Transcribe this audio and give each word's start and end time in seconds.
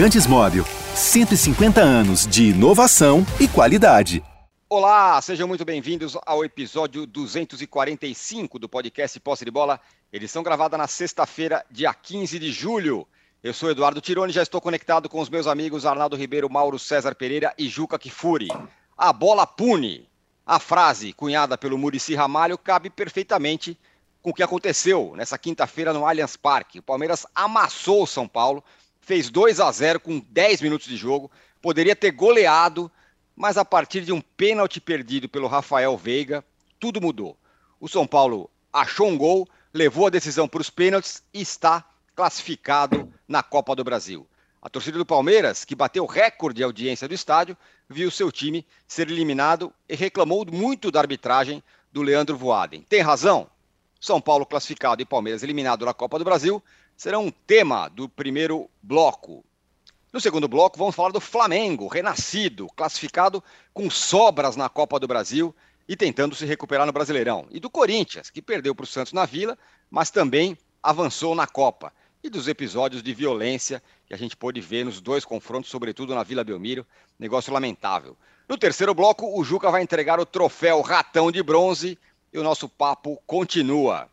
Lubrificantes 0.00 0.26
Móvel. 0.26 0.64
150 0.94 1.78
anos 1.78 2.26
de 2.26 2.44
inovação 2.44 3.22
e 3.38 3.46
qualidade. 3.46 4.24
Olá, 4.66 5.20
sejam 5.20 5.46
muito 5.46 5.62
bem-vindos 5.62 6.16
ao 6.24 6.42
episódio 6.42 7.06
245 7.06 8.58
do 8.58 8.66
podcast 8.66 9.20
Posse 9.20 9.44
de 9.44 9.50
Bola, 9.50 9.78
edição 10.10 10.42
gravada 10.42 10.78
na 10.78 10.86
sexta-feira, 10.86 11.62
dia 11.70 11.92
15 11.92 12.38
de 12.38 12.50
julho. 12.50 13.06
Eu 13.42 13.52
sou 13.52 13.70
Eduardo 13.70 14.00
Tironi, 14.00 14.32
já 14.32 14.42
estou 14.42 14.58
conectado 14.58 15.06
com 15.06 15.20
os 15.20 15.28
meus 15.28 15.46
amigos 15.46 15.84
Arnaldo 15.84 16.16
Ribeiro, 16.16 16.48
Mauro 16.48 16.78
César 16.78 17.14
Pereira 17.14 17.52
e 17.58 17.68
Juca 17.68 17.98
Kifuri. 17.98 18.48
A 18.96 19.12
bola 19.12 19.46
pune. 19.46 20.08
A 20.46 20.58
frase, 20.58 21.12
cunhada 21.12 21.58
pelo 21.58 21.76
Murici 21.76 22.14
Ramalho, 22.14 22.56
cabe 22.56 22.88
perfeitamente 22.88 23.78
com 24.22 24.30
o 24.30 24.34
que 24.34 24.42
aconteceu 24.42 25.12
nessa 25.14 25.36
quinta-feira 25.36 25.92
no 25.92 26.06
Allianz 26.06 26.38
Parque. 26.38 26.78
O 26.78 26.82
Palmeiras 26.82 27.26
amassou 27.34 28.04
o 28.04 28.06
São 28.06 28.26
Paulo, 28.26 28.64
fez 29.00 29.30
2 29.30 29.60
a 29.60 29.70
0 29.70 30.00
com 30.00 30.20
10 30.20 30.60
minutos 30.62 30.86
de 30.86 30.96
jogo, 30.96 31.30
poderia 31.60 31.96
ter 31.96 32.10
goleado 32.10 32.90
mas 33.40 33.56
a 33.56 33.64
partir 33.64 34.02
de 34.02 34.12
um 34.12 34.20
pênalti 34.20 34.82
perdido 34.82 35.26
pelo 35.26 35.48
Rafael 35.48 35.96
Veiga, 35.96 36.44
tudo 36.78 37.00
mudou. 37.00 37.38
O 37.80 37.88
São 37.88 38.06
Paulo 38.06 38.50
achou 38.70 39.08
um 39.08 39.16
gol, 39.16 39.48
levou 39.72 40.06
a 40.06 40.10
decisão 40.10 40.46
para 40.46 40.60
os 40.60 40.68
pênaltis 40.68 41.22
e 41.32 41.40
está 41.40 41.82
classificado 42.14 43.10
na 43.26 43.42
Copa 43.42 43.74
do 43.74 43.82
Brasil. 43.82 44.26
A 44.60 44.68
torcida 44.68 44.98
do 44.98 45.06
Palmeiras, 45.06 45.64
que 45.64 45.74
bateu 45.74 46.04
recorde 46.04 46.58
de 46.58 46.64
audiência 46.64 47.08
do 47.08 47.14
estádio, 47.14 47.56
viu 47.88 48.10
seu 48.10 48.30
time 48.30 48.66
ser 48.86 49.10
eliminado 49.10 49.72
e 49.88 49.96
reclamou 49.96 50.44
muito 50.52 50.90
da 50.90 51.00
arbitragem 51.00 51.62
do 51.90 52.02
Leandro 52.02 52.36
Voaden. 52.36 52.84
Tem 52.90 53.00
razão? 53.00 53.48
São 53.98 54.20
Paulo 54.20 54.44
classificado 54.44 55.00
e 55.00 55.06
Palmeiras 55.06 55.42
eliminado 55.42 55.86
na 55.86 55.94
Copa 55.94 56.18
do 56.18 56.26
Brasil 56.26 56.62
serão 57.00 57.24
um 57.24 57.30
tema 57.30 57.88
do 57.88 58.10
primeiro 58.10 58.68
bloco. 58.82 59.42
No 60.12 60.20
segundo 60.20 60.46
bloco, 60.46 60.78
vamos 60.78 60.94
falar 60.94 61.08
do 61.08 61.18
Flamengo, 61.18 61.88
renascido, 61.88 62.66
classificado 62.76 63.42
com 63.72 63.88
sobras 63.88 64.54
na 64.54 64.68
Copa 64.68 65.00
do 65.00 65.08
Brasil 65.08 65.56
e 65.88 65.96
tentando 65.96 66.34
se 66.34 66.44
recuperar 66.44 66.84
no 66.84 66.92
Brasileirão. 66.92 67.46
E 67.50 67.58
do 67.58 67.70
Corinthians, 67.70 68.28
que 68.28 68.42
perdeu 68.42 68.74
para 68.74 68.84
o 68.84 68.86
Santos 68.86 69.14
na 69.14 69.24
Vila, 69.24 69.56
mas 69.90 70.10
também 70.10 70.58
avançou 70.82 71.34
na 71.34 71.46
Copa. 71.46 71.90
E 72.22 72.28
dos 72.28 72.46
episódios 72.48 73.02
de 73.02 73.14
violência 73.14 73.82
que 74.06 74.12
a 74.12 74.18
gente 74.18 74.36
pôde 74.36 74.60
ver 74.60 74.84
nos 74.84 75.00
dois 75.00 75.24
confrontos, 75.24 75.70
sobretudo 75.70 76.14
na 76.14 76.22
Vila 76.22 76.44
Belmiro. 76.44 76.86
Negócio 77.18 77.50
lamentável. 77.50 78.14
No 78.46 78.58
terceiro 78.58 78.92
bloco, 78.92 79.40
o 79.40 79.42
Juca 79.42 79.70
vai 79.70 79.82
entregar 79.82 80.20
o 80.20 80.26
troféu 80.26 80.82
Ratão 80.82 81.32
de 81.32 81.42
Bronze 81.42 81.98
e 82.30 82.38
o 82.38 82.42
nosso 82.42 82.68
papo 82.68 83.18
continua. 83.26 84.06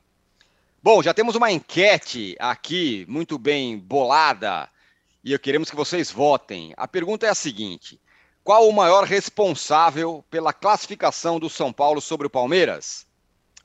Bom, 0.89 1.03
já 1.03 1.13
temos 1.13 1.35
uma 1.35 1.51
enquete 1.51 2.33
aqui 2.39 3.05
muito 3.09 3.37
bem 3.37 3.77
bolada 3.77 4.69
e 5.21 5.37
queremos 5.37 5.69
que 5.69 5.75
vocês 5.75 6.09
votem. 6.09 6.73
A 6.77 6.87
pergunta 6.87 7.25
é 7.25 7.29
a 7.29 7.35
seguinte: 7.35 7.99
qual 8.41 8.69
o 8.69 8.71
maior 8.71 9.03
responsável 9.03 10.23
pela 10.29 10.53
classificação 10.53 11.41
do 11.41 11.49
São 11.49 11.73
Paulo 11.73 11.99
sobre 11.99 12.27
o 12.27 12.29
Palmeiras? 12.29 13.05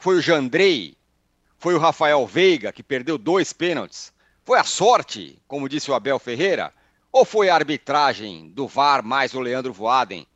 Foi 0.01 0.17
o 0.17 0.21
Jandrei? 0.21 0.97
Foi 1.61 1.77
o 1.77 1.79
Rafael 1.79 2.27
Veiga, 2.27 2.73
que 2.73 2.83
perdeu 2.83 3.17
dois 3.17 3.53
pênaltis? 3.53 4.13
Foi 4.45 4.59
a 4.59 4.65
sorte, 4.65 5.41
como 5.47 5.69
disse 5.69 5.93
o 5.93 5.95
Abel 5.95 6.19
Ferreira? 6.19 6.75
Ou 7.13 7.25
foi 7.25 7.49
a 7.49 7.55
arbitragem 7.55 8.51
do 8.51 8.67
VAR 8.67 9.01
mais 9.01 9.33
o 9.33 9.39
Leandro 9.39 9.73
Voaden, 9.73 10.27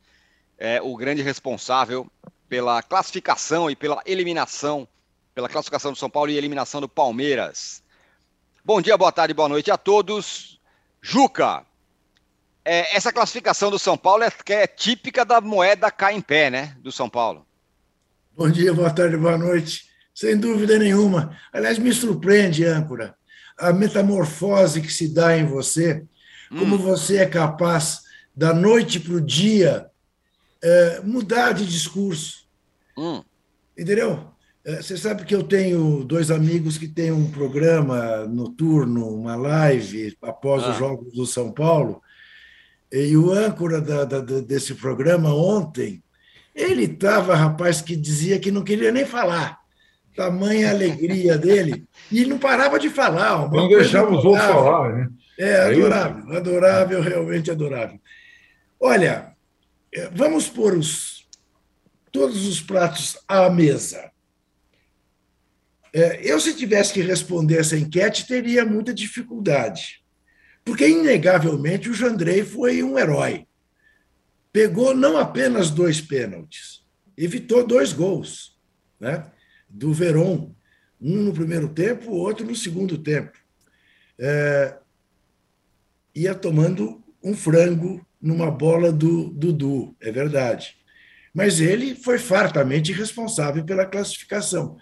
é, 0.57 0.81
o 0.81 0.95
grande 0.95 1.21
responsável 1.21 2.09
pela 2.47 2.81
classificação 2.81 3.69
e 3.69 3.75
pela 3.75 4.01
eliminação, 4.05 4.87
pela 5.37 5.47
classificação 5.47 5.91
do 5.91 5.97
São 5.99 6.09
Paulo 6.09 6.31
e 6.31 6.35
eliminação 6.35 6.81
do 6.81 6.89
Palmeiras? 6.89 7.83
Bom 8.65 8.81
dia, 8.81 8.97
boa 8.97 9.11
tarde, 9.11 9.35
boa 9.35 9.47
noite 9.47 9.69
a 9.69 9.77
todos. 9.77 10.59
Juca, 10.99 11.63
é, 12.65 12.97
essa 12.97 13.13
classificação 13.13 13.69
do 13.69 13.77
São 13.77 13.95
Paulo 13.95 14.23
é, 14.23 14.31
é 14.47 14.65
típica 14.65 15.23
da 15.23 15.39
moeda 15.39 15.91
cá 15.91 16.11
em 16.11 16.21
pé, 16.21 16.49
né? 16.49 16.75
Do 16.79 16.91
São 16.91 17.07
Paulo. 17.07 17.45
Bom 18.35 18.49
dia, 18.49 18.73
boa 18.73 18.89
tarde, 18.89 19.15
boa 19.15 19.37
noite. 19.37 19.83
Sem 20.11 20.35
dúvida 20.35 20.79
nenhuma. 20.79 21.37
Aliás, 21.53 21.77
me 21.77 21.93
surpreende, 21.93 22.65
âncora, 22.65 23.15
a 23.59 23.71
metamorfose 23.71 24.81
que 24.81 24.91
se 24.91 25.07
dá 25.07 25.37
em 25.37 25.45
você, 25.45 26.03
como 26.49 26.77
hum. 26.77 26.79
você 26.79 27.17
é 27.17 27.27
capaz, 27.27 28.01
da 28.35 28.55
noite 28.55 28.99
para 28.99 29.13
o 29.13 29.21
dia, 29.21 29.85
é, 30.63 31.01
mudar 31.01 31.51
de 31.51 31.63
discurso. 31.63 32.47
Hum. 32.97 33.23
Entendeu? 33.77 34.35
É, 34.67 34.81
você 34.81 34.97
sabe 34.97 35.23
que 35.23 35.33
eu 35.33 35.43
tenho 35.43 36.03
dois 36.03 36.29
amigos 36.29 36.77
que 36.77 36.89
têm 36.89 37.09
um 37.09 37.31
programa 37.31 38.25
noturno, 38.25 39.07
uma 39.07 39.33
live 39.33 40.17
após 40.21 40.61
ah. 40.61 40.71
os 40.71 40.77
Jogos 40.77 41.13
do 41.13 41.25
São 41.25 41.53
Paulo. 41.53 42.01
E 42.91 43.15
o 43.15 43.31
âncora 43.31 43.79
da, 43.79 44.03
da, 44.03 44.19
desse 44.19 44.75
programa 44.75 45.33
ontem, 45.33 46.03
ele 46.53 46.83
estava, 46.83 47.33
rapaz, 47.33 47.81
que 47.81 47.95
dizia 47.95 48.39
que 48.39 48.51
não 48.51 48.61
queria 48.61 48.91
nem 48.91 49.05
falar. 49.05 49.57
Tamanha 50.13 50.71
alegria 50.71 51.37
dele. 51.37 51.85
E 52.11 52.25
não 52.25 52.37
parava 52.37 52.77
de 52.77 52.89
falar. 52.89 53.49
Não 53.49 53.69
deixava 53.69 54.13
os 54.13 54.25
outros 54.25 54.45
falar, 54.47 54.93
né? 54.93 55.09
É, 55.39 55.61
adorável, 55.61 56.35
adorável, 56.35 57.01
realmente 57.01 57.49
adorável. 57.49 58.01
Olha, 58.77 59.31
é, 59.95 60.09
vamos 60.13 60.49
pôr 60.49 60.73
os, 60.73 61.25
todos 62.11 62.45
os 62.45 62.59
pratos 62.59 63.17
à 63.29 63.49
mesa. 63.49 64.11
É, 65.93 66.19
eu, 66.29 66.39
se 66.39 66.55
tivesse 66.55 66.93
que 66.93 67.01
responder 67.01 67.59
essa 67.59 67.77
enquete, 67.77 68.27
teria 68.27 68.65
muita 68.65 68.93
dificuldade. 68.93 70.03
Porque, 70.63 70.87
inegavelmente, 70.87 71.89
o 71.89 71.93
Jandrei 71.93 72.43
foi 72.43 72.83
um 72.83 72.97
herói. 72.97 73.47
Pegou 74.51 74.95
não 74.95 75.17
apenas 75.17 75.69
dois 75.69 76.01
pênaltis, 76.01 76.83
evitou 77.15 77.65
dois 77.65 77.93
gols 77.93 78.57
né? 78.99 79.25
do 79.69 79.93
Veron. 79.93 80.55
Um 80.99 81.17
no 81.17 81.33
primeiro 81.33 81.69
tempo, 81.69 82.11
outro 82.11 82.45
no 82.45 82.55
segundo 82.55 82.97
tempo. 82.97 83.37
É, 84.19 84.75
ia 86.15 86.33
tomando 86.33 87.03
um 87.23 87.35
frango 87.35 88.05
numa 88.19 88.49
bola 88.49 88.91
do 88.91 89.29
Dudu, 89.29 89.95
é 90.01 90.11
verdade. 90.11 90.75
Mas 91.33 91.59
ele 91.59 91.93
foi 91.93 92.17
fartamente 92.17 92.91
responsável 92.91 93.63
pela 93.63 93.85
classificação. 93.85 94.77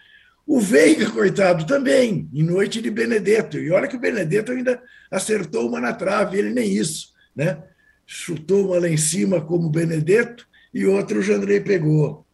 O 0.45 0.59
Veiga, 0.59 1.09
coitado, 1.09 1.66
também, 1.66 2.29
em 2.31 2.44
noite 2.44 2.81
de 2.81 2.91
Benedetto. 2.91 3.57
E 3.57 3.72
olha 3.72 3.88
que 3.88 3.95
o 3.95 4.00
Benedetto 4.00 4.51
ainda 4.51 4.81
acertou 5.09 5.67
uma 5.67 5.81
na 5.81 5.94
trave, 5.94 6.38
ele 6.38 6.53
nem 6.53 6.72
isso, 6.72 7.13
né? 7.35 7.63
Chutou 8.06 8.67
uma 8.67 8.79
lá 8.79 8.88
em 8.88 8.97
cima 8.97 9.41
como 9.41 9.69
Benedetto 9.69 10.47
e 10.72 10.85
outra 10.85 11.17
o 11.17 11.22
Jandrei 11.22 11.59
pegou. 11.59 12.28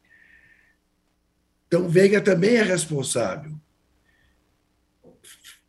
Então, 1.68 1.88
Veiga 1.88 2.20
também 2.20 2.56
é 2.56 2.64
responsável. 2.64 3.54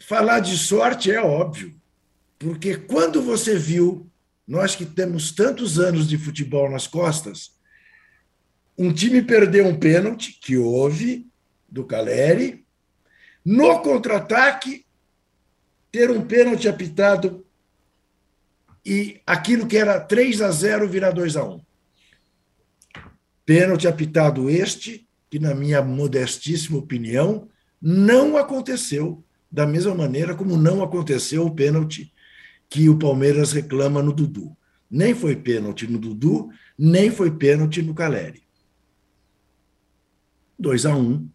Falar 0.01 0.41
de 0.41 0.59
sorte 0.59 1.13
é 1.13 1.23
óbvio, 1.23 1.81
porque 2.39 2.77
quando 2.77 3.23
você 3.23 3.57
viu, 3.57 4.11
nós 4.47 4.75
que 4.75 4.85
temos 4.85 5.31
tantos 5.31 5.79
anos 5.79 6.09
de 6.09 6.19
futebol 6.19 6.69
nas 6.69 6.89
costas, 6.89 7.53
um 8.77 8.93
time 8.93 9.23
perdeu 9.23 9.65
um 9.65 9.79
pênalti, 9.79 10.39
que 10.43 10.57
houve, 10.57 11.31
do 11.73 11.85
Caleri. 11.85 12.65
No 13.45 13.81
contra-ataque, 13.81 14.85
ter 15.91 16.11
um 16.11 16.23
pênalti 16.23 16.69
apitado 16.69 17.45
e 18.85 19.21
aquilo 19.27 19.67
que 19.67 19.77
era 19.77 19.99
3 19.99 20.43
a 20.43 20.51
0 20.51 20.89
virar 20.89 21.11
2 21.13 21.37
a 21.37 21.45
1. 21.45 21.61
Pênalti 23.45 23.89
apitado 23.89 24.49
este, 24.51 25.09
que 25.31 25.39
na 25.39 25.55
minha 25.55 25.83
modestíssima 25.83 26.79
opinião, 26.79 27.49
não 27.81 28.37
aconteceu 28.37 29.25
da 29.51 29.67
mesma 29.67 29.95
maneira 29.95 30.35
como 30.35 30.57
não 30.57 30.83
aconteceu 30.83 31.45
o 31.45 31.55
pênalti 31.55 32.13
que 32.69 32.89
o 32.89 32.99
Palmeiras 32.99 33.53
reclama 33.53 34.03
no 34.03 34.13
Dudu. 34.13 34.57
Nem 34.91 35.15
foi 35.15 35.37
pênalti 35.37 35.87
no 35.87 35.99
Dudu, 35.99 36.51
nem 36.79 37.11
foi 37.11 37.31
pênalti 37.31 37.83
no 37.83 37.95
Caleri. 37.95 38.43
2 40.59 40.87
a 40.87 40.95
1 40.97 41.29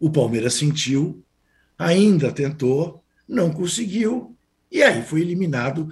o 0.00 0.10
Palmeiras 0.10 0.54
sentiu, 0.54 1.22
ainda 1.78 2.32
tentou, 2.32 3.04
não 3.28 3.52
conseguiu, 3.52 4.36
e 4.72 4.82
aí 4.82 5.02
foi 5.02 5.20
eliminado, 5.20 5.88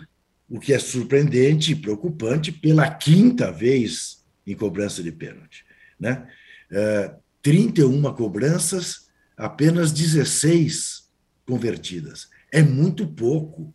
o 0.49 0.59
que 0.59 0.73
é 0.73 0.79
surpreendente 0.79 1.73
e 1.73 1.77
preocupante, 1.77 2.51
pela 2.51 2.91
quinta 2.91 3.53
vez 3.53 4.25
em 4.47 4.57
cobrança 4.57 5.03
de 5.03 5.13
pênalti. 5.13 5.65
Né? 6.01 6.27
É, 6.71 7.15
31 7.43 8.03
cobranças, 8.15 9.09
apenas 9.37 9.93
16 9.93 11.09
convertidas. 11.47 12.29
É 12.51 12.63
muito 12.63 13.07
pouco 13.07 13.75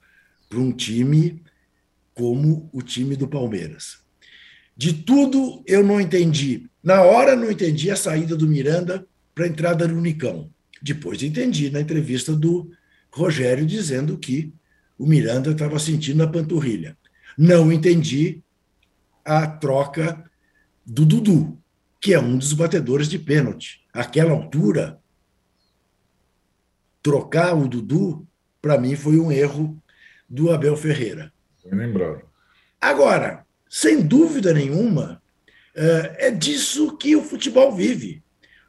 para 0.50 0.60
um 0.60 0.72
time 0.72 1.44
como 2.14 2.70
o 2.74 2.82
time 2.82 3.16
do 3.16 3.28
Palmeiras. 3.28 4.00
De 4.76 4.94
tudo 4.94 5.64
eu 5.68 5.84
não 5.84 6.02
entendi. 6.02 6.70
Na 6.84 7.04
hora 7.04 7.36
não 7.36 7.52
entendi 7.52 7.92
a 7.92 7.96
saída 7.96 8.36
do 8.36 8.48
Miranda 8.48 9.08
para 9.34 9.46
a 9.46 9.48
entrada 9.48 9.88
no 9.88 9.98
Unicão. 9.98 10.50
Depois 10.82 11.22
entendi 11.24 11.70
na 11.70 11.82
entrevista 11.82 12.36
do 12.36 12.72
Rogério 13.12 13.66
dizendo 13.66 14.18
que 14.18 14.54
o 14.98 15.06
Miranda 15.06 15.52
estava 15.52 15.80
sentindo 15.80 16.18
na 16.18 16.28
panturrilha. 16.28 16.98
Não 17.38 17.72
entendi 17.72 18.42
a 19.26 19.48
troca 19.48 20.30
do 20.86 21.06
Dudu, 21.06 21.58
que 22.00 22.14
é 22.14 22.20
um 22.20 22.38
dos 22.38 22.54
batedores 22.54 23.08
de 23.08 23.18
pênalti. 23.18 23.84
Aquela 23.94 24.32
altura, 24.32 25.00
trocar 27.02 27.54
o 27.54 27.68
Dudu, 27.68 28.28
para 28.62 28.78
mim, 28.78 28.96
foi 28.96 29.20
um 29.20 29.32
erro 29.32 29.82
do 30.30 30.52
Abel 30.52 30.76
Ferreira. 30.76 31.34
Lembrado. 31.66 32.22
Agora, 32.80 33.46
sem 33.70 34.02
dúvida 34.02 34.54
nenhuma, 34.54 35.22
é 35.76 36.30
disso 36.32 36.98
que 36.98 37.16
o 37.16 37.24
futebol 37.24 37.76
vive. 37.76 38.23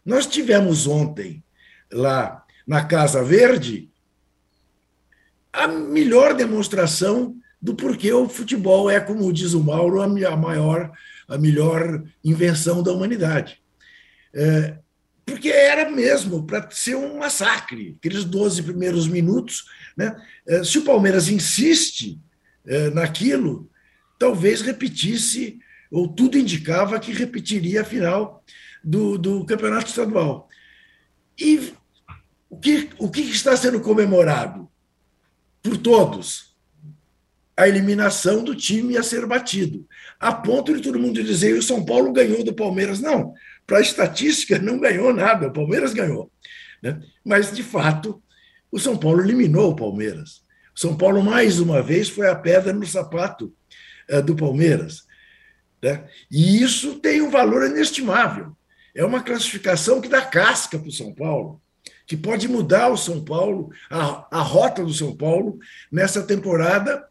Nós 0.05 0.27
tivemos 0.27 0.87
ontem, 0.87 1.43
lá 1.91 2.45
na 2.67 2.85
Casa 2.85 3.23
Verde, 3.23 3.91
a 5.53 5.69
melhor 5.69 6.35
demonstração 6.35 7.37
do 7.61 7.75
porquê 7.75 8.13
o 8.13 8.29
futebol 8.29 8.91
é, 8.91 9.01
como 9.01 9.33
diz 9.33 9.55
o 9.55 9.63
Mauro, 9.63 10.03
a 10.03 10.37
maior, 10.37 10.93
a 11.27 11.39
melhor 11.39 12.03
invenção 12.23 12.83
da 12.83 12.93
humanidade. 12.93 13.63
É, 14.35 14.77
porque 15.25 15.49
era 15.49 15.91
mesmo 15.91 16.45
para 16.45 16.69
ser 16.71 16.97
um 16.97 17.19
massacre, 17.19 17.97
aqueles 17.99 18.25
12 18.25 18.63
primeiros 18.63 19.09
minutos. 19.09 19.65
Né? 19.97 20.15
É, 20.47 20.63
se 20.63 20.79
o 20.79 20.85
Palmeiras 20.85 21.29
insiste 21.29 22.21
é, 22.67 22.91
naquilo, 22.91 23.71
talvez 24.19 24.61
repetisse, 24.61 25.59
ou 25.91 26.09
tudo 26.09 26.37
indicava 26.37 27.01
que 27.01 27.13
repetiria 27.13 27.83
a 27.83 27.85
final 27.85 28.45
do, 28.85 29.19
do 29.19 29.45
campeonato 29.45 29.89
estadual. 29.89 30.49
E 31.39 31.73
o 32.49 32.57
que, 32.57 32.91
o 32.99 33.11
que 33.11 33.23
está 33.23 33.57
sendo 33.57 33.81
comemorado 33.81 34.69
por 35.63 35.77
todos? 35.77 36.55
a 37.57 37.69
eliminação 37.69 38.43
do 38.43 38.55
time 38.55 38.97
a 38.97 39.03
ser 39.03 39.27
batido, 39.27 39.87
a 40.19 40.33
ponto 40.33 40.75
de 40.75 40.83
todo 40.83 40.99
mundo 40.99 41.23
dizer 41.23 41.55
o 41.55 41.63
São 41.63 41.85
Paulo 41.85 42.13
ganhou 42.13 42.43
do 42.43 42.53
Palmeiras. 42.53 43.01
Não, 43.01 43.33
para 43.67 43.79
a 43.79 43.81
estatística, 43.81 44.59
não 44.59 44.79
ganhou 44.79 45.15
nada, 45.15 45.47
o 45.47 45.53
Palmeiras 45.53 45.95
ganhou. 45.95 46.31
Né? 46.83 47.01
Mas, 47.25 47.53
de 47.53 47.63
fato, 47.63 48.21
o 48.71 48.79
São 48.79 48.97
Paulo 48.97 49.23
eliminou 49.23 49.71
o 49.71 49.77
Palmeiras. 49.77 50.43
O 50.75 50.81
São 50.81 50.97
Paulo, 50.97 51.23
mais 51.23 51.61
uma 51.61 51.81
vez, 51.81 52.09
foi 52.09 52.29
a 52.29 52.35
pedra 52.35 52.73
no 52.73 52.85
sapato 52.85 53.55
é, 54.09 54.21
do 54.21 54.35
Palmeiras. 54.35 55.05
Né? 55.81 56.05
E 56.31 56.61
isso 56.61 56.97
tem 56.97 57.23
um 57.23 57.31
valor 57.31 57.65
inestimável. 57.71 58.57
É 58.95 59.05
uma 59.05 59.23
classificação 59.23 60.01
que 60.01 60.09
dá 60.09 60.23
casca 60.23 60.79
para 60.79 60.89
o 60.89 60.93
São 60.93 61.13
Paulo, 61.13 61.61
que 62.07 62.17
pode 62.17 62.47
mudar 62.47 62.89
o 62.89 62.97
São 62.97 63.25
Paulo, 63.25 63.71
a, 63.91 64.39
a 64.39 64.41
rota 64.41 64.85
do 64.85 64.93
São 64.93 65.17
Paulo, 65.17 65.59
nessa 65.91 66.23
temporada 66.23 67.05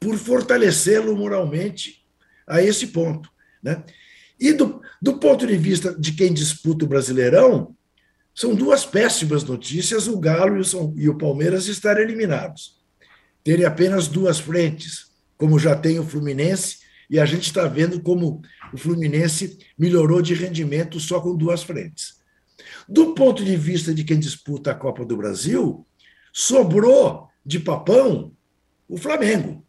por 0.00 0.18
fortalecê-lo 0.18 1.16
moralmente 1.16 2.04
a 2.46 2.60
esse 2.60 2.88
ponto. 2.88 3.30
Né? 3.62 3.82
E 4.38 4.52
do, 4.52 4.82
do 5.00 5.18
ponto 5.18 5.46
de 5.46 5.56
vista 5.56 5.94
de 5.98 6.12
quem 6.12 6.32
disputa 6.32 6.84
o 6.84 6.88
Brasileirão, 6.88 7.74
são 8.34 8.54
duas 8.54 8.84
péssimas 8.84 9.44
notícias 9.44 10.08
o 10.08 10.18
Galo 10.18 10.56
e 10.56 10.60
o, 10.60 10.64
São, 10.64 10.92
e 10.96 11.08
o 11.08 11.16
Palmeiras 11.16 11.68
estarem 11.68 12.02
eliminados. 12.02 12.82
Terem 13.44 13.64
apenas 13.64 14.08
duas 14.08 14.40
frentes, 14.40 15.12
como 15.38 15.58
já 15.58 15.76
tem 15.76 15.98
o 15.98 16.04
Fluminense, 16.04 16.78
e 17.14 17.20
a 17.20 17.24
gente 17.24 17.44
está 17.44 17.66
vendo 17.66 18.00
como 18.00 18.42
o 18.72 18.76
Fluminense 18.76 19.58
melhorou 19.78 20.20
de 20.20 20.34
rendimento 20.34 20.98
só 20.98 21.20
com 21.20 21.36
duas 21.36 21.62
frentes. 21.62 22.22
Do 22.88 23.14
ponto 23.14 23.44
de 23.44 23.56
vista 23.56 23.94
de 23.94 24.04
quem 24.04 24.18
disputa 24.18 24.70
a 24.70 24.74
Copa 24.74 25.04
do 25.04 25.16
Brasil, 25.16 25.86
sobrou 26.32 27.28
de 27.44 27.60
papão 27.60 28.32
o 28.88 28.96
Flamengo 28.96 29.64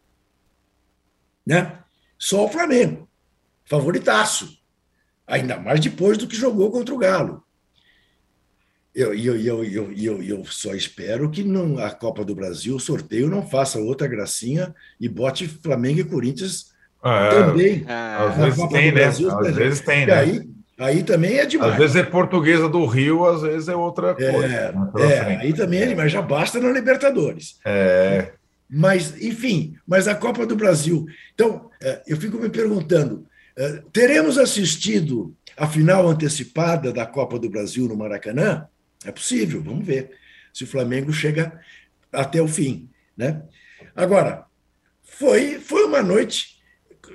né? 1.46 1.78
Só 2.18 2.44
o 2.44 2.48
Flamengo, 2.48 3.08
favoritaço. 3.64 4.58
Ainda 5.26 5.58
mais 5.58 5.80
depois 5.80 6.18
do 6.18 6.26
que 6.26 6.34
jogou 6.34 6.70
contra 6.72 6.94
o 6.94 6.98
Galo. 6.98 7.44
Eu, 8.94 9.14
eu, 9.14 9.36
eu, 9.36 9.64
eu, 9.64 9.92
eu, 9.92 10.22
eu 10.22 10.44
só 10.46 10.74
espero 10.74 11.30
que 11.30 11.44
não, 11.44 11.78
a 11.78 11.90
Copa 11.90 12.24
do 12.24 12.34
Brasil, 12.34 12.74
o 12.74 12.80
sorteio, 12.80 13.28
não 13.28 13.46
faça 13.46 13.78
outra 13.78 14.08
gracinha 14.08 14.74
e 14.98 15.08
bote 15.08 15.46
Flamengo 15.46 16.00
e 16.00 16.04
Corinthians 16.04 16.74
ah, 17.06 17.30
é. 17.32 17.44
também. 17.44 17.84
Ah, 17.88 18.26
às 18.26 18.36
vezes 18.36 18.68
tem, 18.68 18.86
né? 18.86 19.00
Brasil, 19.00 19.38
às 19.38 19.54
vezes 19.54 19.80
tem, 19.80 20.06
né? 20.06 20.12
Aí, 20.12 20.48
aí 20.78 21.02
também 21.04 21.38
é 21.38 21.46
demais. 21.46 21.72
Às 21.72 21.78
vezes 21.78 21.96
é 21.96 22.02
portuguesa 22.02 22.68
do 22.68 22.84
Rio, 22.84 23.24
às 23.24 23.42
vezes 23.42 23.68
é 23.68 23.76
outra 23.76 24.14
coisa. 24.14 24.46
É, 24.46 24.72
né? 24.72 24.90
é 24.98 25.36
aí 25.42 25.52
também 25.52 25.82
é 25.82 25.86
demais. 25.86 26.10
Já 26.10 26.20
basta 26.20 26.58
na 26.58 26.70
Libertadores. 26.70 27.58
É. 27.64 28.32
Mas, 28.68 29.14
enfim, 29.22 29.76
mas 29.86 30.08
a 30.08 30.14
Copa 30.16 30.44
do 30.44 30.56
Brasil. 30.56 31.06
Então, 31.32 31.70
é, 31.80 32.02
eu 32.08 32.16
fico 32.16 32.38
me 32.38 32.48
perguntando: 32.48 33.24
é, 33.56 33.82
teremos 33.92 34.36
assistido 34.36 35.32
a 35.56 35.68
final 35.68 36.08
antecipada 36.08 36.92
da 36.92 37.06
Copa 37.06 37.38
do 37.38 37.48
Brasil 37.48 37.86
no 37.86 37.96
Maracanã? 37.96 38.66
É 39.04 39.12
possível, 39.12 39.62
vamos 39.62 39.86
ver 39.86 40.10
se 40.52 40.64
o 40.64 40.66
Flamengo 40.66 41.12
chega 41.12 41.60
até 42.12 42.42
o 42.42 42.48
fim. 42.48 42.88
Né? 43.16 43.42
Agora, 43.94 44.44
foi, 45.04 45.60
foi 45.60 45.84
uma 45.84 46.02
noite 46.02 46.55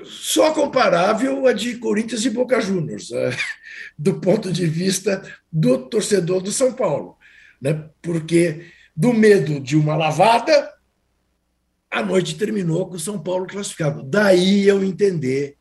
só 0.05 0.53
comparável 0.53 1.47
à 1.47 1.53
de 1.53 1.77
Corinthians 1.77 2.25
e 2.25 2.29
Boca 2.29 2.59
Juniors, 2.61 3.11
é, 3.11 3.35
do 3.97 4.19
ponto 4.19 4.51
de 4.51 4.65
vista 4.65 5.21
do 5.51 5.77
torcedor 5.89 6.41
do 6.41 6.51
São 6.51 6.73
Paulo. 6.73 7.17
Né? 7.61 7.89
Porque 8.01 8.65
do 8.95 9.13
medo 9.13 9.59
de 9.59 9.75
uma 9.75 9.95
lavada 9.95 10.71
a 11.89 12.01
noite 12.01 12.37
terminou 12.37 12.87
com 12.87 12.95
o 12.95 12.99
São 12.99 13.21
Paulo 13.21 13.45
classificado. 13.45 14.01
Daí 14.01 14.65
eu 14.65 14.81
entender 14.81 15.57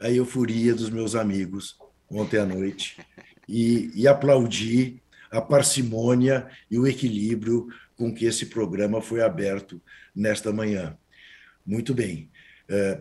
a 0.00 0.10
euforia 0.10 0.74
dos 0.74 0.88
meus 0.88 1.14
amigos 1.14 1.76
ontem 2.10 2.38
à 2.38 2.46
noite 2.46 2.96
e, 3.46 3.90
e 3.94 4.08
aplaudir 4.08 5.02
a 5.30 5.42
parcimônia 5.42 6.48
e 6.70 6.78
o 6.78 6.86
equilíbrio 6.86 7.68
com 7.96 8.12
que 8.12 8.24
esse 8.24 8.46
programa 8.46 9.02
foi 9.02 9.22
aberto 9.22 9.80
nesta 10.14 10.52
manhã. 10.52 10.96
Muito 11.66 11.92
bem, 11.94 12.30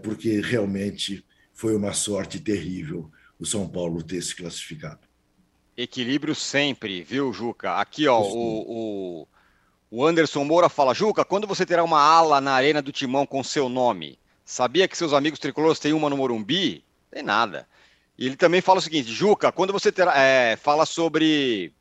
porque 0.04 0.42
realmente 0.42 1.26
foi 1.54 1.76
uma 1.76 1.94
sorte 1.94 2.40
terrível 2.40 3.10
o 3.40 3.46
São 3.46 3.68
Paulo 3.68 4.02
ter 4.02 4.22
se 4.22 4.36
classificado. 4.36 5.02
Equilíbrio 5.76 6.36
sempre, 6.36 7.04
viu, 7.04 7.34
Juca? 7.34 7.76
Aqui, 7.78 8.08
ó, 8.08 8.22
o, 8.22 9.22
o, 9.22 9.28
o 9.90 10.06
Anderson 10.06 10.44
Moura 10.44 10.70
fala: 10.70 10.94
Juca, 10.94 11.26
quando 11.26 11.48
você 11.48 11.66
terá 11.66 11.84
uma 11.84 12.00
ala 12.00 12.40
na 12.40 12.54
Arena 12.54 12.82
do 12.82 12.92
Timão 12.92 13.26
com 13.26 13.44
seu 13.44 13.68
nome? 13.68 14.20
Sabia 14.46 14.88
que 14.88 14.98
seus 14.98 15.14
amigos 15.14 15.40
tricolores 15.40 15.80
têm 15.80 15.94
uma 15.94 16.10
no 16.10 16.18
Morumbi? 16.18 16.84
Tem 17.10 17.24
nada. 17.24 17.68
E 18.18 18.28
ele 18.28 18.36
também 18.36 18.62
fala 18.62 18.80
o 18.80 18.82
seguinte: 18.82 19.12
Juca, 19.12 19.52
quando 19.52 19.74
você 19.74 19.92
terá. 19.92 20.14
É, 20.16 20.56
fala 20.56 20.86
sobre. 20.86 21.74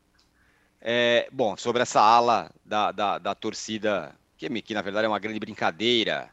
É, 0.80 1.28
bom, 1.30 1.56
sobre 1.56 1.82
essa 1.82 2.00
ala 2.00 2.50
da, 2.64 2.90
da, 2.90 3.18
da 3.18 3.34
torcida, 3.34 4.16
que, 4.36 4.48
que, 4.62 4.74
na 4.74 4.82
verdade 4.82 5.04
é 5.04 5.08
uma 5.08 5.18
grande 5.18 5.38
brincadeira. 5.38 6.30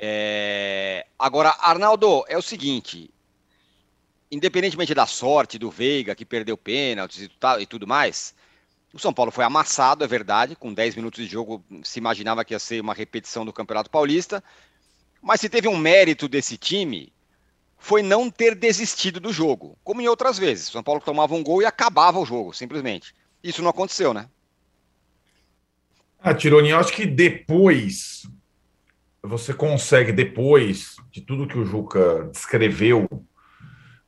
É, 0.00 1.04
agora, 1.18 1.52
Arnaldo, 1.58 2.24
é 2.28 2.38
o 2.38 2.42
seguinte: 2.42 3.10
independentemente 4.30 4.94
da 4.94 5.06
sorte 5.06 5.58
do 5.58 5.70
Veiga, 5.70 6.14
que 6.14 6.24
perdeu 6.24 6.56
pênaltis 6.56 7.28
e, 7.58 7.66
tudo 7.66 7.86
mais, 7.86 8.32
o 8.92 8.98
São 8.98 9.12
Paulo 9.12 9.32
foi 9.32 9.44
amassado, 9.44 10.04
é 10.04 10.06
verdade, 10.06 10.54
com 10.54 10.72
10 10.72 10.94
minutos 10.94 11.24
de 11.24 11.30
jogo 11.30 11.64
se 11.82 11.98
imaginava 11.98 12.44
que 12.44 12.54
ia 12.54 12.60
ser 12.60 12.80
uma 12.80 12.94
repetição 12.94 13.44
do 13.44 13.52
Campeonato 13.52 13.90
Paulista, 13.90 14.42
mas 15.20 15.40
se 15.40 15.48
teve 15.48 15.66
um 15.66 15.76
mérito 15.76 16.28
desse 16.28 16.56
time, 16.56 17.12
foi 17.76 18.00
não 18.00 18.30
ter 18.30 18.54
desistido 18.54 19.18
do 19.18 19.32
jogo, 19.32 19.76
como 19.82 20.00
em 20.00 20.08
outras 20.08 20.38
vezes. 20.38 20.68
O 20.68 20.72
São 20.72 20.82
Paulo 20.82 21.00
tomava 21.00 21.34
um 21.34 21.42
gol 21.42 21.60
e 21.60 21.66
acabava 21.66 22.20
o 22.20 22.26
jogo, 22.26 22.52
simplesmente. 22.52 23.14
Isso 23.42 23.62
não 23.62 23.70
aconteceu, 23.70 24.14
né? 24.14 24.28
Ah, 26.20 26.34
Tironi, 26.34 26.70
eu 26.70 26.78
acho 26.78 26.92
que 26.92 27.06
depois 27.06 28.22
você 29.28 29.52
consegue, 29.52 30.12
depois 30.12 30.96
de 31.10 31.20
tudo 31.20 31.46
que 31.46 31.58
o 31.58 31.64
Juca 31.64 32.28
descreveu, 32.32 33.08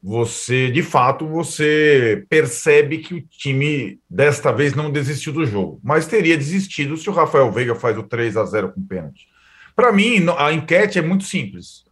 você, 0.02 0.70
de 0.70 0.82
fato, 0.82 1.26
você 1.26 2.24
percebe 2.28 2.98
que 2.98 3.14
o 3.14 3.20
time 3.20 4.00
desta 4.08 4.50
vez 4.50 4.74
não 4.74 4.90
desistiu 4.90 5.32
do 5.32 5.44
jogo, 5.44 5.78
mas 5.84 6.06
teria 6.06 6.38
desistido 6.38 6.96
se 6.96 7.10
o 7.10 7.12
Rafael 7.12 7.52
Veiga 7.52 7.74
faz 7.74 7.98
o 7.98 8.02
3 8.02 8.36
a 8.38 8.44
0 8.44 8.72
com 8.72 8.82
pênalti. 8.82 9.28
Para 9.76 9.92
mim, 9.92 10.26
a 10.38 10.52
enquete 10.52 10.98
é 10.98 11.02
muito 11.02 11.24
simples. 11.24 11.84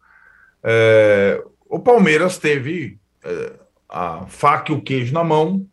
É, 0.63 1.41
o 1.67 1.79
Palmeiras 1.79 2.37
teve 2.39 2.99
é, 3.23 3.53
a 3.87 4.25
faca 4.27 4.71
e 4.71 4.75
o 4.75 4.81
queijo 4.81 5.13
na 5.13 5.23
mão, 5.23 5.65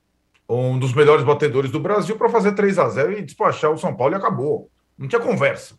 um 0.48 0.78
dos 0.78 0.92
melhores 0.92 1.24
batedores 1.24 1.70
do 1.70 1.80
Brasil, 1.80 2.16
para 2.16 2.28
fazer 2.28 2.52
3 2.52 2.78
a 2.78 2.88
0 2.88 3.12
e 3.18 3.22
despachar 3.22 3.72
o 3.72 3.78
São 3.78 3.96
Paulo 3.96 4.14
e 4.14 4.16
acabou. 4.16 4.70
Não 4.96 5.08
tinha 5.08 5.20
conversa. 5.20 5.74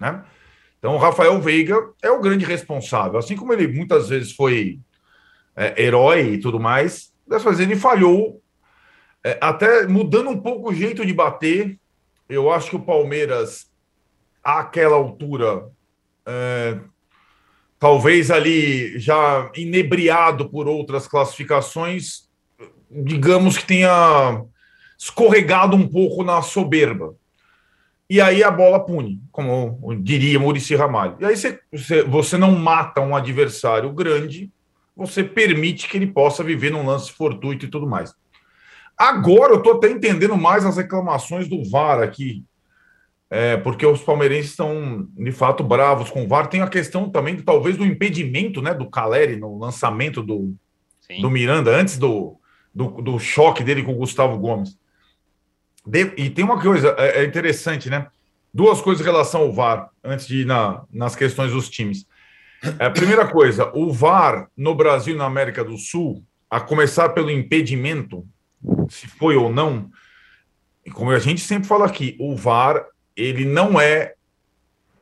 Né? 0.00 0.22
Então, 0.86 0.94
o 0.94 1.00
Rafael 1.00 1.40
Veiga 1.40 1.76
é 2.00 2.08
o 2.12 2.20
grande 2.20 2.44
responsável. 2.44 3.18
Assim 3.18 3.34
como 3.34 3.52
ele 3.52 3.66
muitas 3.66 4.08
vezes 4.08 4.30
foi 4.30 4.78
é, 5.56 5.82
herói 5.82 6.34
e 6.34 6.38
tudo 6.38 6.60
mais. 6.60 7.12
Dessa 7.26 7.46
vez 7.46 7.58
ele 7.58 7.74
falhou, 7.74 8.40
é, 9.24 9.36
até 9.40 9.84
mudando 9.88 10.30
um 10.30 10.40
pouco 10.40 10.70
o 10.70 10.72
jeito 10.72 11.04
de 11.04 11.12
bater. 11.12 11.76
Eu 12.28 12.52
acho 12.52 12.70
que 12.70 12.76
o 12.76 12.84
Palmeiras 12.84 13.68
àquela 14.44 14.94
altura, 14.94 15.68
é, 16.24 16.78
talvez 17.80 18.30
ali 18.30 18.96
já 18.96 19.50
inebriado 19.56 20.48
por 20.48 20.68
outras 20.68 21.08
classificações, 21.08 22.28
digamos 22.88 23.58
que 23.58 23.66
tenha 23.66 24.40
escorregado 24.96 25.74
um 25.74 25.88
pouco 25.88 26.22
na 26.22 26.42
soberba. 26.42 27.16
E 28.08 28.20
aí 28.20 28.42
a 28.42 28.50
bola 28.50 28.84
pune, 28.84 29.20
como 29.32 29.78
diria 30.00 30.38
Murici 30.38 30.76
Ramalho. 30.76 31.16
E 31.20 31.24
aí 31.24 31.36
você, 31.36 31.60
você 32.06 32.36
não 32.36 32.52
mata 32.52 33.00
um 33.00 33.16
adversário 33.16 33.92
grande, 33.92 34.50
você 34.96 35.24
permite 35.24 35.88
que 35.88 35.96
ele 35.96 36.06
possa 36.06 36.44
viver 36.44 36.70
num 36.70 36.86
lance 36.86 37.12
fortuito 37.12 37.66
e 37.66 37.68
tudo 37.68 37.86
mais. 37.86 38.14
Agora 38.96 39.52
eu 39.52 39.58
estou 39.58 39.74
até 39.74 39.90
entendendo 39.90 40.36
mais 40.36 40.64
as 40.64 40.78
reclamações 40.78 41.48
do 41.48 41.68
VAR 41.68 42.00
aqui, 42.00 42.44
é, 43.28 43.56
porque 43.56 43.84
os 43.84 44.00
palmeirenses 44.00 44.52
estão 44.52 45.06
de 45.14 45.32
fato 45.32 45.62
bravos 45.62 46.08
com 46.08 46.24
o 46.24 46.28
VAR. 46.28 46.46
Tem 46.46 46.62
a 46.62 46.68
questão 46.68 47.10
também, 47.10 47.36
talvez, 47.36 47.76
do 47.76 47.84
impedimento 47.84 48.62
né, 48.62 48.72
do 48.72 48.88
Caleri 48.88 49.36
no 49.36 49.58
lançamento 49.58 50.22
do, 50.22 50.54
do 51.20 51.30
Miranda, 51.30 51.76
antes 51.76 51.98
do, 51.98 52.38
do, 52.74 53.02
do, 53.02 53.18
choque 53.18 53.62
dele 53.62 53.82
com 53.82 53.92
o 53.92 53.96
Gustavo 53.96 54.38
Gomes. 54.38 54.78
De, 55.86 56.12
e 56.16 56.30
tem 56.30 56.44
uma 56.44 56.60
coisa 56.60 56.94
é, 56.98 57.20
é, 57.20 57.24
interessante, 57.24 57.88
né? 57.88 58.08
Duas 58.52 58.80
coisas 58.80 59.04
em 59.04 59.08
relação 59.08 59.42
ao 59.42 59.52
VAR, 59.52 59.90
antes 60.02 60.26
de 60.26 60.40
ir 60.40 60.46
na, 60.46 60.82
nas 60.92 61.14
questões 61.14 61.52
dos 61.52 61.68
times. 61.68 62.06
É, 62.78 62.88
primeira 62.88 63.26
coisa, 63.28 63.70
o 63.74 63.92
VAR 63.92 64.48
no 64.56 64.74
Brasil 64.74 65.14
e 65.14 65.18
na 65.18 65.26
América 65.26 65.62
do 65.62 65.76
Sul, 65.76 66.24
a 66.50 66.58
começar 66.58 67.10
pelo 67.10 67.30
impedimento, 67.30 68.26
se 68.88 69.06
foi 69.06 69.36
ou 69.36 69.52
não, 69.52 69.90
e 70.84 70.90
como 70.90 71.10
a 71.10 71.18
gente 71.18 71.40
sempre 71.40 71.68
fala 71.68 71.86
aqui, 71.86 72.16
o 72.18 72.34
VAR 72.34 72.86
ele 73.16 73.44
não 73.44 73.80
é 73.80 74.14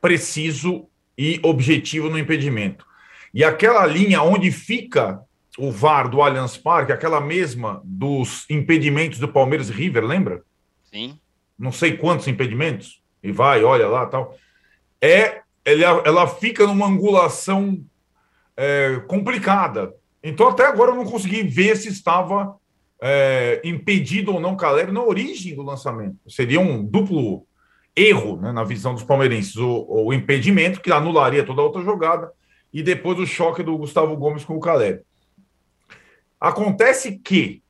preciso 0.01 0.87
e 1.17 1.39
objetivo 1.43 2.09
no 2.09 2.19
impedimento. 2.19 2.85
E 3.33 3.43
aquela 3.43 3.85
linha 3.85 4.21
onde 4.21 4.51
fica 4.51 5.19
o 5.57 5.71
VAR 5.71 6.09
do 6.09 6.21
Allianz 6.21 6.57
Parque, 6.57 6.91
aquela 6.91 7.21
mesma 7.21 7.81
dos 7.83 8.45
impedimentos 8.49 9.19
do 9.19 9.27
Palmeiras 9.27 9.69
River, 9.69 10.03
lembra? 10.03 10.41
Sim. 10.95 11.19
Não 11.59 11.73
sei 11.73 11.97
quantos 11.97 12.25
impedimentos, 12.27 13.01
e 13.21 13.29
vai, 13.29 13.63
olha 13.65 13.87
lá 13.87 14.05
tal. 14.05 14.37
É, 15.01 15.41
ela, 15.65 16.03
ela 16.05 16.27
fica 16.27 16.65
numa 16.65 16.87
angulação 16.87 17.83
é, 18.55 19.01
complicada. 19.07 19.93
Então, 20.23 20.47
até 20.47 20.65
agora, 20.65 20.91
eu 20.91 20.95
não 20.95 21.05
consegui 21.05 21.43
ver 21.43 21.75
se 21.75 21.89
estava 21.89 22.55
é, 23.01 23.59
impedido 23.63 24.33
ou 24.33 24.39
não 24.39 24.55
Caleri 24.55 24.91
na 24.91 25.03
origem 25.03 25.53
do 25.53 25.63
lançamento. 25.63 26.17
Seria 26.29 26.61
um 26.61 26.81
duplo 26.81 27.45
erro 27.93 28.37
né, 28.37 28.53
na 28.53 28.63
visão 28.63 28.93
dos 28.93 29.03
palmeirenses. 29.03 29.57
O, 29.57 29.85
o, 29.89 30.13
impedimento, 30.13 30.79
que 30.79 30.91
anularia 30.91 31.45
toda 31.45 31.61
a 31.61 31.65
outra 31.65 31.83
jogada, 31.83 32.31
e 32.71 32.81
depois 32.81 33.19
o 33.19 33.25
choque 33.25 33.61
do 33.61 33.77
Gustavo 33.77 34.15
Gomes 34.15 34.45
com 34.45 34.55
o 34.55 34.61
Caleri. 34.61 35.01
Acontece 36.39 37.19
que, 37.19 37.61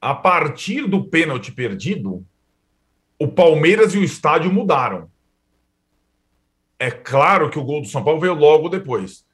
a 0.00 0.14
partir 0.14 0.86
do 0.86 1.08
pênalti 1.08 1.50
perdido, 1.50 2.24
o 3.18 3.28
Palmeiras 3.28 3.94
e 3.94 3.98
o 3.98 4.04
estádio 4.04 4.52
mudaram. 4.52 5.10
É 6.78 6.90
claro 6.90 7.48
que 7.48 7.58
o 7.58 7.64
gol 7.64 7.80
do 7.80 7.88
São 7.88 8.04
Paulo 8.04 8.20
veio 8.20 8.34
logo 8.34 8.68
depois. 8.68 9.24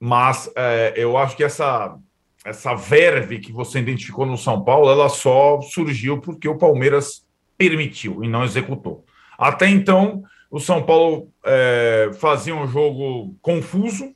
Mas 0.00 0.50
é, 0.56 0.94
eu 0.96 1.16
acho 1.16 1.36
que 1.36 1.44
essa 1.44 1.96
essa 2.44 2.74
verve 2.74 3.38
que 3.38 3.52
você 3.52 3.78
identificou 3.78 4.26
no 4.26 4.36
São 4.36 4.64
Paulo, 4.64 4.90
ela 4.90 5.08
só 5.08 5.60
surgiu 5.60 6.20
porque 6.20 6.48
o 6.48 6.58
Palmeiras 6.58 7.24
permitiu 7.56 8.24
e 8.24 8.28
não 8.28 8.44
executou. 8.44 9.04
Até 9.38 9.68
então, 9.68 10.24
o 10.50 10.58
São 10.58 10.82
Paulo 10.82 11.30
é, 11.44 12.10
fazia 12.14 12.54
um 12.54 12.66
jogo 12.66 13.36
confuso, 13.40 14.12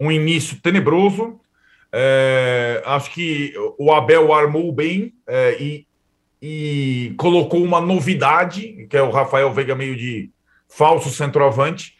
um 0.00 0.10
início 0.10 0.60
tenebroso. 0.60 1.40
É, 1.92 2.82
acho 2.84 3.12
que 3.12 3.52
o 3.78 3.92
Abel 3.92 4.32
armou 4.32 4.72
bem 4.72 5.14
é, 5.26 5.56
e, 5.62 5.86
e 6.42 7.14
colocou 7.18 7.62
uma 7.62 7.80
novidade, 7.80 8.86
que 8.88 8.96
é 8.96 9.02
o 9.02 9.10
Rafael 9.10 9.52
Veiga 9.52 9.74
meio 9.74 9.96
de 9.96 10.30
falso 10.68 11.10
centroavante. 11.10 11.96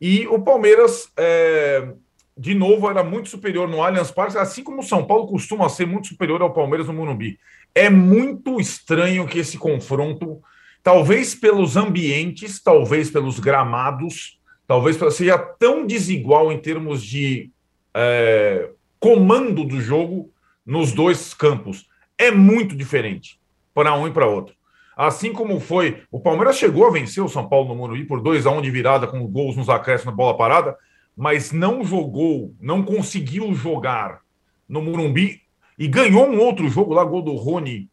E 0.00 0.26
o 0.28 0.40
Palmeiras 0.40 1.10
é, 1.16 1.88
de 2.36 2.54
novo, 2.54 2.90
era 2.90 3.04
muito 3.04 3.28
superior 3.28 3.68
no 3.68 3.82
Allianz 3.82 4.10
Parque, 4.10 4.36
assim 4.36 4.62
como 4.64 4.80
o 4.80 4.84
São 4.84 5.06
Paulo 5.06 5.28
costuma 5.28 5.68
ser 5.68 5.86
muito 5.86 6.08
superior 6.08 6.42
ao 6.42 6.52
Palmeiras 6.52 6.88
no 6.88 6.92
Morumbi. 6.92 7.38
É 7.74 7.88
muito 7.88 8.60
estranho 8.60 9.26
que 9.26 9.38
esse 9.38 9.56
confronto, 9.56 10.42
talvez 10.82 11.34
pelos 11.34 11.76
ambientes, 11.76 12.60
talvez 12.60 13.10
pelos 13.10 13.38
gramados, 13.38 14.40
talvez 14.66 14.96
seja 15.14 15.38
tão 15.38 15.86
desigual 15.86 16.50
em 16.50 16.58
termos 16.58 17.04
de 17.04 17.50
é, 17.94 18.70
comando 18.98 19.64
do 19.64 19.80
jogo 19.80 20.32
nos 20.66 20.92
dois 20.92 21.34
campos. 21.34 21.86
É 22.18 22.32
muito 22.32 22.74
diferente 22.74 23.38
para 23.74 23.94
um 23.94 24.06
e 24.06 24.12
para 24.12 24.26
outro. 24.26 24.54
Assim 24.96 25.32
como 25.32 25.58
foi, 25.58 26.02
o 26.10 26.20
Palmeiras 26.20 26.56
chegou 26.56 26.86
a 26.86 26.90
vencer 26.90 27.22
o 27.22 27.28
São 27.28 27.48
Paulo 27.48 27.68
no 27.68 27.74
Morumbi 27.74 28.04
por 28.04 28.22
2 28.22 28.46
a 28.46 28.50
1 28.50 28.62
de 28.62 28.70
virada 28.70 29.06
com 29.06 29.26
gols 29.26 29.56
nos 29.56 29.68
acréscimos 29.68 30.12
na 30.12 30.16
bola 30.16 30.36
parada, 30.36 30.76
mas 31.16 31.50
não 31.50 31.84
jogou, 31.84 32.54
não 32.60 32.82
conseguiu 32.82 33.52
jogar 33.54 34.20
no 34.68 34.80
Morumbi 34.80 35.42
e 35.76 35.88
ganhou 35.88 36.28
um 36.28 36.38
outro 36.38 36.68
jogo 36.68 36.94
lá, 36.94 37.04
gol 37.04 37.22
do 37.22 37.34
Rony 37.34 37.88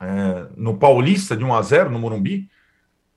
é, 0.00 0.48
no 0.56 0.76
Paulista 0.76 1.36
de 1.36 1.44
1 1.44 1.54
a 1.54 1.62
0 1.62 1.90
no 1.90 1.98
Morumbi 1.98 2.48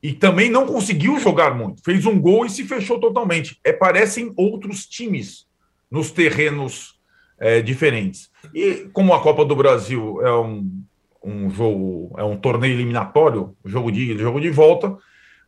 e 0.01 0.13
também 0.13 0.49
não 0.49 0.65
conseguiu 0.65 1.19
jogar 1.19 1.55
muito. 1.55 1.83
Fez 1.83 2.05
um 2.05 2.19
gol 2.19 2.45
e 2.45 2.49
se 2.49 2.63
fechou 2.63 2.99
totalmente. 2.99 3.59
É, 3.63 3.73
parecem 3.73 4.31
outros 4.37 4.85
times 4.85 5.47
nos 5.89 6.11
terrenos 6.11 6.99
é, 7.39 7.61
diferentes. 7.61 8.29
E 8.53 8.89
como 8.93 9.13
a 9.13 9.21
Copa 9.21 9.43
do 9.43 9.55
Brasil 9.55 10.21
é 10.25 10.31
um, 10.31 10.83
um 11.23 11.49
jogo, 11.49 12.15
é 12.17 12.23
um 12.23 12.37
torneio 12.37 12.73
eliminatório, 12.73 13.55
jogo 13.65 13.91
de 13.91 14.17
jogo 14.17 14.39
de 14.39 14.49
volta, 14.49 14.97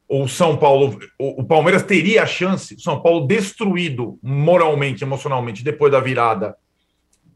o 0.08 0.28
São 0.28 0.58
Paulo, 0.58 1.00
o, 1.18 1.44
Palmeiras 1.44 1.84
teria 1.84 2.24
a 2.24 2.26
chance, 2.26 2.76
o 2.76 2.80
São 2.80 3.02
Paulo 3.02 3.26
destruído 3.26 4.20
moralmente, 4.22 5.04
emocionalmente, 5.04 5.64
depois 5.64 5.92
da 5.92 6.02
virada, 6.02 6.56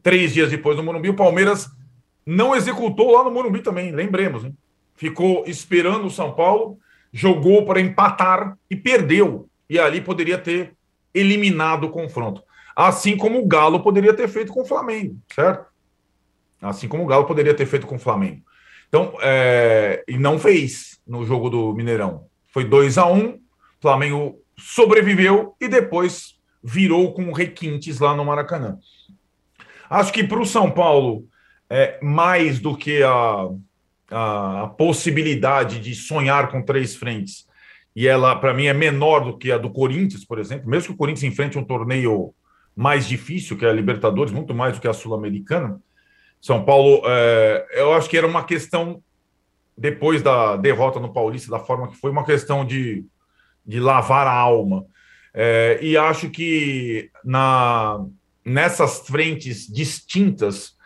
três 0.02 0.34
dias 0.34 0.50
depois 0.50 0.76
do 0.76 0.82
Morumbi, 0.82 1.08
o 1.08 1.14
Palmeiras 1.14 1.70
não 2.24 2.54
executou 2.54 3.12
lá 3.12 3.24
no 3.24 3.30
Morumbi 3.30 3.60
também, 3.60 3.92
lembremos, 3.92 4.44
hein? 4.44 4.54
ficou 4.94 5.44
esperando 5.46 6.06
o 6.06 6.10
São 6.10 6.32
Paulo, 6.32 6.78
jogou 7.12 7.64
para 7.64 7.80
empatar 7.80 8.58
e 8.70 8.76
perdeu, 8.76 9.48
e 9.70 9.78
ali 9.78 10.00
poderia 10.00 10.36
ter 10.36 10.74
eliminado 11.14 11.84
o 11.84 11.90
confronto. 11.90 12.42
Assim 12.74 13.16
como 13.16 13.38
o 13.38 13.46
Galo 13.46 13.80
poderia 13.80 14.12
ter 14.12 14.28
feito 14.28 14.52
com 14.52 14.60
o 14.60 14.66
Flamengo, 14.66 15.16
certo? 15.34 15.66
Assim 16.60 16.88
como 16.88 17.04
o 17.04 17.06
Galo 17.06 17.26
poderia 17.26 17.54
ter 17.54 17.66
feito 17.66 17.86
com 17.86 17.96
o 17.96 18.00
Flamengo. 18.00 18.42
Então, 18.88 19.14
é, 19.20 20.04
e 20.08 20.16
não 20.18 20.38
fez 20.38 21.00
no 21.06 21.24
jogo 21.24 21.50
do 21.50 21.74
Mineirão. 21.74 22.26
Foi 22.52 22.64
2 22.64 22.98
a 22.98 23.06
1 23.06 23.14
um, 23.14 23.40
Flamengo 23.80 24.40
sobreviveu 24.56 25.54
e 25.60 25.68
depois 25.68 26.38
virou 26.62 27.12
com 27.12 27.32
requintes 27.32 28.00
lá 28.00 28.14
no 28.16 28.24
Maracanã. 28.24 28.78
Acho 29.88 30.12
que 30.12 30.24
para 30.24 30.40
o 30.40 30.46
São 30.46 30.70
Paulo, 30.70 31.28
é, 31.70 31.98
mais 32.02 32.58
do 32.58 32.76
que 32.76 33.02
a, 33.02 33.48
a, 34.10 34.62
a, 34.62 34.66
possibilidade 34.68 35.78
de 35.78 35.94
sonhar 35.94 36.48
com 36.48 36.62
três 36.62 36.96
frentes, 36.96 37.46
e 37.94 38.06
ela, 38.06 38.36
para 38.36 38.52
mim, 38.52 38.66
é 38.66 38.74
menor 38.74 39.20
do 39.20 39.38
que 39.38 39.50
a 39.50 39.58
do 39.58 39.70
Corinthians, 39.70 40.24
por 40.24 40.38
exemplo, 40.38 40.68
mesmo 40.68 40.88
que 40.88 40.94
o 40.94 40.96
Corinthians 40.96 41.32
enfrente 41.32 41.58
um 41.58 41.64
torneio 41.64 42.34
mais 42.74 43.08
difícil, 43.08 43.56
que 43.56 43.64
é 43.64 43.70
a 43.70 43.72
Libertadores, 43.72 44.32
muito 44.32 44.54
mais 44.54 44.74
do 44.74 44.80
que 44.80 44.88
a 44.88 44.92
Sul-Americana. 44.92 45.80
São 46.40 46.64
Paulo, 46.64 47.02
é, 47.06 47.66
eu 47.74 47.92
acho 47.92 48.08
que 48.08 48.16
era 48.16 48.26
uma 48.26 48.44
questão 48.44 49.02
depois 49.76 50.22
da 50.22 50.56
derrota 50.56 50.98
no 50.98 51.12
Paulista, 51.12 51.50
da 51.50 51.58
forma 51.58 51.88
que 51.88 51.96
foi, 51.96 52.10
uma 52.10 52.24
questão 52.24 52.64
de, 52.64 53.04
de 53.64 53.78
lavar 53.78 54.26
a 54.26 54.32
alma. 54.32 54.86
É, 55.34 55.78
e 55.82 55.96
acho 55.96 56.30
que 56.30 57.10
na, 57.24 58.02
nessas 58.44 59.00
frentes 59.00 59.66
distintas, 59.66 60.76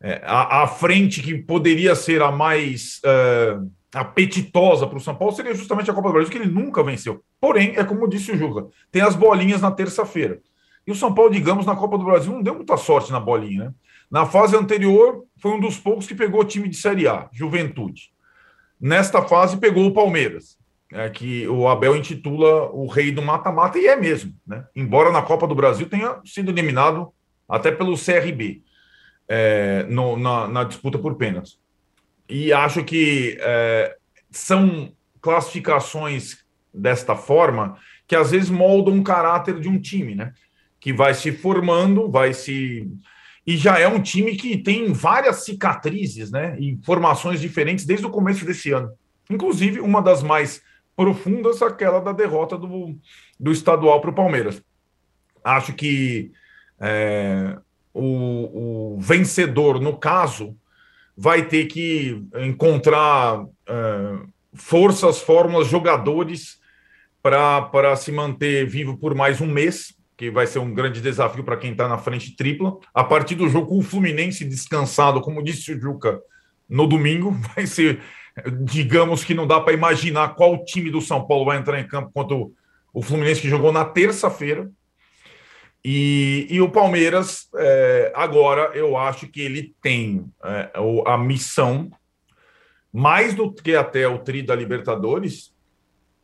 é, 0.00 0.20
a, 0.24 0.62
a, 0.62 0.66
frente 0.66 1.22
que 1.22 1.38
poderia 1.38 1.94
ser 1.94 2.20
a 2.20 2.32
mais 2.32 3.00
apetitosa 3.94 4.86
para 4.86 4.96
o 4.96 5.00
São 5.00 5.14
Paulo 5.14 5.34
seria 5.34 5.54
justamente 5.54 5.90
a 5.90 5.94
Copa 5.94 6.08
do 6.08 6.14
Brasil, 6.14 6.30
que 6.30 6.38
ele 6.38 6.50
nunca 6.50 6.82
venceu. 6.82 7.22
Porém, 7.40 7.74
é 7.76 7.84
como 7.84 8.08
disse 8.08 8.32
o 8.32 8.36
Juca, 8.36 8.66
tem 8.90 9.02
as 9.02 9.14
bolinhas 9.14 9.60
na 9.60 9.70
terça-feira. 9.70 10.40
E 10.86 10.90
o 10.90 10.94
São 10.94 11.14
Paulo, 11.14 11.30
digamos, 11.30 11.66
na 11.66 11.76
Copa 11.76 11.98
do 11.98 12.04
Brasil 12.04 12.32
não 12.32 12.42
deu 12.42 12.54
muita 12.54 12.76
sorte 12.76 13.12
na 13.12 13.20
bolinha. 13.20 13.66
Né? 13.66 13.74
Na 14.12 14.26
fase 14.26 14.54
anterior, 14.54 15.24
foi 15.40 15.52
um 15.52 15.60
dos 15.60 15.76
poucos 15.78 16.06
que 16.06 16.14
pegou 16.14 16.42
o 16.42 16.44
time 16.44 16.68
de 16.68 16.76
Série 16.76 17.08
A, 17.08 17.28
Juventude 17.32 18.12
nesta 18.82 19.22
fase 19.22 19.58
pegou 19.58 19.86
o 19.86 19.94
Palmeiras, 19.94 20.58
é, 20.92 21.08
que 21.08 21.46
o 21.46 21.68
Abel 21.68 21.94
intitula 21.94 22.68
o 22.72 22.88
rei 22.88 23.12
do 23.12 23.22
mata-mata, 23.22 23.78
e 23.78 23.86
é 23.86 23.94
mesmo, 23.94 24.34
né? 24.44 24.66
Embora 24.74 25.12
na 25.12 25.22
Copa 25.22 25.46
do 25.46 25.54
Brasil 25.54 25.88
tenha 25.88 26.20
sido 26.24 26.50
eliminado 26.50 27.12
até 27.48 27.70
pelo 27.70 27.96
CRB 27.96 28.60
é, 29.28 29.84
no, 29.84 30.18
na, 30.18 30.48
na, 30.48 30.64
disputa 30.64 30.98
por 30.98 31.14
pênaltis. 31.14 31.60
E 32.28 32.52
acho 32.52 32.82
que 32.82 33.38
é, 33.40 33.96
são 34.30 34.92
classificações 35.20 36.38
desta 36.74 37.14
forma 37.14 37.78
que 38.08 38.16
às 38.16 38.32
vezes 38.32 38.50
moldam 38.50 38.94
um 38.94 39.02
caráter 39.02 39.60
de 39.60 39.68
um 39.68 39.80
time, 39.80 40.16
né? 40.16 40.32
Que 40.80 40.92
vai 40.92 41.14
se 41.14 41.30
formando, 41.30 42.10
vai 42.10 42.34
se. 42.34 42.90
E 43.46 43.56
já 43.56 43.78
é 43.78 43.88
um 43.88 44.00
time 44.00 44.36
que 44.36 44.56
tem 44.56 44.92
várias 44.92 45.44
cicatrizes, 45.44 46.30
né? 46.30 46.56
E 46.60 46.78
formações 46.84 47.40
diferentes 47.40 47.84
desde 47.84 48.06
o 48.06 48.10
começo 48.10 48.44
desse 48.44 48.70
ano. 48.70 48.92
Inclusive, 49.28 49.80
uma 49.80 50.00
das 50.00 50.22
mais 50.22 50.62
profundas, 50.94 51.62
aquela 51.62 52.00
da 52.00 52.12
derrota 52.12 52.56
do, 52.56 52.96
do 53.38 53.50
estadual 53.50 54.00
para 54.00 54.10
o 54.10 54.14
Palmeiras. 54.14 54.62
Acho 55.42 55.72
que 55.72 56.30
é, 56.78 57.58
o, 57.92 58.94
o, 58.94 59.00
vencedor, 59.00 59.80
no 59.80 59.96
caso, 59.96 60.56
vai 61.16 61.46
ter 61.46 61.66
que 61.66 62.22
encontrar 62.36 63.44
é, 63.66 64.18
forças, 64.54 65.20
fórmulas, 65.20 65.66
jogadores 65.66 66.60
para 67.22 67.96
se 67.96 68.10
manter 68.12 68.66
vivo 68.66 68.96
por 68.96 69.14
mais 69.14 69.40
um 69.40 69.46
mês, 69.46 69.96
que 70.22 70.30
vai 70.30 70.46
ser 70.46 70.60
um 70.60 70.72
grande 70.72 71.00
desafio 71.00 71.42
para 71.42 71.56
quem 71.56 71.72
está 71.72 71.88
na 71.88 71.98
frente 71.98 72.36
tripla. 72.36 72.78
A 72.94 73.02
partir 73.02 73.34
do 73.34 73.48
jogo 73.48 73.66
com 73.66 73.78
o 73.78 73.82
Fluminense 73.82 74.44
descansado, 74.44 75.20
como 75.20 75.42
disse 75.42 75.72
o 75.72 75.80
Juca, 75.80 76.20
no 76.68 76.86
domingo, 76.86 77.32
vai 77.56 77.66
ser, 77.66 78.00
digamos 78.60 79.24
que 79.24 79.34
não 79.34 79.48
dá 79.48 79.60
para 79.60 79.72
imaginar 79.72 80.36
qual 80.36 80.64
time 80.64 80.92
do 80.92 81.00
São 81.00 81.26
Paulo 81.26 81.46
vai 81.46 81.58
entrar 81.58 81.80
em 81.80 81.88
campo 81.88 82.12
contra 82.14 82.36
o, 82.36 83.02
Fluminense, 83.02 83.40
que 83.40 83.48
jogou 83.48 83.72
na 83.72 83.84
terça-feira. 83.84 84.70
E, 85.84 86.46
e, 86.48 86.60
o 86.60 86.70
Palmeiras, 86.70 87.48
é, 87.56 88.12
agora, 88.14 88.70
eu 88.76 88.96
acho 88.96 89.26
que 89.26 89.40
ele 89.40 89.74
tem 89.82 90.24
é, 90.44 90.70
a 91.04 91.18
missão, 91.18 91.90
mais 92.92 93.34
do 93.34 93.52
que 93.52 93.74
até 93.74 94.06
o 94.06 94.20
Tri 94.20 94.40
da 94.40 94.54
Libertadores, 94.54 95.51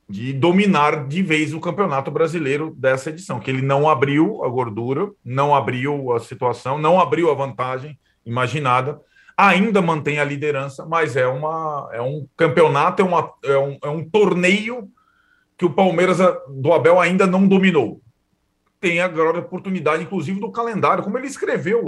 de 0.08 0.32
dominar 0.32 1.06
de 1.06 1.22
vez 1.22 1.52
o 1.52 1.60
campeonato 1.60 2.10
brasileiro 2.10 2.74
dessa 2.76 3.10
edição, 3.10 3.38
que 3.38 3.50
ele 3.50 3.60
não 3.60 3.88
abriu 3.88 4.42
a 4.42 4.48
gordura, 4.48 5.10
não 5.22 5.54
abriu 5.54 6.12
a 6.12 6.20
situação, 6.20 6.78
não 6.78 6.98
abriu 6.98 7.30
a 7.30 7.34
vantagem 7.34 7.98
imaginada, 8.24 8.98
ainda 9.36 9.82
mantém 9.82 10.18
a 10.18 10.24
liderança, 10.24 10.86
mas 10.86 11.14
é, 11.14 11.26
uma, 11.26 11.90
é 11.92 12.00
um 12.00 12.26
campeonato, 12.36 13.02
é, 13.02 13.04
uma, 13.04 13.32
é, 13.44 13.58
um, 13.58 13.78
é 13.84 13.88
um 13.88 14.08
torneio 14.08 14.88
que 15.58 15.66
o 15.66 15.70
Palmeiras 15.70 16.18
do 16.48 16.72
Abel 16.72 16.98
ainda 16.98 17.26
não 17.26 17.46
dominou. 17.46 18.00
Tem 18.80 19.00
agora 19.00 19.38
a 19.38 19.40
oportunidade, 19.40 20.02
inclusive, 20.02 20.40
do 20.40 20.50
calendário, 20.50 21.04
como 21.04 21.18
ele 21.18 21.26
escreveu 21.26 21.84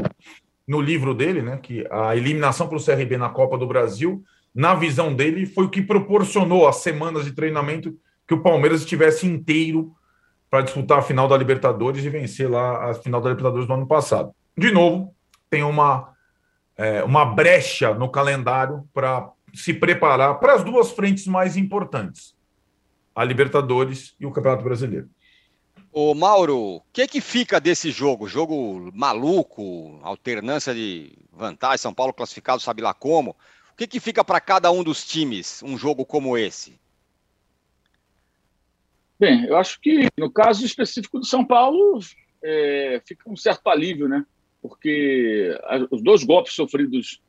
no 0.66 0.80
livro 0.80 1.14
dele, 1.14 1.40
né, 1.40 1.56
que 1.56 1.86
a 1.90 2.14
eliminação 2.14 2.68
para 2.68 2.76
o 2.76 2.84
CRB 2.84 3.16
na 3.16 3.30
Copa 3.30 3.56
do 3.56 3.66
Brasil, 3.66 4.22
na 4.54 4.74
visão 4.74 5.14
dele, 5.14 5.46
foi 5.46 5.64
o 5.64 5.70
que 5.70 5.80
proporcionou 5.80 6.68
as 6.68 6.76
semanas 6.76 7.24
de 7.24 7.32
treinamento 7.32 7.96
que 8.30 8.34
o 8.34 8.40
Palmeiras 8.40 8.82
estivesse 8.82 9.26
inteiro 9.26 9.92
para 10.48 10.62
disputar 10.62 11.00
a 11.00 11.02
final 11.02 11.26
da 11.26 11.36
Libertadores 11.36 12.04
e 12.04 12.08
vencer 12.08 12.48
lá 12.48 12.88
a 12.88 12.94
final 12.94 13.20
da 13.20 13.28
Libertadores 13.28 13.66
do 13.66 13.74
ano 13.74 13.88
passado. 13.88 14.32
De 14.56 14.70
novo, 14.70 15.12
tem 15.50 15.64
uma, 15.64 16.14
é, 16.76 17.02
uma 17.02 17.24
brecha 17.24 17.92
no 17.92 18.08
calendário 18.08 18.88
para 18.94 19.28
se 19.52 19.74
preparar 19.74 20.38
para 20.38 20.54
as 20.54 20.62
duas 20.62 20.92
frentes 20.92 21.26
mais 21.26 21.56
importantes, 21.56 22.36
a 23.16 23.24
Libertadores 23.24 24.14
e 24.20 24.26
o 24.26 24.30
Campeonato 24.30 24.62
Brasileiro. 24.62 25.10
Ô 25.92 26.14
Mauro, 26.14 26.56
o 26.56 26.82
que 26.92 27.08
que 27.08 27.20
fica 27.20 27.60
desse 27.60 27.90
jogo? 27.90 28.28
Jogo 28.28 28.92
maluco, 28.94 29.98
alternância 30.04 30.72
de 30.72 31.18
vantagem, 31.32 31.78
São 31.78 31.92
Paulo 31.92 32.12
classificado 32.12 32.62
sabe 32.62 32.80
lá 32.80 32.94
como. 32.94 33.32
O 33.72 33.76
que 33.76 33.88
que 33.88 33.98
fica 33.98 34.22
para 34.22 34.40
cada 34.40 34.70
um 34.70 34.84
dos 34.84 35.04
times 35.04 35.64
um 35.64 35.76
jogo 35.76 36.06
como 36.06 36.38
esse? 36.38 36.78
Bem, 39.20 39.44
eu 39.44 39.58
acho 39.58 39.78
que 39.82 40.08
no 40.16 40.30
caso 40.30 40.64
específico 40.64 41.18
do 41.18 41.26
São 41.26 41.44
Paulo, 41.44 42.00
é, 42.42 43.02
fica 43.06 43.28
um 43.28 43.36
certo 43.36 43.68
alívio, 43.68 44.08
né? 44.08 44.24
Porque 44.62 45.54
os 45.90 46.02
dois 46.02 46.24
golpes 46.24 46.54
sofridos 46.54 47.20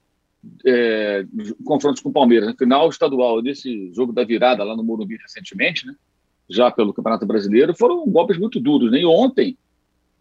é, 0.65 1.25
confrontos 1.65 2.01
com 2.01 2.07
o 2.07 2.13
Palmeiras, 2.13 2.47
no 2.47 2.57
final 2.57 2.87
estadual 2.87 3.41
desse 3.41 3.91
jogo 3.93 4.13
da 4.13 4.23
virada 4.23 4.63
lá 4.63 4.73
no 4.73 4.85
Morumbi 4.85 5.17
recentemente, 5.17 5.85
né? 5.85 5.93
Já 6.49 6.71
pelo 6.71 6.93
Campeonato 6.93 7.25
Brasileiro, 7.25 7.75
foram 7.75 8.07
golpes 8.07 8.37
muito 8.37 8.57
duros. 8.57 8.89
Né? 8.89 9.01
E 9.01 9.05
ontem, 9.05 9.57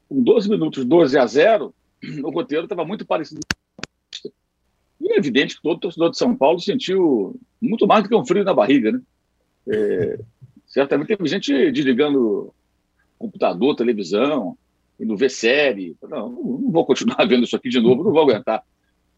com 0.08 0.20
12 0.20 0.50
minutos, 0.50 0.84
12 0.84 1.16
a 1.16 1.24
0, 1.24 1.72
o 2.24 2.30
roteiro 2.30 2.64
estava 2.64 2.84
muito 2.84 3.06
parecido. 3.06 3.42
E 5.00 5.12
é 5.12 5.16
evidente 5.16 5.54
que 5.54 5.62
todo 5.62 5.78
torcedor 5.78 6.10
de 6.10 6.18
São 6.18 6.34
Paulo 6.34 6.58
sentiu 6.58 7.40
muito 7.62 7.86
mais 7.86 8.02
do 8.02 8.08
que 8.08 8.16
um 8.16 8.26
frio 8.26 8.42
na 8.42 8.52
barriga, 8.52 8.90
né? 8.90 9.00
É, 9.68 10.18
Certamente 10.70 11.08
teve 11.08 11.28
gente 11.28 11.72
desligando 11.72 12.54
computador, 13.18 13.74
televisão, 13.74 14.56
indo 14.98 15.16
ver 15.16 15.28
série. 15.28 15.96
Não, 16.00 16.30
não 16.30 16.70
vou 16.70 16.86
continuar 16.86 17.24
vendo 17.28 17.44
isso 17.44 17.56
aqui 17.56 17.68
de 17.68 17.80
novo, 17.80 18.04
não 18.04 18.12
vou 18.12 18.22
aguentar. 18.22 18.62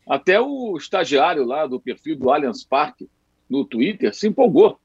Até 0.09 0.41
o 0.41 0.77
estagiário 0.77 1.45
lá 1.45 1.67
do 1.67 1.79
perfil 1.79 2.17
do 2.17 2.31
Allianz 2.31 2.65
Parque 2.65 3.09
no 3.49 3.65
Twitter 3.65 4.15
se 4.15 4.27
empolgou 4.27 4.81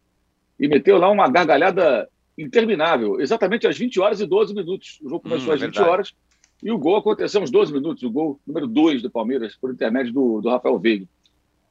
e 0.59 0.67
meteu 0.67 0.97
lá 0.97 1.09
uma 1.09 1.29
gargalhada 1.29 2.07
interminável, 2.37 3.19
exatamente 3.19 3.65
às 3.65 3.77
20 3.77 3.99
horas 3.99 4.19
e 4.19 4.25
12 4.27 4.53
minutos. 4.53 4.99
O 5.01 5.09
jogo 5.09 5.21
começou 5.21 5.49
hum, 5.49 5.53
às 5.53 5.61
20 5.61 5.73
verdade. 5.73 5.89
horas 5.89 6.13
e 6.61 6.69
o 6.69 6.77
gol 6.77 6.97
aconteceu 6.97 7.39
aos 7.39 7.49
12 7.49 7.71
minutos, 7.71 8.03
o 8.03 8.11
gol 8.11 8.39
número 8.45 8.67
2 8.67 9.01
do 9.01 9.09
Palmeiras, 9.09 9.55
por 9.55 9.71
intermédio 9.71 10.11
do, 10.11 10.41
do 10.41 10.49
Rafael 10.49 10.77
Veiga. 10.77 11.07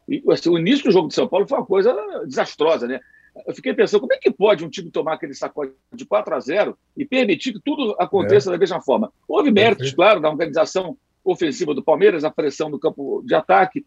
E 0.09 0.23
assim, 0.31 0.49
o 0.49 0.59
início 0.59 0.85
do 0.85 0.93
jogo 0.93 1.09
de 1.09 1.15
São 1.15 1.29
Paulo 1.29 1.47
foi 1.47 1.59
uma 1.59 1.67
coisa 1.67 1.95
desastrosa, 2.27 2.87
né? 2.87 3.01
Eu 3.47 3.55
fiquei 3.55 3.75
pensando, 3.75 4.01
como 4.01 4.13
é 4.13 4.19
que 4.19 4.31
pode 4.31 4.65
um 4.65 4.71
time 4.71 4.91
tomar 4.91 5.15
aquele 5.15 5.35
sacode 5.35 5.73
de 5.93 6.07
4 6.07 6.35
a 6.35 6.41
0 6.41 6.79
e 6.97 7.05
permitir 7.05 7.53
que 7.53 7.61
tudo 7.61 7.95
aconteça 7.99 8.51
é. 8.51 8.53
da 8.53 8.59
mesma 8.59 8.81
forma? 8.81 9.13
Houve 9.29 9.51
méritos, 9.51 9.93
claro, 9.93 10.21
da 10.21 10.31
organização 10.31 10.97
ofensiva 11.25 11.75
do 11.75 11.83
Palmeiras, 11.83 12.25
a 12.25 12.31
pressão 12.31 12.71
do 12.71 12.79
campo 12.79 13.23
de 13.27 13.35
ataque, 13.35 13.85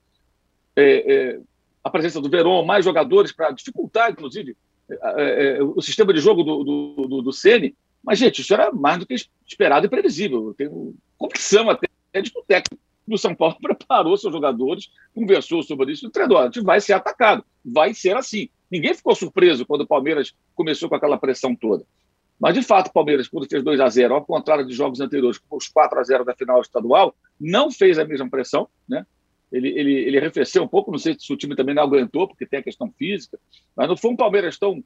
é, 0.76 1.14
é, 1.14 1.40
a 1.84 1.90
presença 1.90 2.22
do 2.22 2.30
Verón, 2.30 2.66
mais 2.66 2.86
jogadores 2.86 3.32
para 3.32 3.52
dificultar, 3.52 4.12
inclusive, 4.12 4.56
é, 4.90 4.96
é, 5.18 5.58
é, 5.58 5.64
o 5.64 5.82
sistema 5.82 6.14
de 6.14 6.20
jogo 6.20 6.44
do, 6.44 6.64
do, 6.64 7.08
do, 7.08 7.22
do 7.22 7.34
Ceni. 7.34 7.76
Mas, 8.04 8.20
gente, 8.20 8.42
isso 8.42 8.54
era 8.54 8.72
mais 8.72 8.98
do 8.98 9.06
que 9.06 9.16
esperado 9.46 9.86
e 9.86 9.90
previsível. 9.90 10.48
Eu 10.48 10.54
tenho 10.54 10.96
convicção 11.18 11.70
até 11.70 11.88
de 12.22 12.32
que 12.32 12.40
o 12.40 12.44
técnico 12.44 12.82
do 13.10 13.18
São 13.18 13.36
Paulo 13.36 13.58
preparou 13.62 14.16
seus 14.18 14.34
jogadores, 14.34 14.90
conversou 15.14 15.64
sobre 15.64 15.92
isso, 15.92 16.08
o 16.08 16.10
treinador, 16.10 16.42
a 16.42 16.46
gente 16.46 16.62
vai 16.62 16.80
ser 16.80 16.94
atacado, 16.94 17.44
vai 17.64 17.94
ser 17.94 18.16
assim. 18.16 18.50
Ninguém 18.72 18.94
ficou 18.94 19.16
surpreso 19.16 19.66
quando 19.66 19.82
o 19.82 19.88
Palmeiras 19.88 20.34
começou 20.56 20.88
com 20.88 20.96
aquela 20.96 21.18
pressão 21.18 21.56
toda. 21.56 21.84
Mas, 22.40 22.54
de 22.54 22.64
fato, 22.64 22.88
o 22.88 22.94
Palmeiras, 22.94 23.28
quando 23.28 23.50
fez 23.50 23.62
2 23.62 23.80
a 23.82 23.90
0 23.90 24.14
ao 24.14 24.26
contrário 24.26 24.66
de 24.66 24.74
jogos 24.74 25.02
anteriores, 25.02 25.38
com 25.38 25.58
os 25.58 25.68
4 25.68 26.00
a 26.00 26.04
0 26.04 26.24
da 26.24 26.34
final 26.34 26.62
estadual, 26.62 27.14
não 27.40 27.70
fez 27.70 28.00
a 28.00 28.06
mesma 28.06 28.30
pressão. 28.30 28.70
Né? 28.88 29.06
Ele, 29.52 29.68
ele, 29.68 29.94
ele 29.94 30.18
arrefeceu 30.18 30.64
um 30.64 30.68
pouco, 30.68 30.92
não 30.92 30.98
sei 30.98 31.18
se 31.20 31.34
o 31.34 31.38
time 31.38 31.56
também 31.56 31.76
não 31.76 31.84
aguentou, 31.84 32.28
porque 32.28 32.46
tem 32.46 32.60
a 32.60 32.64
questão 32.64 32.90
física, 32.98 33.38
mas 33.76 33.90
não 33.90 33.98
foi 33.98 34.12
um 34.12 34.16
Palmeiras 34.16 34.58
tão 34.58 34.82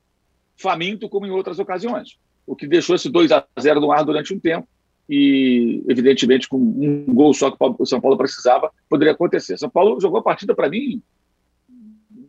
faminto 0.56 1.08
como 1.08 1.28
em 1.28 1.32
outras 1.32 1.60
ocasiões. 1.60 2.18
O 2.48 2.56
que 2.56 2.66
deixou 2.66 2.96
esse 2.96 3.10
2 3.10 3.32
a 3.32 3.46
0 3.60 3.80
no 3.80 3.92
ar 3.92 4.04
durante 4.04 4.34
um 4.34 4.40
tempo 4.40 4.68
e, 5.10 5.84
evidentemente, 5.88 6.48
com 6.48 6.58
um 6.58 7.14
gol 7.14 7.34
só 7.34 7.52
que 7.52 7.58
o 7.60 7.86
São 7.86 8.00
Paulo 8.00 8.18
precisava, 8.18 8.72
poderia 8.90 9.14
acontecer. 9.14 9.58
São 9.58 9.70
Paulo 9.70 10.00
jogou 10.00 10.20
a 10.20 10.24
partida, 10.24 10.56
para 10.56 10.70
mim, 10.70 11.02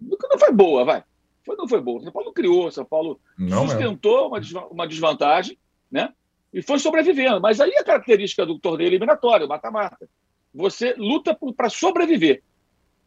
não 0.00 0.38
foi 0.38 0.52
boa, 0.52 0.84
vai 0.84 1.04
foi, 1.44 1.56
não 1.56 1.68
foi 1.68 1.80
boa. 1.80 2.02
São 2.02 2.12
Paulo 2.12 2.32
criou, 2.32 2.70
São 2.70 2.84
Paulo 2.84 3.20
não 3.38 3.68
sustentou 3.68 4.28
uma, 4.28 4.40
uma 4.70 4.88
desvantagem, 4.88 5.58
né? 5.90 6.12
E 6.52 6.62
foi 6.62 6.78
sobrevivendo. 6.78 7.40
Mas 7.40 7.60
aí 7.60 7.74
a 7.76 7.84
característica 7.84 8.46
do 8.46 8.58
torneio 8.58 8.88
eliminatório, 8.88 9.46
mata-mata. 9.46 10.08
Você 10.54 10.94
luta 10.96 11.36
para 11.56 11.68
sobreviver. 11.68 12.42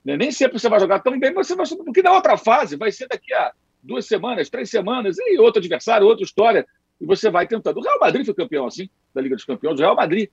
Né? 0.04 0.18
Nem 0.18 0.32
sempre 0.32 0.60
você 0.60 0.70
vai 0.70 0.80
jogar 0.80 1.00
tão 1.00 1.18
bem, 1.20 1.34
mas 1.34 1.48
você 1.48 1.56
vai 1.56 1.66
porque 1.84 2.02
na 2.02 2.14
outra 2.14 2.38
fase 2.38 2.76
vai 2.76 2.92
ser 2.92 3.08
daqui 3.08 3.34
a 3.34 3.54
duas 3.82 4.06
semanas, 4.06 4.50
três 4.50 4.70
semanas, 4.70 5.18
e 5.18 5.40
outro 5.40 5.60
adversário, 5.60 6.06
outra 6.06 6.26
história, 6.26 6.68
e 7.00 7.06
você 7.06 7.30
vai 7.30 7.48
tentando. 7.48 7.80
O 7.80 7.84
Real 7.84 8.00
Madrid 8.00 8.26
foi 8.26 8.34
campeão 8.34 8.66
assim, 8.66 8.90
da 9.14 9.22
Liga 9.22 9.36
dos 9.36 9.46
Campeões, 9.46 9.80
o 9.80 9.84
Real 9.84 9.96
Madrid. 9.96 10.30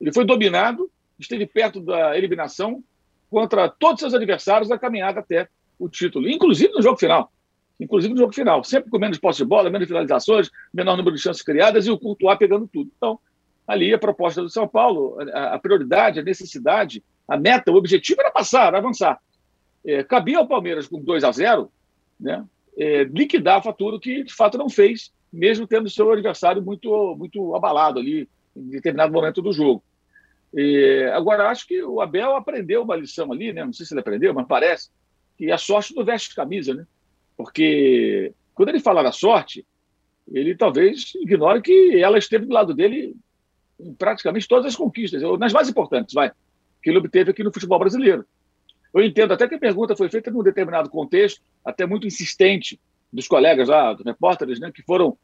Ele 0.00 0.12
foi 0.12 0.24
dominado, 0.24 0.90
esteve 1.18 1.46
perto 1.46 1.80
da 1.80 2.16
eliminação 2.16 2.82
contra 3.30 3.68
todos 3.68 3.94
os 3.94 4.00
seus 4.00 4.14
adversários 4.14 4.68
na 4.68 4.78
caminhada 4.78 5.20
até 5.20 5.48
o 5.78 5.88
título, 5.88 6.28
inclusive 6.28 6.72
no 6.72 6.82
jogo 6.82 6.98
final 6.98 7.30
inclusive 7.80 8.12
no 8.12 8.20
jogo 8.20 8.32
final, 8.32 8.64
sempre 8.64 8.90
com 8.90 8.98
menos 8.98 9.18
posse 9.18 9.38
de 9.38 9.44
bola, 9.44 9.70
menos 9.70 9.86
finalizações, 9.86 10.50
menor 10.72 10.96
número 10.96 11.14
de 11.14 11.22
chances 11.22 11.42
criadas 11.42 11.86
e 11.86 11.90
o 11.90 11.98
Courtois 11.98 12.38
pegando 12.38 12.66
tudo. 12.66 12.90
Então, 12.96 13.18
ali 13.66 13.94
a 13.94 13.98
proposta 13.98 14.42
do 14.42 14.48
São 14.48 14.66
Paulo, 14.66 15.16
a, 15.32 15.58
prioridade, 15.58 16.18
a 16.18 16.22
necessidade, 16.22 17.02
a 17.26 17.36
meta, 17.36 17.70
o 17.70 17.76
objetivo 17.76 18.20
era 18.20 18.30
passar, 18.30 18.74
avançar. 18.74 19.20
É, 19.84 20.02
cabia 20.02 20.38
ao 20.38 20.48
Palmeiras 20.48 20.88
com 20.88 21.00
2 21.00 21.22
a 21.22 21.30
0 21.30 21.70
né, 22.18 22.44
é, 22.76 23.04
liquidar 23.04 23.58
a 23.58 23.62
fatura, 23.62 24.00
que 24.00 24.24
de 24.24 24.34
fato 24.34 24.58
não 24.58 24.68
fez, 24.68 25.12
mesmo 25.32 25.66
tendo 25.66 25.90
seu 25.90 26.10
adversário 26.10 26.62
muito, 26.62 27.14
muito 27.16 27.54
abalado 27.54 27.98
ali 27.98 28.28
em 28.56 28.68
determinado 28.68 29.12
momento 29.12 29.42
do 29.42 29.52
jogo. 29.52 29.82
É, 30.56 31.10
agora, 31.12 31.48
acho 31.48 31.66
que 31.66 31.82
o 31.82 32.00
Abel 32.00 32.34
aprendeu 32.34 32.82
uma 32.82 32.96
lição 32.96 33.30
ali, 33.32 33.52
né? 33.52 33.64
não 33.64 33.72
sei 33.72 33.84
se 33.84 33.92
ele 33.92 34.00
aprendeu, 34.00 34.32
mas 34.32 34.46
parece, 34.46 34.90
que 35.36 35.50
a 35.52 35.58
sorte 35.58 35.94
não 35.94 36.04
veste 36.04 36.34
camisa, 36.34 36.74
né? 36.74 36.86
Porque 37.36 38.32
quando 38.54 38.70
ele 38.70 38.80
fala 38.80 39.02
da 39.02 39.12
sorte, 39.12 39.64
ele 40.26 40.56
talvez 40.56 41.12
ignore 41.16 41.62
que 41.62 42.00
ela 42.02 42.18
esteve 42.18 42.46
do 42.46 42.52
lado 42.52 42.74
dele 42.74 43.14
em 43.78 43.94
praticamente 43.94 44.48
todas 44.48 44.66
as 44.66 44.76
conquistas, 44.76 45.22
nas 45.38 45.52
mais 45.52 45.68
importantes, 45.68 46.12
vai, 46.12 46.32
que 46.82 46.90
ele 46.90 46.98
obteve 46.98 47.30
aqui 47.30 47.44
no 47.44 47.52
futebol 47.52 47.78
brasileiro. 47.78 48.24
Eu 48.92 49.02
entendo 49.02 49.32
até 49.32 49.46
que 49.46 49.54
a 49.54 49.58
pergunta 49.58 49.94
foi 49.94 50.08
feita 50.08 50.30
num 50.30 50.42
determinado 50.42 50.90
contexto, 50.90 51.40
até 51.64 51.86
muito 51.86 52.06
insistente, 52.06 52.80
dos 53.12 53.26
colegas 53.26 53.68
lá, 53.68 53.92
dos 53.92 54.04
repórteres, 54.04 54.60
né, 54.60 54.70
que 54.72 54.82
foram 54.82 55.16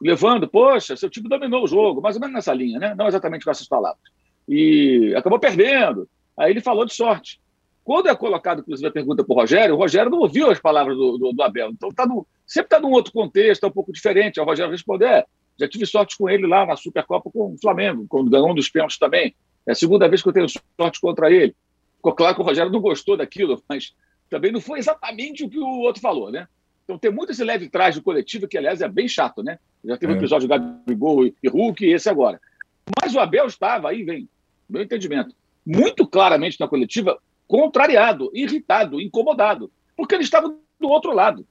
levando, 0.00 0.48
poxa, 0.48 0.96
seu 0.96 1.08
time 1.08 1.28
dominou 1.28 1.64
o 1.64 1.66
jogo, 1.66 2.00
mais 2.00 2.16
ou 2.16 2.20
menos 2.20 2.34
nessa 2.34 2.52
linha, 2.52 2.78
né? 2.78 2.94
não 2.94 3.08
exatamente 3.08 3.44
com 3.44 3.50
essas 3.50 3.66
palavras. 3.66 4.02
E 4.48 5.14
acabou 5.16 5.38
perdendo. 5.38 6.08
Aí 6.36 6.50
ele 6.50 6.60
falou 6.60 6.84
de 6.84 6.94
sorte. 6.94 7.40
Quando 7.82 8.08
é 8.08 8.14
colocado, 8.14 8.60
inclusive, 8.60 8.88
a 8.88 8.92
pergunta 8.92 9.22
para 9.22 9.32
o 9.32 9.36
Rogério, 9.36 9.74
o 9.74 9.78
Rogério 9.78 10.10
não 10.10 10.20
ouviu 10.20 10.50
as 10.50 10.58
palavras 10.58 10.96
do, 10.96 11.18
do, 11.18 11.32
do 11.32 11.42
Abel. 11.42 11.70
Então 11.70 11.90
tá 11.90 12.06
no, 12.06 12.26
sempre 12.46 12.66
está 12.66 12.80
num 12.80 12.92
outro 12.92 13.12
contexto, 13.12 13.52
está 13.52 13.66
um 13.66 13.72
pouco 13.72 13.92
diferente. 13.92 14.40
O 14.40 14.44
Rogério 14.44 14.72
respondeu: 14.72 15.08
é, 15.08 15.24
já 15.58 15.68
tive 15.68 15.84
sorte 15.84 16.16
com 16.16 16.28
ele 16.28 16.46
lá 16.46 16.64
na 16.64 16.76
Supercopa 16.76 17.30
com 17.30 17.52
o 17.52 17.58
Flamengo, 17.60 18.06
quando 18.08 18.30
ganhou 18.30 18.50
um 18.50 18.54
dos 18.54 18.70
pênaltis 18.70 18.98
também. 18.98 19.34
É 19.66 19.72
a 19.72 19.74
segunda 19.74 20.08
vez 20.08 20.22
que 20.22 20.28
eu 20.28 20.32
tenho 20.32 20.46
sorte 20.48 21.00
contra 21.00 21.30
ele. 21.30 21.54
Ficou 21.96 22.14
claro 22.14 22.34
que 22.34 22.40
o 22.40 22.44
Rogério 22.44 22.72
não 22.72 22.80
gostou 22.80 23.16
daquilo, 23.16 23.62
mas 23.68 23.94
também 24.30 24.50
não 24.50 24.60
foi 24.60 24.78
exatamente 24.78 25.44
o 25.44 25.50
que 25.50 25.58
o 25.58 25.80
outro 25.80 26.00
falou, 26.00 26.30
né? 26.30 26.48
Então 26.84 26.98
tem 26.98 27.10
muito 27.10 27.32
esse 27.32 27.42
leve 27.42 27.68
trás 27.68 27.94
do 27.94 28.02
coletivo, 28.02 28.46
que 28.46 28.58
aliás 28.58 28.80
é 28.80 28.88
bem 28.88 29.08
chato, 29.08 29.42
né? 29.42 29.58
Já 29.84 29.96
teve 29.96 30.12
é. 30.12 30.14
um 30.14 30.18
episódio 30.18 30.46
de 30.46 30.54
Gabigol 30.54 31.26
e 31.26 31.48
Hulk 31.48 31.84
e 31.84 31.92
esse 31.92 32.08
agora. 32.08 32.40
Mas 33.02 33.14
o 33.14 33.20
Abel 33.20 33.46
estava, 33.46 33.88
aí 33.88 34.02
vem, 34.02 34.28
meu 34.68 34.82
entendimento, 34.82 35.34
muito 35.64 36.06
claramente 36.06 36.60
na 36.60 36.68
coletiva, 36.68 37.18
contrariado, 37.48 38.30
irritado, 38.34 39.00
incomodado, 39.00 39.70
porque 39.96 40.14
ele 40.14 40.24
estava 40.24 40.48
do 40.48 40.88
outro 40.88 41.12
lado. 41.12 41.46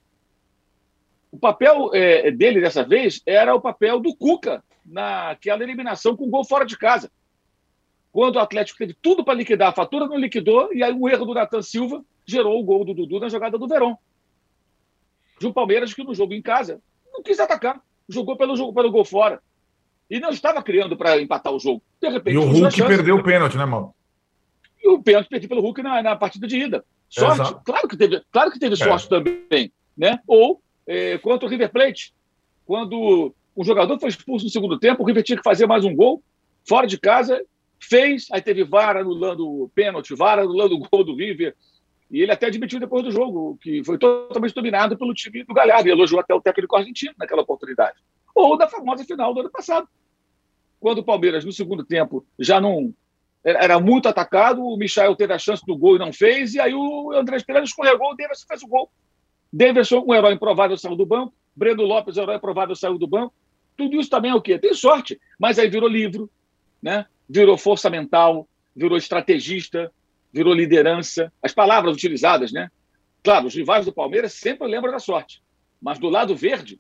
O 1.31 1.39
papel 1.39 1.89
é, 1.93 2.29
dele 2.29 2.61
dessa 2.61 2.83
vez 2.83 3.21
era 3.25 3.55
o 3.55 3.61
papel 3.61 3.99
do 3.99 4.15
Cuca 4.15 4.63
naquela 4.85 5.63
eliminação 5.63 6.15
com 6.15 6.29
gol 6.29 6.45
fora 6.45 6.65
de 6.65 6.77
casa 6.77 7.09
quando 8.13 8.35
o 8.35 8.39
Atlético 8.39 8.77
teve 8.77 8.95
tudo 9.01 9.25
para 9.25 9.33
liquidar 9.33 9.69
a 9.69 9.73
fatura, 9.73 10.05
não 10.05 10.19
liquidou, 10.19 10.71
e 10.71 10.83
aí 10.83 10.93
o 10.93 11.09
erro 11.09 11.25
do 11.25 11.33
Natan 11.33 11.63
Silva 11.63 12.05
gerou 12.23 12.59
o 12.59 12.63
gol 12.63 12.85
do 12.85 12.93
Dudu 12.93 13.19
na 13.19 13.27
jogada 13.27 13.57
do 13.57 13.67
Verón. 13.67 13.95
De 15.39 15.47
um 15.47 15.53
Palmeiras 15.53 15.93
que 15.93 16.03
no 16.03 16.13
jogo 16.13 16.33
em 16.33 16.41
casa 16.41 16.81
não 17.11 17.21
quis 17.21 17.39
atacar, 17.39 17.81
jogou 18.07 18.35
pelo, 18.35 18.55
jogo, 18.55 18.73
pelo 18.73 18.91
gol 18.91 19.05
fora. 19.05 19.41
E 20.09 20.19
não 20.19 20.29
estava 20.29 20.61
criando 20.61 20.95
para 20.97 21.19
empatar 21.21 21.53
o 21.53 21.59
jogo. 21.59 21.81
De 22.01 22.09
repente, 22.09 22.35
e 22.35 22.37
o 22.37 22.43
Hulk 22.43 22.83
perdeu 22.83 23.15
o 23.15 23.23
pênalti, 23.23 23.57
né, 23.57 23.65
mano? 23.65 23.93
E 24.81 24.87
o 24.89 25.01
pênalti 25.01 25.29
perdido 25.29 25.49
pelo 25.49 25.61
Hulk 25.61 25.81
na, 25.81 26.03
na 26.03 26.15
partida 26.15 26.45
de 26.45 26.57
ida. 26.57 26.83
Sorte, 27.09 27.41
Exato. 27.41 27.61
claro 27.63 27.87
que 27.87 27.95
teve, 27.95 28.21
claro 28.31 28.51
que 28.51 28.59
teve 28.59 28.73
é. 28.73 28.77
sorte 28.77 29.07
também. 29.07 29.71
Né? 29.97 30.19
Ou 30.27 30.61
é, 30.85 31.17
contra 31.19 31.47
o 31.47 31.49
River 31.49 31.71
Plate, 31.71 32.13
quando 32.65 33.33
o 33.55 33.63
jogador 33.63 33.99
foi 33.99 34.09
expulso 34.09 34.45
no 34.45 34.51
segundo 34.51 34.79
tempo, 34.79 35.03
o 35.03 35.05
River 35.05 35.23
tinha 35.23 35.37
que 35.37 35.43
fazer 35.43 35.65
mais 35.65 35.85
um 35.85 35.95
gol, 35.95 36.21
fora 36.67 36.87
de 36.87 36.97
casa, 36.97 37.43
fez, 37.79 38.27
aí 38.31 38.41
teve 38.41 38.63
VAR 38.63 38.97
anulando 38.97 39.47
o 39.47 39.69
pênalti, 39.75 40.15
VAR 40.15 40.39
anulando 40.39 40.75
o 40.75 40.79
gol 40.79 41.03
do 41.03 41.15
River. 41.15 41.55
E 42.13 42.21
ele 42.21 42.31
até 42.31 42.45
admitiu 42.45 42.79
depois 42.79 43.03
do 43.03 43.11
jogo 43.11 43.57
que 43.59 43.83
foi 43.83 43.97
totalmente 43.97 44.53
dominado 44.53 44.95
pelo 44.95 45.15
time 45.15 45.43
do 45.43 45.53
Galhardo 45.53 45.89
e 45.89 45.91
elogiou 45.91 46.21
até 46.21 46.31
o 46.31 46.39
técnico 46.39 46.75
argentino 46.75 47.15
naquela 47.17 47.41
oportunidade. 47.41 47.97
Ou 48.35 48.55
da 48.55 48.69
famosa 48.69 49.03
final 49.03 49.33
do 49.33 49.39
ano 49.39 49.49
passado, 49.49 49.87
quando 50.79 50.99
o 50.99 51.03
Palmeiras, 51.03 51.43
no 51.43 51.51
segundo 51.51 51.83
tempo, 51.83 52.23
já 52.37 52.61
não 52.61 52.93
era 53.43 53.79
muito 53.79 54.07
atacado, 54.07 54.63
o 54.63 54.77
Michel 54.77 55.15
teve 55.15 55.33
a 55.33 55.39
chance 55.39 55.65
do 55.65 55.75
gol 55.75 55.95
e 55.95 55.99
não 55.99 56.13
fez, 56.13 56.53
e 56.53 56.59
aí 56.59 56.73
o 56.73 57.11
André 57.13 57.41
Pereira 57.41 57.65
escorregou, 57.65 58.11
o 58.11 58.15
Davidson 58.15 58.45
fez 58.47 58.61
o 58.61 58.67
gol. 58.67 58.91
Davidson, 59.51 60.05
um 60.07 60.13
herói 60.13 60.33
improvável, 60.33 60.77
saiu 60.77 60.95
do 60.95 61.05
banco. 61.05 61.33
Breno 61.55 61.81
Lopes, 61.81 62.15
herói 62.15 62.35
improvável, 62.35 62.75
saiu 62.75 62.99
do 62.99 63.07
banco. 63.07 63.33
Tudo 63.75 63.99
isso 63.99 64.09
também 64.09 64.29
é 64.29 64.35
o 64.35 64.41
quê? 64.41 64.59
Tem 64.59 64.73
sorte, 64.75 65.19
mas 65.39 65.57
aí 65.57 65.67
virou 65.67 65.89
livro, 65.89 66.29
né? 66.79 67.07
virou 67.27 67.57
força 67.57 67.89
mental, 67.89 68.47
virou 68.75 68.97
estrategista, 68.97 69.91
virou 70.33 70.53
liderança. 70.53 71.31
As 71.41 71.53
palavras 71.53 71.93
utilizadas, 71.93 72.51
né? 72.51 72.69
Claro, 73.23 73.47
os 73.47 73.55
rivais 73.55 73.85
do 73.85 73.93
Palmeiras 73.93 74.33
sempre 74.33 74.67
lembram 74.67 74.91
da 74.91 74.99
sorte, 74.99 75.41
mas 75.81 75.99
do 75.99 76.09
lado 76.09 76.35
verde, 76.35 76.79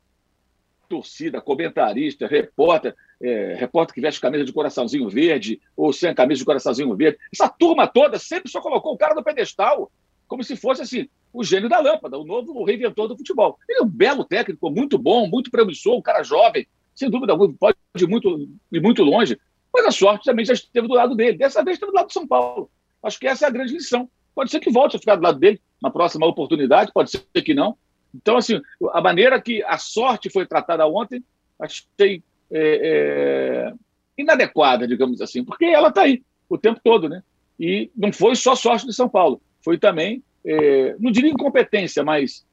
torcida, 0.89 1.39
comentarista, 1.39 2.27
repórter, 2.27 2.93
é, 3.21 3.55
repórter 3.55 3.95
que 3.95 4.01
veste 4.01 4.19
camisa 4.19 4.43
de 4.43 4.51
coraçãozinho 4.51 5.07
verde 5.07 5.61
ou 5.77 5.93
sem 5.93 6.13
camisa 6.13 6.39
de 6.39 6.45
coraçãozinho 6.45 6.93
verde, 6.95 7.17
essa 7.31 7.47
turma 7.47 7.87
toda 7.87 8.19
sempre 8.19 8.51
só 8.51 8.59
colocou 8.59 8.93
o 8.93 8.97
cara 8.97 9.15
no 9.15 9.23
pedestal, 9.23 9.89
como 10.27 10.43
se 10.43 10.57
fosse 10.57 10.81
assim, 10.81 11.07
o 11.31 11.43
gênio 11.43 11.69
da 11.69 11.79
lâmpada, 11.79 12.17
o 12.17 12.25
novo 12.25 12.63
reinventor 12.63 13.07
do 13.07 13.17
futebol. 13.17 13.57
Ele 13.69 13.79
é 13.79 13.83
um 13.83 13.89
belo 13.89 14.25
técnico, 14.25 14.69
muito 14.69 14.97
bom, 14.97 15.27
muito 15.27 15.49
promissor, 15.49 15.95
um 15.97 16.01
cara 16.01 16.23
jovem, 16.23 16.67
sem 16.93 17.09
dúvida 17.09 17.35
pode 17.37 17.77
ir 17.97 18.07
muito, 18.07 18.49
ir 18.71 18.81
muito 18.81 19.03
longe, 19.03 19.39
mas 19.73 19.85
a 19.85 19.91
sorte 19.91 20.25
também 20.25 20.45
já 20.45 20.53
esteve 20.53 20.87
do 20.87 20.93
lado 20.93 21.15
dele. 21.15 21.37
Dessa 21.37 21.63
vez 21.63 21.77
esteve 21.77 21.91
do 21.91 21.95
lado 21.95 22.07
de 22.07 22.13
São 22.13 22.27
Paulo. 22.27 22.69
Acho 23.03 23.19
que 23.19 23.27
essa 23.27 23.45
é 23.45 23.47
a 23.47 23.51
grande 23.51 23.73
lição. 23.73 24.09
Pode 24.33 24.49
ser 24.49 24.59
que 24.59 24.71
volte 24.71 24.95
a 24.95 24.99
ficar 24.99 25.15
do 25.15 25.21
lado 25.21 25.39
dele 25.39 25.61
na 25.81 25.91
próxima 25.91 26.25
oportunidade, 26.25 26.91
pode 26.93 27.11
ser 27.11 27.19
que 27.43 27.53
não. 27.53 27.77
Então, 28.15 28.37
assim, 28.37 28.61
a 28.93 29.01
maneira 29.01 29.41
que 29.41 29.63
a 29.63 29.77
sorte 29.77 30.29
foi 30.29 30.45
tratada 30.45 30.87
ontem, 30.87 31.23
achei 31.59 32.23
é, 32.51 33.69
é, 33.69 33.73
inadequada, 34.17 34.87
digamos 34.87 35.21
assim, 35.21 35.43
porque 35.43 35.65
ela 35.65 35.89
está 35.89 36.03
aí 36.03 36.23
o 36.47 36.57
tempo 36.57 36.79
todo, 36.83 37.09
né? 37.09 37.23
E 37.59 37.91
não 37.95 38.13
foi 38.13 38.35
só 38.35 38.55
sorte 38.55 38.85
de 38.85 38.93
São 38.93 39.09
Paulo, 39.09 39.41
foi 39.61 39.77
também, 39.77 40.23
é, 40.45 40.95
não 40.99 41.11
diria 41.11 41.31
incompetência, 41.31 42.03
mas 42.03 42.45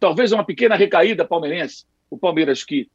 talvez 0.00 0.32
uma 0.32 0.44
pequena 0.44 0.74
recaída 0.74 1.24
palmeirense. 1.24 1.84
O 2.10 2.18
Palmeiras 2.18 2.64
que 2.64 2.88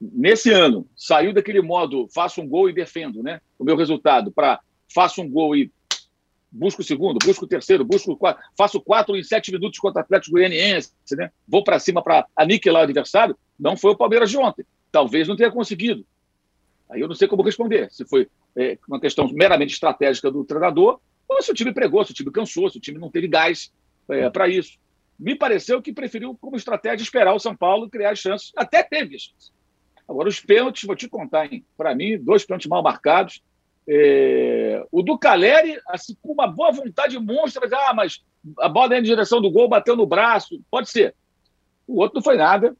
nesse 0.00 0.50
ano, 0.50 0.86
saiu 0.96 1.32
daquele 1.32 1.60
modo 1.60 2.08
faço 2.08 2.40
um 2.40 2.48
gol 2.48 2.70
e 2.70 2.72
defendo, 2.72 3.22
né? 3.22 3.40
O 3.58 3.64
meu 3.64 3.76
resultado, 3.76 4.32
para 4.32 4.60
faço 4.92 5.20
um 5.20 5.28
gol 5.28 5.54
e 5.54 5.70
busco 6.50 6.82
o 6.82 6.84
segundo, 6.84 7.18
busco 7.24 7.44
o 7.44 7.48
terceiro, 7.48 7.84
busco 7.84 8.12
o 8.12 8.16
quatro, 8.16 8.42
faço 8.56 8.80
quatro 8.80 9.16
em 9.16 9.22
sete 9.22 9.52
minutos 9.52 9.78
contra 9.78 10.00
o 10.00 10.04
Atlético 10.04 10.32
Goianiense, 10.32 10.92
né? 11.12 11.30
Vou 11.46 11.62
para 11.62 11.78
cima 11.78 12.02
para 12.02 12.26
aniquilar 12.36 12.82
o 12.82 12.84
adversário. 12.84 13.36
Não 13.58 13.76
foi 13.76 13.92
o 13.92 13.96
Palmeiras 13.96 14.30
de 14.30 14.36
ontem. 14.36 14.64
Talvez 14.90 15.28
não 15.28 15.36
tenha 15.36 15.50
conseguido. 15.50 16.04
Aí 16.90 17.00
eu 17.00 17.08
não 17.08 17.14
sei 17.14 17.28
como 17.28 17.42
responder. 17.42 17.90
Se 17.92 18.04
foi 18.04 18.28
é, 18.56 18.76
uma 18.88 19.00
questão 19.00 19.28
meramente 19.32 19.74
estratégica 19.74 20.30
do 20.30 20.44
treinador, 20.44 20.98
ou 21.28 21.40
se 21.40 21.52
o 21.52 21.54
time 21.54 21.72
pregou, 21.72 22.04
se 22.04 22.10
o 22.10 22.14
time 22.14 22.32
cansou, 22.32 22.68
se 22.68 22.78
o 22.78 22.80
time 22.80 22.98
não 22.98 23.10
teve 23.10 23.28
gás 23.28 23.72
é, 24.08 24.28
para 24.28 24.48
isso. 24.48 24.76
Me 25.16 25.36
pareceu 25.36 25.80
que 25.80 25.92
preferiu, 25.92 26.36
como 26.40 26.56
estratégia, 26.56 27.04
esperar 27.04 27.34
o 27.34 27.38
São 27.38 27.54
Paulo 27.54 27.88
criar 27.88 28.16
chances. 28.16 28.50
Até 28.56 28.82
teve 28.82 29.18
chances. 29.18 29.52
Agora, 30.08 30.28
os 30.28 30.40
pênaltis, 30.40 30.82
vou 30.82 30.96
te 30.96 31.08
contar? 31.08 31.48
Para 31.76 31.94
mim, 31.94 32.18
dois 32.18 32.44
pênaltis 32.44 32.68
mal 32.68 32.82
marcados. 32.82 33.40
É... 33.92 34.86
O 34.92 35.02
do 35.02 35.18
Caleri, 35.18 35.76
assim, 35.88 36.16
com 36.22 36.32
uma 36.32 36.46
boa 36.46 36.70
vontade 36.70 37.18
monstra, 37.18 37.68
ah, 37.88 37.92
mas 37.92 38.22
a 38.60 38.68
bola 38.68 38.96
em 38.96 39.02
direção 39.02 39.40
do 39.40 39.50
gol 39.50 39.68
bateu 39.68 39.96
no 39.96 40.06
braço. 40.06 40.62
Pode 40.70 40.88
ser. 40.88 41.14
O 41.88 42.00
outro 42.00 42.16
não 42.16 42.22
foi 42.22 42.36
nada, 42.36 42.76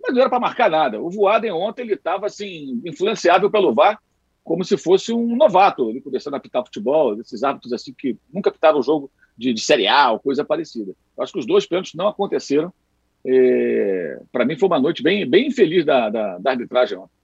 mas 0.00 0.14
não 0.14 0.20
era 0.20 0.30
para 0.30 0.38
marcar 0.38 0.70
nada. 0.70 1.00
O 1.00 1.10
Voaden 1.10 1.50
ontem 1.50 1.82
ele 1.82 1.94
estava 1.94 2.26
assim, 2.26 2.80
influenciável 2.84 3.50
pelo 3.50 3.74
VAR, 3.74 3.98
como 4.44 4.62
se 4.62 4.76
fosse 4.76 5.12
um 5.12 5.34
novato, 5.34 5.90
ele 5.90 6.00
começando 6.00 6.34
a 6.34 6.36
apitar 6.36 6.64
futebol, 6.64 7.18
esses 7.18 7.42
hábitos 7.42 7.72
assim 7.72 7.92
que 7.92 8.16
nunca 8.32 8.50
apitaram 8.50 8.78
um 8.78 8.82
jogo 8.82 9.10
de, 9.36 9.52
de 9.52 9.60
Série 9.60 9.88
A 9.88 10.12
ou 10.12 10.20
coisa 10.20 10.44
parecida. 10.44 10.92
Eu 11.16 11.22
acho 11.24 11.32
que 11.32 11.38
os 11.38 11.46
dois 11.46 11.66
pênaltis 11.66 11.94
não 11.94 12.06
aconteceram. 12.06 12.72
É, 13.26 14.20
para 14.30 14.44
mim 14.44 14.56
foi 14.56 14.68
uma 14.68 14.78
noite 14.78 15.02
bem, 15.02 15.28
bem 15.28 15.48
infeliz 15.48 15.84
da, 15.84 16.10
da, 16.10 16.38
da 16.38 16.50
arbitragem 16.50 16.98
ontem. 16.98 17.23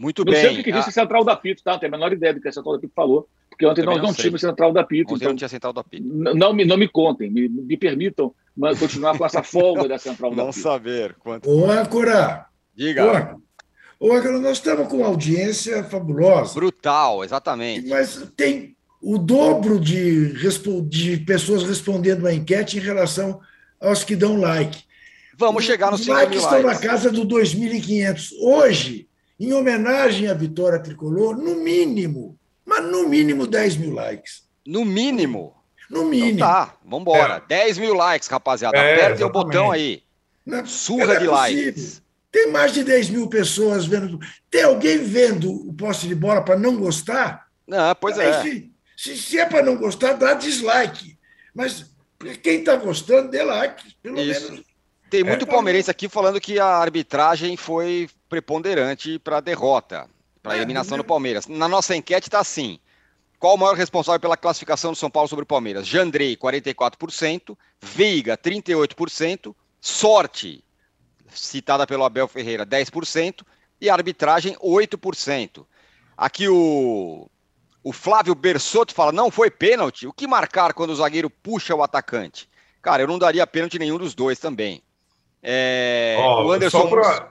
Muito 0.00 0.24
não 0.24 0.32
bem. 0.32 0.42
Não 0.42 0.50
sei 0.50 0.60
o 0.60 0.64
que 0.64 0.72
disse 0.72 0.88
a 0.88 0.92
central 0.92 1.22
da 1.22 1.36
Pito, 1.36 1.62
tá? 1.62 1.72
Não 1.72 1.78
tenho 1.78 1.92
a 1.92 1.96
menor 1.98 2.10
ideia 2.10 2.32
do 2.32 2.40
que 2.40 2.48
a 2.48 2.52
central 2.52 2.74
da 2.74 2.80
Pito 2.80 2.94
falou, 2.96 3.28
porque 3.50 3.66
ontem 3.66 3.84
nós 3.84 3.98
não, 3.98 4.04
não 4.04 4.14
tínhamos 4.14 4.40
central 4.40 4.72
da 4.72 4.82
Pito. 4.82 5.12
Ontem 5.12 5.24
então, 5.24 5.28
não 5.28 5.36
tinha 5.36 5.48
central 5.48 5.74
da 5.74 5.84
Pito. 5.84 6.02
Não 6.02 6.54
me, 6.54 6.64
não 6.64 6.78
me 6.78 6.88
contem, 6.88 7.30
me, 7.30 7.50
me 7.50 7.76
permitam 7.76 8.34
continuar 8.78 9.18
com 9.18 9.26
essa 9.26 9.42
folga 9.42 9.86
da 9.86 9.98
central 9.98 10.30
da 10.34 10.36
Pito. 10.36 10.46
Não 10.46 10.52
saber 10.52 11.14
quanto. 11.18 11.50
Ô, 11.50 11.70
Âncora. 11.70 12.46
Diga. 12.74 13.36
Ô, 14.00 14.10
Âncora, 14.10 14.38
nós 14.40 14.52
estamos 14.56 14.88
com 14.88 14.96
uma 14.96 15.08
audiência 15.08 15.84
fabulosa. 15.84 16.54
Brutal, 16.54 17.22
exatamente. 17.22 17.86
Mas 17.86 18.32
tem 18.34 18.74
o 19.02 19.18
dobro 19.18 19.78
de, 19.78 20.32
de 20.88 21.18
pessoas 21.18 21.62
respondendo 21.62 22.26
a 22.26 22.32
enquete 22.32 22.78
em 22.78 22.80
relação 22.80 23.38
aos 23.78 24.02
que 24.02 24.16
dão 24.16 24.40
like. 24.40 24.82
Vamos 25.36 25.62
chegar 25.64 25.90
nos 25.90 26.00
5 26.00 26.12
likes 26.12 26.30
mil 26.30 26.42
likes. 26.42 26.58
estão 26.58 26.72
na 26.72 26.78
casa 26.78 27.12
do 27.12 27.26
2.500. 27.26 28.30
Hoje, 28.40 29.09
em 29.40 29.54
homenagem 29.54 30.28
à 30.28 30.34
vitória 30.34 30.78
tricolor, 30.78 31.34
no 31.34 31.56
mínimo, 31.56 32.38
mas 32.64 32.84
no 32.84 33.08
mínimo 33.08 33.46
10 33.46 33.78
mil 33.78 33.94
likes. 33.94 34.42
No 34.66 34.84
mínimo? 34.84 35.56
No 35.88 36.04
mínimo. 36.04 36.32
Então 36.32 36.46
tá, 36.46 36.76
vamos 36.84 37.00
embora. 37.00 37.36
É. 37.36 37.48
10 37.48 37.78
mil 37.78 37.94
likes, 37.94 38.28
rapaziada. 38.28 38.76
É, 38.76 38.94
Apertem 38.94 39.24
o 39.24 39.30
botão 39.30 39.70
aí. 39.70 40.02
Não, 40.44 40.66
Surra 40.66 41.18
de 41.18 41.24
é 41.24 41.30
likes. 41.30 42.02
Tem 42.30 42.52
mais 42.52 42.74
de 42.74 42.84
10 42.84 43.10
mil 43.10 43.28
pessoas 43.28 43.86
vendo. 43.86 44.20
Tem 44.50 44.62
alguém 44.62 44.98
vendo 44.98 45.50
o 45.50 45.72
poste 45.72 46.06
de 46.06 46.14
bola 46.14 46.42
para 46.42 46.58
não 46.58 46.76
gostar? 46.76 47.48
Não, 47.66 47.94
pois 47.94 48.18
é. 48.18 48.42
se, 48.42 49.16
se 49.16 49.38
é 49.38 49.46
para 49.46 49.64
não 49.64 49.76
gostar, 49.76 50.12
dá 50.12 50.34
dislike. 50.34 51.18
Mas 51.54 51.86
quem 52.42 52.58
está 52.58 52.76
gostando, 52.76 53.30
dê 53.30 53.42
like. 53.42 53.94
Pelo 54.02 54.20
Isso. 54.20 54.52
menos 54.52 54.66
Tem 55.08 55.24
muito 55.24 55.44
é, 55.44 55.48
palmeirense 55.48 55.90
aqui 55.90 56.08
falando 56.08 56.40
que 56.40 56.60
a 56.60 56.66
arbitragem 56.66 57.56
foi 57.56 58.08
preponderante 58.30 59.18
para 59.18 59.38
a 59.38 59.40
derrota, 59.40 60.08
para 60.40 60.52
a 60.52 60.56
é, 60.56 60.58
eliminação 60.58 60.96
do 60.96 61.04
Palmeiras. 61.04 61.48
Na 61.48 61.68
nossa 61.68 61.94
enquete 61.94 62.28
está 62.28 62.38
assim: 62.38 62.78
qual 63.38 63.56
o 63.56 63.58
maior 63.58 63.74
responsável 63.74 64.20
pela 64.20 64.36
classificação 64.36 64.92
do 64.92 64.96
São 64.96 65.10
Paulo 65.10 65.28
sobre 65.28 65.42
o 65.42 65.46
Palmeiras? 65.46 65.86
Jandrei, 65.86 66.36
44%, 66.36 67.58
Veiga, 67.82 68.38
38%, 68.38 69.54
Sorte, 69.80 70.64
citada 71.28 71.86
pelo 71.86 72.04
Abel 72.04 72.28
Ferreira, 72.28 72.64
10%, 72.64 73.42
e 73.80 73.90
arbitragem, 73.90 74.54
8%. 74.56 75.66
Aqui 76.16 76.48
o, 76.48 77.28
o 77.82 77.92
Flávio 77.92 78.34
Bersotto 78.34 78.94
fala: 78.94 79.10
não 79.10 79.30
foi 79.30 79.50
pênalti? 79.50 80.06
O 80.06 80.12
que 80.12 80.26
marcar 80.26 80.72
quando 80.72 80.90
o 80.90 80.96
zagueiro 80.96 81.28
puxa 81.28 81.74
o 81.74 81.82
atacante? 81.82 82.48
Cara, 82.80 83.02
eu 83.02 83.08
não 83.08 83.18
daria 83.18 83.46
pênalti 83.46 83.78
nenhum 83.78 83.98
dos 83.98 84.14
dois 84.14 84.38
também. 84.38 84.82
É, 85.42 86.16
oh, 86.20 86.44
o 86.44 86.52
Anderson. 86.52 86.88
Só 86.88 87.30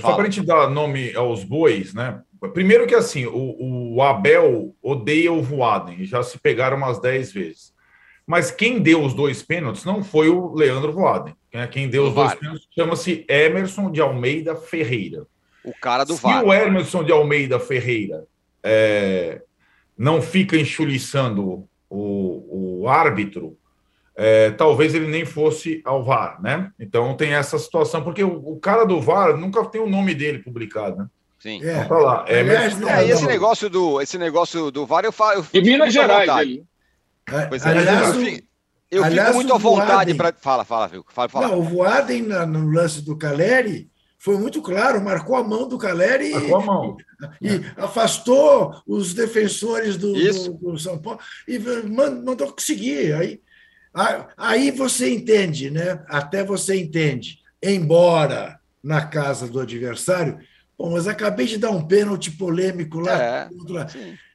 para 0.00 0.16
é, 0.16 0.20
a 0.20 0.30
gente 0.30 0.46
dar 0.46 0.70
nome 0.70 1.14
aos 1.14 1.44
bois, 1.44 1.94
né? 1.94 2.20
Primeiro 2.52 2.86
que 2.86 2.94
assim, 2.94 3.26
o, 3.26 3.94
o 3.94 4.02
Abel 4.02 4.74
odeia 4.82 5.32
o 5.32 5.42
Voaden, 5.42 6.04
já 6.04 6.22
se 6.22 6.38
pegaram 6.38 6.76
umas 6.76 6.98
10 6.98 7.32
vezes. 7.32 7.74
Mas 8.26 8.50
quem 8.50 8.80
deu 8.80 9.02
os 9.02 9.12
dois 9.12 9.42
pênaltis 9.42 9.84
não 9.84 10.02
foi 10.02 10.28
o 10.28 10.54
Leandro 10.54 10.92
Voaden. 10.92 11.34
Né? 11.52 11.66
Quem 11.66 11.88
deu 11.88 12.06
os 12.08 12.14
dois 12.14 12.34
pênaltis 12.34 12.66
chama-se 12.74 13.26
Emerson 13.28 13.90
de 13.90 14.00
Almeida 14.00 14.54
Ferreira. 14.54 15.26
O 15.64 15.74
cara 15.74 16.04
do 16.04 16.14
Se 16.14 16.22
VAR. 16.22 16.40
Se 16.40 16.46
o 16.46 16.52
Emerson 16.52 17.04
de 17.04 17.12
Almeida 17.12 17.58
Ferreira 17.58 18.24
é, 18.62 19.42
não 19.98 20.22
fica 20.22 20.56
enxuliçando 20.56 21.68
o, 21.90 22.80
o 22.82 22.88
árbitro, 22.88 23.58
é, 24.22 24.50
talvez 24.50 24.94
ele 24.94 25.06
nem 25.06 25.24
fosse 25.24 25.80
ao 25.82 26.04
VAR, 26.04 26.42
né? 26.42 26.70
Então 26.78 27.16
tem 27.16 27.32
essa 27.32 27.58
situação, 27.58 28.04
porque 28.04 28.22
o, 28.22 28.36
o 28.36 28.60
cara 28.60 28.84
do 28.84 29.00
VAR 29.00 29.34
nunca 29.34 29.64
tem 29.64 29.80
o 29.80 29.88
nome 29.88 30.14
dele 30.14 30.40
publicado, 30.40 30.98
né? 30.98 31.06
Sim. 31.38 31.64
É. 31.64 31.72
Então, 31.72 31.88
tá 31.88 31.96
lá. 31.96 32.24
É, 32.28 32.42
mas, 32.42 32.82
é, 32.82 33.08
esse 33.08 33.24
negócio 33.24 33.70
do 33.70 33.98
esse 33.98 34.18
negócio 34.18 34.70
do 34.70 34.84
VAR 34.84 35.06
eu 35.06 35.12
falo. 35.12 35.46
Em 35.54 35.62
Minas 35.62 35.94
Gerais, 35.94 36.28
ele. 36.42 36.62
É, 37.32 37.46
pois 37.46 37.64
é, 37.64 37.70
aliás, 37.70 38.08
eu, 38.08 38.14
fico, 38.22 38.46
eu 38.90 39.04
aliás, 39.04 39.28
fico 39.28 39.36
muito 39.36 39.54
à 39.54 39.56
vontade 39.56 40.12
para. 40.12 40.34
Fala, 40.38 40.66
fala, 40.66 40.86
viu? 40.86 41.02
Fala, 41.08 41.28
fala. 41.30 41.48
Não, 41.48 41.58
o 41.58 41.62
Voaden 41.62 42.24
no 42.24 42.70
lance 42.70 43.00
do 43.00 43.16
Caleri 43.16 43.90
foi 44.18 44.36
muito 44.36 44.60
claro, 44.60 45.02
marcou 45.02 45.34
a 45.34 45.42
mão 45.42 45.66
do 45.66 45.78
Caleri 45.78 46.32
marcou 46.32 46.56
a 46.56 46.60
mão. 46.60 46.96
e, 47.40 47.48
e 47.56 47.64
afastou 47.78 48.82
os 48.86 49.14
defensores 49.14 49.96
do, 49.96 50.12
do, 50.12 50.52
do, 50.72 50.78
São 50.78 50.98
Paulo 50.98 51.18
e 51.48 51.58
mandou 51.58 52.52
conseguir. 52.52 53.14
Aí 53.14 53.40
Aí 54.36 54.70
você 54.70 55.12
entende, 55.12 55.70
né? 55.70 56.04
Até 56.08 56.44
você 56.44 56.80
entende. 56.80 57.38
Embora 57.62 58.58
na 58.82 59.06
casa 59.06 59.46
do 59.46 59.60
adversário, 59.60 60.38
bom, 60.78 60.92
mas 60.92 61.06
acabei 61.06 61.46
de 61.46 61.58
dar 61.58 61.70
um 61.70 61.86
pênalti 61.86 62.30
polêmico 62.30 63.00
lá. 63.00 63.22
É, 63.22 63.48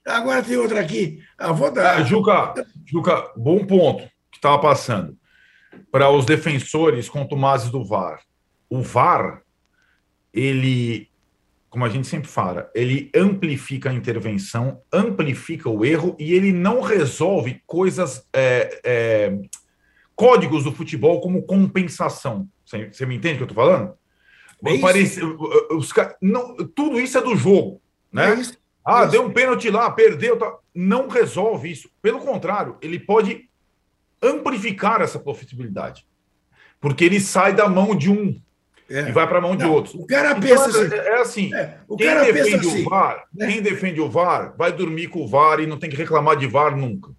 Agora 0.06 0.44
tem 0.44 0.58
outra 0.58 0.82
aqui. 0.82 1.20
Ah, 1.38 1.52
vou 1.52 1.72
dar. 1.72 2.02
É, 2.02 2.06
Juca, 2.06 2.54
Juca, 2.86 3.32
bom 3.36 3.66
ponto 3.66 4.04
que 4.32 4.38
estava 4.38 4.60
passando. 4.60 5.18
Para 5.92 6.10
os 6.10 6.26
defensores 6.26 7.10
contumazes 7.10 7.72
do 7.72 7.84
VAR. 7.84 8.22
O 8.70 8.82
VAR, 8.82 9.42
ele 10.34 11.10
como 11.76 11.84
a 11.84 11.90
gente 11.90 12.08
sempre 12.08 12.30
fala, 12.30 12.72
ele 12.74 13.12
amplifica 13.14 13.90
a 13.90 13.94
intervenção, 13.94 14.82
amplifica 14.94 15.70
o 15.70 15.84
erro 15.84 16.16
e 16.18 16.32
ele 16.32 16.54
não 16.54 16.80
resolve 16.80 17.62
coisas, 17.68 18.26
é, 18.32 18.80
é, 18.82 19.38
códigos 20.16 20.64
do 20.64 20.72
futebol 20.72 21.20
como 21.20 21.44
compensação. 21.44 22.48
Você, 22.66 22.88
você 22.88 23.06
me 23.06 23.18
entende 23.18 23.34
o 23.34 23.38
que 23.40 23.44
eu 23.44 23.48
estou 23.50 23.66
falando? 23.66 23.94
É 24.66 24.78
Parece, 24.78 25.22
os, 25.22 25.92
não, 26.22 26.56
tudo 26.56 26.98
isso 26.98 27.18
é 27.18 27.22
do 27.22 27.36
jogo, 27.36 27.82
né? 28.10 28.40
É 28.40 28.58
ah, 28.86 29.04
é 29.04 29.08
deu 29.08 29.26
um 29.26 29.34
pênalti 29.34 29.70
lá, 29.70 29.92
perdeu. 29.92 30.38
Tá. 30.38 30.56
Não 30.74 31.10
resolve 31.10 31.70
isso. 31.70 31.90
Pelo 32.02 32.20
contrário, 32.20 32.78
ele 32.82 33.02
pode 33.02 33.50
amplificar 34.24 35.02
essa 35.02 35.20
possibilidade. 35.20 36.08
Porque 36.80 37.04
ele 37.04 37.20
sai 37.20 37.54
da 37.54 37.68
mão 37.68 37.94
de 37.94 38.10
um 38.10 38.40
é. 38.90 39.10
e 39.10 39.12
vai 39.12 39.28
para 39.28 39.40
a 39.40 39.42
mão 39.42 39.56
de 39.56 39.66
outros. 39.66 39.96
O 39.96 40.06
cara 40.06 40.32
então, 40.32 40.42
pensa 40.42 40.70
então, 40.70 40.82
assim. 40.82 40.96
É 40.96 41.22
assim. 41.22 41.54
É, 41.54 41.78
o 41.88 41.96
quem 41.96 42.08
cara 42.08 42.24
defende 42.24 42.52
pensa 42.52 42.68
o 42.68 42.72
assim, 42.72 42.84
VAR, 42.84 43.24
né? 43.34 43.48
quem 43.48 43.62
defende 43.62 44.02
o 44.02 44.10
VAR, 44.10 44.56
vai 44.58 44.72
dormir 44.72 45.08
com 45.08 45.24
o 45.24 45.28
VAR 45.28 45.60
e 45.60 45.68
não 45.68 45.78
tem 45.78 45.90
que 45.90 45.96
reclamar 45.96 46.38
de 46.38 46.48
VAR 46.48 46.76
nunca. 46.76 47.12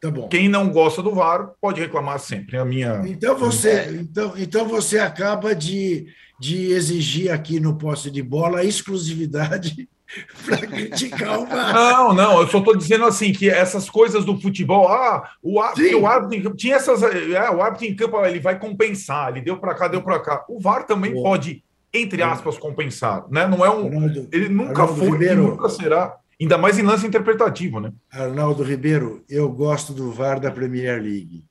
Tá 0.00 0.10
bom. 0.10 0.28
Quem 0.28 0.48
não 0.48 0.68
gosta 0.70 1.00
do 1.00 1.14
VAR 1.14 1.52
pode 1.60 1.80
reclamar 1.80 2.18
sempre. 2.18 2.56
É 2.56 2.60
a 2.60 2.64
minha. 2.64 3.02
Então 3.06 3.36
você, 3.36 3.98
então, 4.00 4.34
então 4.36 4.66
você 4.66 4.98
acaba 4.98 5.54
de, 5.54 6.06
de 6.40 6.72
exigir 6.72 7.30
aqui 7.30 7.60
no 7.60 7.76
posse 7.78 8.10
de 8.10 8.22
bola 8.22 8.60
a 8.60 8.64
exclusividade 8.64 9.88
para 10.44 10.58
criticar 10.58 11.40
o 11.40 11.46
VAR. 11.46 11.74
Não, 11.74 12.14
não, 12.14 12.40
eu 12.40 12.48
só 12.48 12.58
estou 12.58 12.76
dizendo 12.76 13.04
assim 13.04 13.32
que 13.32 13.48
essas 13.48 13.88
coisas 13.88 14.24
do 14.24 14.38
futebol, 14.40 14.88
ah, 14.88 15.30
o, 15.42 15.58
o 15.58 16.06
árbitro 16.06 16.54
tinha 16.54 16.76
essas, 16.76 17.02
é, 17.02 17.50
o 17.50 17.62
árbitro 17.62 17.86
em 17.86 17.94
campo 17.94 18.24
ele 18.24 18.40
vai 18.40 18.58
compensar, 18.58 19.30
ele 19.30 19.40
deu 19.40 19.58
para 19.58 19.74
cá, 19.74 19.88
deu 19.88 20.02
para 20.02 20.20
cá. 20.20 20.44
O 20.48 20.60
VAR 20.60 20.84
também 20.84 21.12
Boa. 21.12 21.30
pode, 21.30 21.64
entre 21.92 22.22
aspas, 22.22 22.58
compensar, 22.58 23.24
né? 23.30 23.46
Não 23.46 23.64
é 23.64 23.70
um, 23.70 23.86
Arnaldo, 23.86 24.28
ele 24.32 24.48
nunca 24.48 24.82
Arnaldo 24.82 24.96
foi, 24.96 25.10
Ribeiro, 25.10 25.42
nunca 25.48 25.68
será, 25.68 26.16
ainda 26.40 26.58
mais 26.58 26.78
em 26.78 26.82
lance 26.82 27.06
interpretativo, 27.06 27.80
né? 27.80 27.92
Arnaldo 28.10 28.62
Ribeiro, 28.62 29.24
eu 29.28 29.48
gosto 29.50 29.92
do 29.92 30.12
VAR 30.12 30.38
da 30.38 30.50
Premier 30.50 31.00
League. 31.00 31.44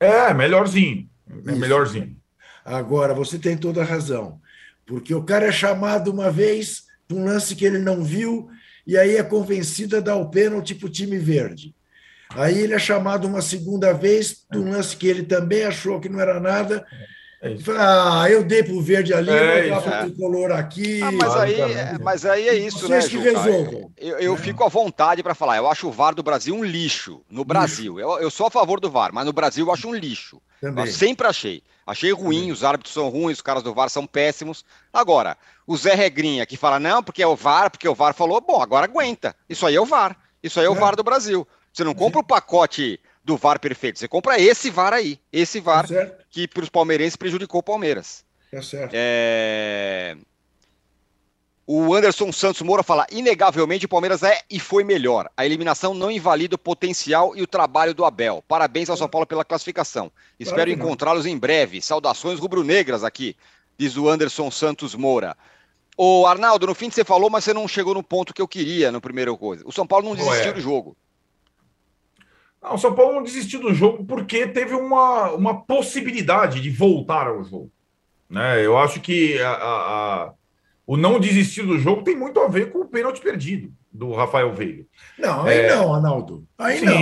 É, 0.00 0.32
melhorzinho, 0.34 1.08
é 1.46 1.50
Isso. 1.50 1.60
melhorzinho. 1.60 2.16
Agora 2.64 3.14
você 3.14 3.38
tem 3.38 3.56
toda 3.56 3.80
a 3.80 3.84
razão, 3.84 4.40
porque 4.86 5.14
o 5.14 5.22
cara 5.22 5.46
é 5.46 5.52
chamado 5.52 6.10
uma 6.10 6.30
vez 6.30 6.87
um 7.10 7.24
lance 7.24 7.54
que 7.54 7.64
ele 7.64 7.78
não 7.78 8.02
viu, 8.02 8.48
e 8.86 8.96
aí 8.96 9.16
é 9.16 9.22
convencido 9.22 9.96
a 9.96 10.00
dar 10.00 10.16
o 10.16 10.30
pênalti 10.30 10.74
para 10.74 10.86
o 10.86 10.90
time 10.90 11.18
verde. 11.18 11.74
Aí 12.30 12.58
ele 12.58 12.74
é 12.74 12.78
chamado 12.78 13.26
uma 13.26 13.40
segunda 13.40 13.92
vez 13.92 14.44
de 14.50 14.58
um 14.58 14.70
lance 14.70 14.96
que 14.96 15.06
ele 15.06 15.22
também 15.22 15.64
achou 15.64 16.00
que 16.00 16.08
não 16.08 16.20
era 16.20 16.38
nada. 16.38 16.86
É 17.40 17.56
ah, 17.78 18.26
eu 18.28 18.42
dei 18.42 18.64
para 18.64 18.74
o 18.74 18.82
verde 18.82 19.14
ali, 19.14 19.30
é, 19.30 19.70
vou 19.70 19.80
dar 19.80 19.98
para 19.98 20.06
o 20.08 20.16
color 20.16 20.50
aqui. 20.50 21.00
Ah, 21.00 21.12
mas, 21.12 21.36
aí, 21.36 21.60
é, 21.60 21.98
mas 22.02 22.26
aí 22.26 22.48
é 22.48 22.54
isso, 22.54 22.80
Vocês 22.80 23.04
né, 23.04 23.10
que 23.10 23.16
resolvam. 23.18 23.92
Eu, 23.96 24.18
eu 24.18 24.34
é. 24.34 24.36
fico 24.36 24.64
à 24.64 24.68
vontade 24.68 25.22
para 25.22 25.36
falar. 25.36 25.56
Eu 25.56 25.70
acho 25.70 25.86
o 25.86 25.92
VAR 25.92 26.16
do 26.16 26.22
Brasil 26.22 26.52
um 26.52 26.64
lixo. 26.64 27.20
No 27.30 27.44
Brasil. 27.44 28.00
Eu, 28.00 28.18
eu, 28.18 28.28
sou 28.28 28.48
a 28.48 28.50
favor 28.50 28.80
do 28.80 28.90
VAR, 28.90 29.12
mas 29.12 29.24
no 29.24 29.32
Brasil 29.32 29.64
eu 29.64 29.72
acho 29.72 29.86
um 29.86 29.94
lixo. 29.94 30.42
Também. 30.60 30.84
Eu 30.84 30.90
sempre 30.90 31.28
achei. 31.28 31.62
Achei 31.86 32.10
ruim, 32.10 32.40
Também. 32.40 32.52
os 32.52 32.64
árbitros 32.64 32.92
são 32.92 33.08
ruins, 33.08 33.38
os 33.38 33.42
caras 33.42 33.62
do 33.62 33.72
VAR 33.72 33.88
são 33.88 34.04
péssimos. 34.04 34.64
Agora, 34.92 35.36
o 35.64 35.76
Zé 35.76 35.94
Regrinha 35.94 36.44
que 36.44 36.56
fala, 36.56 36.80
não, 36.80 37.04
porque 37.04 37.22
é 37.22 37.26
o 37.26 37.36
VAR, 37.36 37.70
porque 37.70 37.88
o 37.88 37.94
VAR 37.94 38.14
falou, 38.14 38.40
bom, 38.40 38.60
agora 38.60 38.86
aguenta. 38.86 39.36
Isso 39.48 39.64
aí 39.64 39.76
é 39.76 39.80
o 39.80 39.86
VAR. 39.86 40.16
Isso 40.42 40.58
aí 40.58 40.66
é 40.66 40.68
o 40.70 40.74
é. 40.74 40.78
VAR 40.78 40.96
do 40.96 41.04
Brasil. 41.04 41.46
Você 41.72 41.84
não 41.84 41.94
compra 41.94 42.20
o 42.20 42.24
pacote 42.24 42.98
do 43.28 43.36
VAR 43.36 43.60
perfeito, 43.60 43.98
você 43.98 44.08
compra 44.08 44.40
esse 44.40 44.70
VAR 44.70 44.94
aí. 44.94 45.20
Esse 45.30 45.60
VAR 45.60 45.86
tá 45.86 46.10
que 46.30 46.48
para 46.48 46.62
os 46.62 46.70
palmeirenses 46.70 47.14
prejudicou 47.14 47.60
o 47.60 47.62
Palmeiras. 47.62 48.24
É 48.50 48.62
certo. 48.62 48.92
É... 48.94 50.16
O 51.66 51.94
Anderson 51.94 52.32
Santos 52.32 52.62
Moura 52.62 52.82
fala: 52.82 53.06
inegavelmente 53.12 53.84
o 53.84 53.88
Palmeiras 53.88 54.22
é 54.22 54.40
e 54.50 54.58
foi 54.58 54.82
melhor. 54.82 55.30
A 55.36 55.44
eliminação 55.44 55.92
não 55.92 56.10
invalida 56.10 56.54
o 56.54 56.58
potencial 56.58 57.36
e 57.36 57.42
o 57.42 57.46
trabalho 57.46 57.92
do 57.92 58.06
Abel. 58.06 58.42
Parabéns 58.48 58.88
ao 58.88 58.96
São 58.96 59.08
Paulo 59.08 59.26
pela 59.26 59.44
classificação. 59.44 60.10
Espero 60.40 60.70
encontrá-los 60.70 61.26
em 61.26 61.36
breve. 61.36 61.82
Saudações 61.82 62.40
rubro-negras 62.40 63.04
aqui, 63.04 63.36
diz 63.76 63.98
o 63.98 64.08
Anderson 64.08 64.50
Santos 64.50 64.94
Moura. 64.94 65.36
Ô, 65.98 66.26
Arnaldo, 66.26 66.66
no 66.66 66.74
fim 66.74 66.90
você 66.90 67.04
falou, 67.04 67.28
mas 67.28 67.44
você 67.44 67.52
não 67.52 67.68
chegou 67.68 67.92
no 67.92 68.02
ponto 68.02 68.32
que 68.32 68.40
eu 68.40 68.48
queria 68.48 68.90
no 68.90 69.02
primeiro 69.02 69.36
coisa. 69.36 69.62
O 69.66 69.72
São 69.72 69.86
Paulo 69.86 70.08
não 70.08 70.16
desistiu 70.16 70.52
é. 70.52 70.54
do 70.54 70.60
jogo. 70.62 70.96
Não, 72.62 72.74
o 72.74 72.78
São 72.78 72.94
Paulo 72.94 73.14
não 73.14 73.22
desistiu 73.22 73.60
do 73.60 73.72
jogo 73.72 74.04
porque 74.04 74.46
teve 74.46 74.74
uma, 74.74 75.32
uma 75.32 75.62
possibilidade 75.62 76.60
de 76.60 76.70
voltar 76.70 77.26
ao 77.26 77.42
jogo. 77.44 77.70
Né? 78.28 78.64
Eu 78.64 78.76
acho 78.76 79.00
que 79.00 79.40
a, 79.40 79.50
a, 79.52 80.32
o 80.86 80.96
não 80.96 81.20
desistir 81.20 81.62
do 81.62 81.78
jogo 81.78 82.02
tem 82.02 82.16
muito 82.16 82.40
a 82.40 82.48
ver 82.48 82.70
com 82.70 82.80
o 82.80 82.88
pênalti 82.88 83.20
perdido 83.20 83.72
do 83.92 84.12
Rafael 84.12 84.52
Veiga. 84.52 84.84
Não, 85.18 85.44
aí 85.44 85.58
é... 85.58 85.74
não, 85.74 85.94
Arnaldo. 85.94 86.46
Aí 86.58 86.78
sim, 86.78 86.84
não. 86.86 86.96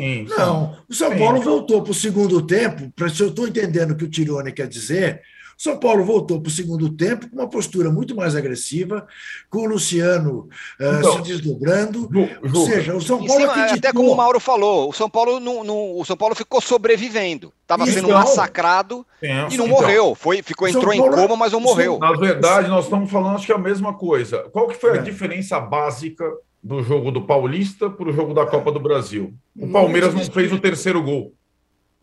Sim, 0.00 0.26
não. 0.28 0.74
Sim. 0.74 0.80
O 0.88 0.94
São 0.94 1.16
Paulo 1.16 1.40
voltou 1.40 1.82
para 1.82 1.92
o 1.92 1.94
segundo 1.94 2.44
tempo, 2.44 2.92
se 3.10 3.22
eu 3.22 3.28
estou 3.28 3.46
entendendo 3.46 3.92
o 3.92 3.96
que 3.96 4.04
o 4.04 4.10
Tirone 4.10 4.52
quer 4.52 4.66
dizer, 4.66 5.22
são 5.62 5.78
Paulo 5.78 6.04
voltou 6.04 6.40
para 6.40 6.48
o 6.48 6.52
segundo 6.52 6.88
tempo 6.88 7.30
com 7.30 7.36
uma 7.36 7.48
postura 7.48 7.88
muito 7.88 8.16
mais 8.16 8.34
agressiva, 8.34 9.06
com 9.48 9.58
o 9.58 9.66
Luciano 9.66 10.48
uh, 10.80 10.98
então, 10.98 11.12
se 11.12 11.22
desdobrando. 11.22 12.10
Ju, 12.12 12.58
ou 12.58 12.66
seja, 12.66 12.96
o 12.96 13.00
São 13.00 13.24
Paulo. 13.24 13.44
acreditou... 13.44 13.78
Até 13.78 13.92
como 13.92 14.10
o 14.10 14.16
Mauro 14.16 14.40
falou, 14.40 14.88
o 14.88 14.92
São 14.92 15.08
Paulo, 15.08 15.38
não, 15.38 15.62
não 15.62 15.96
o 15.96 16.04
São 16.04 16.16
Paulo 16.16 16.34
ficou 16.34 16.60
sobrevivendo. 16.60 17.52
Estava 17.62 17.86
sendo 17.86 18.08
então, 18.08 18.18
massacrado 18.18 19.06
e 19.22 19.28
não 19.28 19.48
então, 19.52 19.68
morreu. 19.68 20.16
Foi, 20.16 20.42
ficou, 20.42 20.66
entrou 20.66 20.96
Paulo, 20.96 21.14
em 21.14 21.16
coma, 21.16 21.36
mas 21.36 21.52
não 21.52 21.60
morreu. 21.60 21.96
Na 22.00 22.12
verdade, 22.12 22.68
nós 22.68 22.86
estamos 22.86 23.08
falando 23.08 23.36
acho 23.36 23.46
que 23.46 23.52
é 23.52 23.54
a 23.54 23.58
mesma 23.58 23.94
coisa. 23.94 24.40
Qual 24.50 24.66
que 24.66 24.74
foi 24.74 24.90
a 24.90 24.96
é. 24.96 25.02
diferença 25.02 25.60
básica 25.60 26.28
do 26.60 26.82
jogo 26.82 27.12
do 27.12 27.22
Paulista 27.22 27.88
para 27.88 28.08
o 28.08 28.12
jogo 28.12 28.34
da 28.34 28.44
Copa 28.46 28.72
do 28.72 28.80
Brasil? 28.80 29.32
O 29.56 29.68
Palmeiras 29.68 30.12
não 30.12 30.24
fez 30.24 30.52
o 30.52 30.58
terceiro 30.58 31.00
gol. 31.00 31.32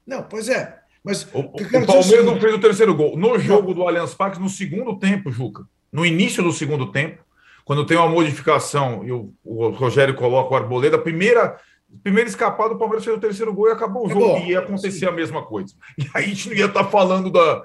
Não, 0.08 0.24
pois 0.24 0.48
é. 0.48 0.79
Mas 1.04 1.28
o, 1.34 1.40
o 1.40 1.86
Palmeiras 1.86 2.26
não 2.26 2.40
fez 2.40 2.54
o 2.54 2.60
terceiro 2.60 2.94
gol. 2.94 3.18
No 3.18 3.40
jogo 3.40 3.74
do 3.74 3.84
Allianz 3.84 4.14
Parque, 4.14 4.40
no 4.40 4.50
segundo 4.50 4.98
tempo, 4.98 5.32
Juca, 5.32 5.64
no 5.92 6.06
início 6.06 6.44
do 6.44 6.52
segundo 6.52 6.92
tempo, 6.92 7.24
quando 7.64 7.86
tem 7.86 7.98
uma 7.98 8.10
modificação 8.10 9.06
e 9.06 9.12
o, 9.12 9.34
o 9.44 9.70
Rogério 9.70 10.16
coloca 10.16 10.54
o 10.54 10.58
Arboleda, 10.58 10.98
a 10.98 11.02
primeira, 11.02 11.58
primeira 12.04 12.30
escapada, 12.30 12.74
o 12.74 12.78
Palmeiras 12.78 13.06
fez 13.06 13.16
o 13.16 13.20
terceiro 13.22 13.54
gol 13.54 13.70
e 13.70 13.72
acabou 13.72 14.08
o 14.08 14.10
jogo. 14.10 14.40
e 14.40 14.50
ia 14.50 14.60
acontecer 14.60 15.08
a 15.08 15.12
mesma 15.12 15.44
coisa. 15.44 15.74
E 15.98 16.10
aí 16.14 16.26
a 16.26 16.28
gente 16.28 16.50
não 16.50 16.56
ia 16.56 16.66
estar 16.66 16.84
tá 16.84 16.90
falando 16.90 17.30
da, 17.30 17.64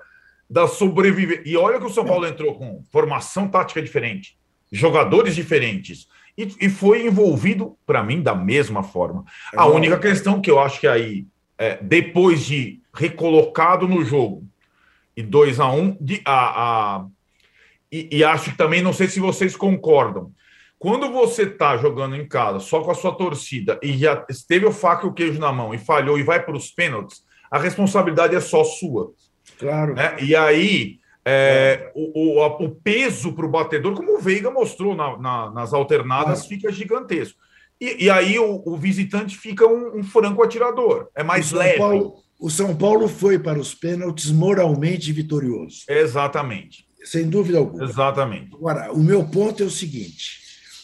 da 0.49 0.69
sobrevivência. 0.69 1.43
E 1.47 1.57
olha 1.57 1.79
que 1.79 1.87
o 1.87 1.91
São 1.91 2.05
Paulo 2.05 2.27
entrou 2.27 2.55
com 2.55 2.83
formação 2.93 3.49
tática 3.49 3.81
diferente, 3.83 4.39
jogadores 4.71 5.35
diferentes. 5.35 6.07
E, 6.37 6.55
e 6.61 6.69
foi 6.69 7.07
envolvido, 7.07 7.77
para 7.87 8.03
mim, 8.03 8.21
da 8.21 8.35
mesma 8.35 8.83
forma. 8.83 9.25
A 9.57 9.67
única 9.67 9.99
questão 9.99 10.41
que 10.41 10.51
eu 10.51 10.61
acho 10.61 10.81
que 10.81 10.87
aí, 10.87 11.27
é, 11.57 11.79
depois 11.81 12.45
de 12.45 12.84
recolocado 12.95 13.89
no 13.89 14.05
jogo 14.05 14.47
e 15.17 15.23
2 15.23 15.61
a 15.61 15.69
1 15.71 15.79
um, 15.79 15.97
de, 16.01 16.23
a, 16.25 16.97
a 16.97 17.07
e, 17.91 18.09
e 18.11 18.25
acho 18.25 18.51
que 18.51 18.57
também, 18.57 18.83
não 18.83 18.93
sei 18.93 19.09
se 19.09 19.21
vocês 19.21 19.57
concordam, 19.57 20.33
quando 20.79 21.11
você 21.11 21.45
está 21.45 21.77
jogando 21.77 22.17
em 22.17 22.27
casa 22.27 22.59
só 22.59 22.81
com 22.81 22.91
a 22.91 22.95
sua 22.95 23.13
torcida 23.13 23.79
e 23.83 23.97
já 23.97 24.17
teve 24.49 24.67
o 24.67 24.73
faca 24.73 25.07
e 25.07 25.09
o 25.09 25.13
queijo 25.13 25.39
na 25.39 25.53
mão 25.53 25.73
e 25.73 25.79
falhou 25.79 26.19
e 26.19 26.23
vai 26.23 26.43
para 26.43 26.57
os 26.57 26.71
pênaltis, 26.71 27.25
a 27.51 27.59
responsabilidade 27.59 28.35
é 28.35 28.41
só 28.41 28.65
sua. 28.65 29.13
Claro. 29.59 29.95
Né? 29.95 30.17
E 30.21 30.35
aí, 30.35 30.99
é, 31.25 31.91
o, 31.95 32.41
o, 32.41 32.47
o, 32.65 32.69
peso 32.69 33.33
para 33.33 33.47
o 33.47 33.51
batedor, 33.51 33.95
como 33.95 34.17
o 34.17 34.21
Veiga 34.21 34.51
mostrou 34.51 34.95
na, 34.95 35.17
na, 35.17 35.51
nas 35.53 35.73
alternadas, 35.73 36.41
claro. 36.41 36.49
fica 36.49 36.73
gigantesco. 36.73 37.39
E, 37.81 38.05
e 38.05 38.11
aí 38.11 38.39
o, 38.39 38.63
o, 38.67 38.77
visitante 38.77 39.37
fica 39.37 39.67
um, 39.67 39.99
um, 39.99 40.03
franco 40.03 40.43
atirador, 40.43 41.09
é 41.15 41.23
mais 41.23 41.51
leve. 41.53 41.79
Paulo, 41.79 42.24
o 42.39 42.51
São 42.51 42.77
Paulo 42.77 43.09
foi 43.09 43.39
para 43.39 43.59
os 43.59 43.75
pênaltis 43.75 44.31
moralmente 44.31 45.13
vitorioso. 45.13 45.85
Exatamente. 45.89 46.87
Sem 47.05 47.29
dúvida 47.29 47.59
alguma. 47.59 47.85
Exatamente. 47.85 48.55
Agora, 48.55 48.93
o 48.93 48.99
meu 48.99 49.25
ponto 49.25 49.63
é 49.63 49.67
o 49.67 49.71
seguinte: 49.71 50.41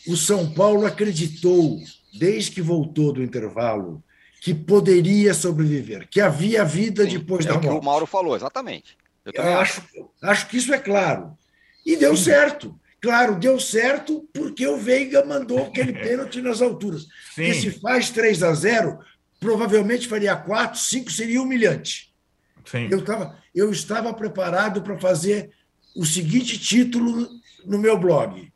o 0.06 0.16
São 0.16 0.52
Paulo 0.52 0.86
acreditou, 0.86 1.78
desde 2.18 2.50
que 2.50 2.62
voltou 2.62 3.12
do 3.12 3.22
intervalo, 3.22 4.02
que 4.40 4.54
poderia 4.54 5.34
sobreviver, 5.34 6.08
que 6.08 6.20
havia 6.20 6.64
vida 6.64 7.04
Sim, 7.04 7.18
depois 7.18 7.44
é 7.44 7.48
da 7.48 7.54
morte. 7.54 7.66
É 7.66 7.70
o 7.70 7.72
que 7.74 7.80
o 7.80 7.84
Mauro 7.84 8.06
falou, 8.06 8.34
exatamente. 8.34 8.96
Eu, 9.24 9.32
Eu 9.34 9.58
acho, 9.58 9.82
acho 10.22 10.48
que 10.48 10.56
isso 10.56 10.72
é 10.72 10.78
claro. 10.78 11.36
E 11.84 11.96
deu 11.96 12.16
Sim. 12.16 12.24
certo. 12.24 12.80
Claro, 13.00 13.36
deu 13.36 13.58
certo 13.58 14.28
porque 14.32 14.66
o 14.66 14.76
Veiga 14.76 15.24
mandou 15.24 15.64
aquele 15.64 15.92
pênalti 15.92 16.40
nas 16.42 16.60
alturas. 16.60 17.02
Sim. 17.34 17.46
Porque 17.46 17.54
se 17.54 17.70
faz 17.80 18.10
3 18.10 18.42
a 18.42 18.52
0, 18.52 18.98
provavelmente 19.40 20.06
faria 20.06 20.36
4, 20.36 20.78
5, 20.78 21.10
seria 21.10 21.42
humilhante. 21.42 22.14
Sim. 22.66 22.88
Eu, 22.90 23.02
tava, 23.02 23.38
eu 23.54 23.72
estava 23.72 24.12
preparado 24.12 24.82
para 24.82 24.98
fazer 24.98 25.50
o 25.96 26.04
seguinte 26.04 26.58
título 26.58 27.26
no 27.64 27.78
meu 27.78 27.98
blog: 27.98 28.52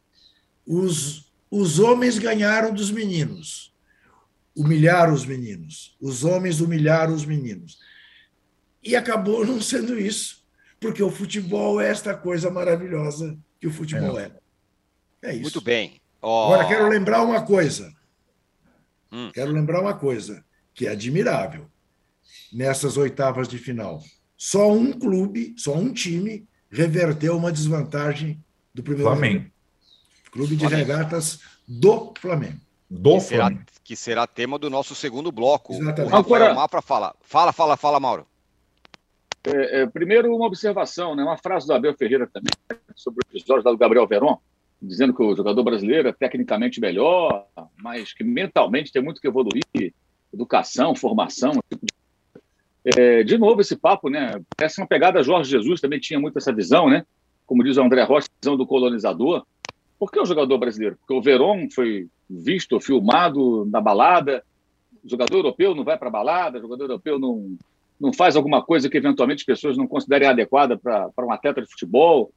Os, 0.67 1.33
os 1.51 1.79
homens 1.79 2.19
ganharam 2.19 2.73
dos 2.73 2.91
meninos. 2.91 3.73
Humilharam 4.55 5.13
os 5.13 5.25
meninos. 5.25 5.97
Os 6.01 6.23
homens 6.23 6.61
humilharam 6.61 7.15
os 7.15 7.25
meninos. 7.25 7.79
E 8.83 8.95
acabou 8.95 9.45
não 9.47 9.61
sendo 9.61 9.99
isso, 9.99 10.45
porque 10.79 11.03
o 11.03 11.11
futebol 11.11 11.81
é 11.81 11.89
esta 11.89 12.15
coisa 12.15 12.51
maravilhosa 12.51 13.37
que 13.59 13.67
o 13.67 13.73
futebol 13.73 14.21
é. 14.21 14.31
É, 15.23 15.31
é 15.31 15.33
isso. 15.33 15.43
Muito 15.43 15.63
bem. 15.63 16.01
Oh. 16.21 16.45
Agora, 16.45 16.69
quero 16.69 16.89
lembrar 16.89 17.23
uma 17.23 17.43
coisa. 17.43 17.93
Hum. 19.11 19.31
Quero 19.33 19.51
lembrar 19.51 19.81
uma 19.81 19.95
coisa 19.95 20.44
que 20.75 20.87
é 20.87 20.91
admirável 20.91 21.67
nessas 22.53 22.97
oitavas 22.97 23.49
de 23.49 23.59
final. 23.59 24.03
Só 24.37 24.71
um 24.71 24.93
clube, 24.93 25.55
só 25.57 25.75
um 25.75 25.93
time 25.93 26.47
reverteu 26.71 27.37
uma 27.37 27.53
desvantagem 27.53 28.43
do 28.75 28.83
primeiro 28.83 29.11
Flamengo. 29.11 29.51
Clube 30.31 30.57
de 30.57 30.67
Flamengo. 30.67 30.93
regatas 30.93 31.41
do 31.67 32.13
Flamengo. 32.19 32.59
Do 32.91 33.15
que 33.15 33.21
será, 33.21 33.45
Flamengo. 33.45 33.63
que 33.85 33.97
será 33.97 34.27
tema 34.27 34.59
do 34.59 34.69
nosso 34.69 34.95
segundo 34.95 35.31
bloco. 35.31 35.75
Exatamente. 35.75 36.01
O 36.01 36.17
Rafael 36.17 36.21
Agora, 36.21 36.55
Mafra 36.55 36.83
fala. 36.83 37.15
Fala, 37.23 37.53
fala, 37.53 37.77
fala, 37.77 38.01
Mauro. 38.01 38.27
É, 39.47 39.83
é, 39.83 39.87
primeiro, 39.87 40.35
uma 40.35 40.47
observação, 40.47 41.15
né? 41.15 41.23
uma 41.23 41.37
frase 41.37 41.67
do 41.67 41.75
Abel 41.75 41.95
Ferreira 41.95 42.27
também, 42.27 42.51
sobre 42.97 43.25
o 43.25 43.37
episódio 43.37 43.63
do 43.63 43.77
Gabriel 43.77 44.07
Veron, 44.07 44.39
dizendo 44.81 45.15
que 45.15 45.23
o 45.23 45.37
jogador 45.37 45.63
brasileiro 45.63 46.09
é 46.09 46.13
tecnicamente 46.13 46.81
melhor, 46.81 47.47
mas 47.83 48.13
que 48.13 48.25
mentalmente 48.25 48.91
tem 48.93 49.03
muito 49.03 49.21
que 49.21 49.29
evoluir, 49.29 49.95
educação, 50.35 50.95
formação, 50.95 51.53
tipo 51.69 51.87
de 51.87 51.95
é, 52.85 53.23
de 53.23 53.39
novo, 53.39 53.63
esse 53.63 53.77
papo, 53.77 54.11
né? 54.11 54.39
Parece 54.55 54.79
uma 54.79 54.87
pegada 54.87 55.23
Jorge 55.23 55.51
Jesus, 55.51 55.81
também 55.81 55.99
tinha 55.99 56.21
muito 56.21 56.37
essa 56.37 56.53
visão, 56.53 56.91
né? 56.91 57.07
Como 57.47 57.65
diz 57.65 57.79
o 57.79 57.83
André 57.83 58.03
Rocha, 58.03 58.29
visão 58.43 58.57
do 58.57 58.67
colonizador. 58.67 59.47
Por 59.99 60.11
que 60.11 60.21
o 60.21 60.27
jogador 60.27 60.59
brasileiro? 60.59 60.97
Porque 60.97 61.15
o 61.15 61.23
Verón 61.23 61.69
foi 61.71 62.09
visto, 62.29 62.79
filmado 62.79 63.65
na 63.67 63.81
balada. 63.81 64.45
O 65.03 65.09
jogador 65.09 65.39
europeu 65.39 65.75
não 65.75 65.85
vai 65.85 65.97
para 65.97 66.09
a 66.09 66.13
balada, 66.13 66.59
o 66.59 66.63
jogador 66.63 66.85
europeu 66.85 67.19
não, 67.19 67.57
não 67.99 68.13
faz 68.13 68.37
alguma 68.37 68.63
coisa 68.63 68.89
que 68.91 68.99
eventualmente 68.99 69.41
as 69.41 69.47
pessoas 69.47 69.79
não 69.79 69.87
considerem 69.87 70.29
adequada 70.29 70.77
para 70.77 71.11
um 71.21 71.33
atleta 71.33 71.63
de 71.63 71.71
futebol. 71.71 72.33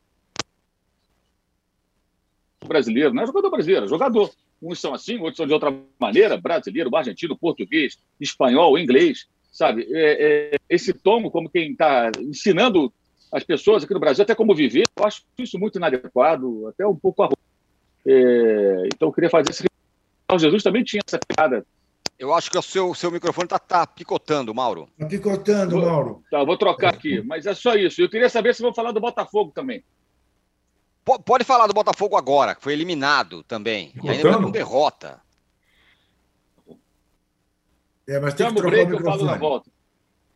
Brasileiro, 2.65 3.13
não 3.13 3.23
é 3.23 3.25
jogador 3.25 3.49
brasileiro, 3.49 3.85
é 3.85 3.89
jogador. 3.89 4.29
Uns 4.61 4.79
são 4.79 4.93
assim, 4.93 5.17
outros 5.17 5.37
são 5.37 5.45
de 5.45 5.53
outra 5.53 5.73
maneira, 5.99 6.37
brasileiro, 6.37 6.95
argentino, 6.95 7.37
português, 7.37 7.97
espanhol, 8.19 8.77
inglês 8.77 9.27
sabe? 9.57 9.87
É, 9.91 10.53
é, 10.53 10.59
esse 10.69 10.93
tomo, 10.93 11.31
como 11.31 11.49
quem 11.49 11.71
está 11.71 12.11
ensinando 12.19 12.93
as 13.31 13.43
pessoas 13.43 13.83
aqui 13.83 13.93
no 13.93 13.99
Brasil 13.99 14.23
até 14.23 14.35
como 14.35 14.53
viver, 14.53 14.83
eu 14.95 15.03
acho 15.03 15.23
isso 15.39 15.57
muito 15.57 15.77
inadequado, 15.77 16.67
até 16.67 16.85
um 16.85 16.95
pouco 16.95 17.23
arrogante. 17.23 17.41
É, 18.05 18.87
então, 18.93 19.07
eu 19.07 19.11
queria 19.11 19.29
fazer 19.29 19.49
esse. 19.49 19.65
O 20.31 20.37
Jesus 20.37 20.61
também 20.61 20.83
tinha 20.83 21.01
essa 21.05 21.19
piada. 21.19 21.65
Eu 22.19 22.33
acho 22.33 22.51
que 22.51 22.57
o 22.57 22.61
seu, 22.61 22.93
seu 22.93 23.11
microfone 23.11 23.45
está 23.45 23.59
tá 23.59 23.85
picotando, 23.85 24.53
Mauro. 24.53 24.87
Está 24.93 25.07
picotando, 25.07 25.71
vou, 25.71 25.85
Mauro. 25.85 26.23
Tá, 26.29 26.43
vou 26.43 26.57
trocar 26.57 26.93
aqui, 26.93 27.21
mas 27.21 27.45
é 27.45 27.53
só 27.53 27.75
isso. 27.75 28.01
Eu 28.01 28.09
queria 28.09 28.29
saber 28.29 28.53
se 28.53 28.61
vou 28.61 28.73
falar 28.73 28.91
do 28.91 28.99
Botafogo 28.99 29.51
também. 29.53 29.83
Pode 31.23 31.45
falar 31.45 31.67
do 31.67 31.73
Botafogo 31.73 32.17
agora, 32.17 32.53
que 32.53 32.61
foi 32.61 32.73
eliminado 32.73 33.41
também. 33.43 33.93
E 34.03 34.09
ainda 34.09 34.37
com 34.37 34.51
derrota. 34.51 35.21
É, 38.05 38.19
mas 38.19 38.33
tem 38.33 38.45
Chama 38.45 38.55
que 38.55 38.61
trocar 38.61 38.67
o, 38.67 38.71
break, 38.71 38.87
o 38.87 38.97
microfone. 38.97 39.13
Eu 39.13 39.27
falo 39.27 39.31
na 39.31 39.37
volta. 39.37 39.69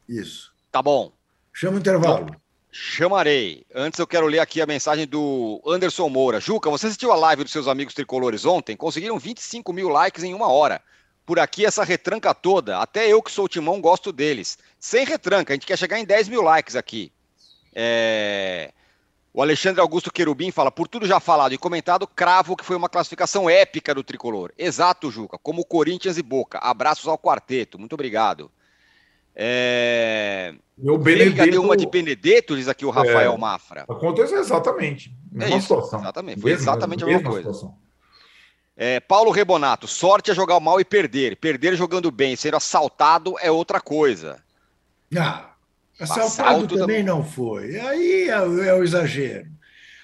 Isso. 0.07 0.53
Tá 0.71 0.81
bom. 0.81 1.11
Chama 1.53 1.77
o 1.77 1.79
intervalo. 1.79 2.23
Então, 2.23 2.41
chamarei. 2.71 3.65
Antes 3.73 3.99
eu 3.99 4.07
quero 4.07 4.27
ler 4.27 4.39
aqui 4.39 4.61
a 4.61 4.65
mensagem 4.65 5.05
do 5.05 5.61
Anderson 5.65 6.07
Moura. 6.07 6.39
Juca, 6.39 6.69
você 6.69 6.87
assistiu 6.87 7.11
a 7.11 7.15
live 7.15 7.43
dos 7.43 7.51
seus 7.51 7.67
amigos 7.67 7.93
tricolores 7.93 8.45
ontem? 8.45 8.75
Conseguiram 8.75 9.19
25 9.19 9.73
mil 9.73 9.89
likes 9.89 10.23
em 10.23 10.33
uma 10.33 10.47
hora. 10.47 10.81
Por 11.25 11.39
aqui, 11.39 11.65
essa 11.65 11.83
retranca 11.83 12.33
toda. 12.33 12.79
Até 12.79 13.07
eu 13.07 13.21
que 13.21 13.31
sou 13.31 13.47
timão 13.47 13.79
gosto 13.79 14.11
deles. 14.11 14.57
Sem 14.79 15.05
retranca, 15.05 15.53
a 15.53 15.55
gente 15.55 15.67
quer 15.67 15.77
chegar 15.77 15.99
em 15.99 16.05
10 16.05 16.29
mil 16.29 16.41
likes 16.41 16.75
aqui. 16.75 17.11
É... 17.73 18.73
O 19.33 19.41
Alexandre 19.41 19.79
Augusto 19.79 20.11
Querubim 20.11 20.51
fala, 20.51 20.69
por 20.69 20.87
tudo 20.87 21.07
já 21.07 21.19
falado 21.19 21.53
e 21.53 21.57
comentado, 21.57 22.05
cravo 22.05 22.57
que 22.57 22.65
foi 22.65 22.75
uma 22.75 22.89
classificação 22.89 23.49
épica 23.49 23.95
do 23.95 24.03
tricolor. 24.03 24.51
Exato, 24.57 25.09
Juca, 25.09 25.37
como 25.37 25.63
Corinthians 25.63 26.17
e 26.17 26.21
Boca. 26.21 26.57
Abraços 26.59 27.07
ao 27.07 27.17
quarteto, 27.17 27.79
muito 27.79 27.93
obrigado. 27.93 28.51
É... 29.33 30.53
Meu 30.77 30.97
Benedetto... 30.97 31.49
deu 31.49 31.63
uma 31.63 31.77
de 31.77 31.85
Benedetto, 31.87 32.57
diz 32.57 32.67
aqui 32.67 32.85
o 32.85 32.89
Rafael 32.89 33.33
é, 33.33 33.37
Mafra. 33.37 33.85
Aconteceu 33.87 34.39
exatamente. 34.39 35.15
É 35.39 35.47
isso, 35.49 35.61
situação. 35.61 36.01
Exatamente, 36.01 36.41
foi 36.41 36.51
exatamente 36.51 37.03
a 37.03 37.07
mesma, 37.07 37.29
mesma 37.29 37.51
coisa. 37.51 37.71
É, 38.75 38.99
Paulo 38.99 39.31
Rebonato, 39.31 39.87
sorte 39.87 40.31
é 40.31 40.33
jogar 40.33 40.59
mal 40.59 40.81
e 40.81 40.83
perder. 40.83 41.37
Perder 41.37 41.75
jogando 41.75 42.11
bem, 42.11 42.35
sendo 42.35 42.57
assaltado 42.57 43.35
é 43.39 43.49
outra 43.49 43.79
coisa. 43.79 44.43
Ah, 45.15 45.50
Assaltado 46.01 46.67
também 46.67 47.03
não 47.03 47.23
foi. 47.23 47.79
Aí 47.79 48.29
é, 48.29 48.33
é 48.33 48.73
o 48.73 48.83
exagero. 48.83 49.47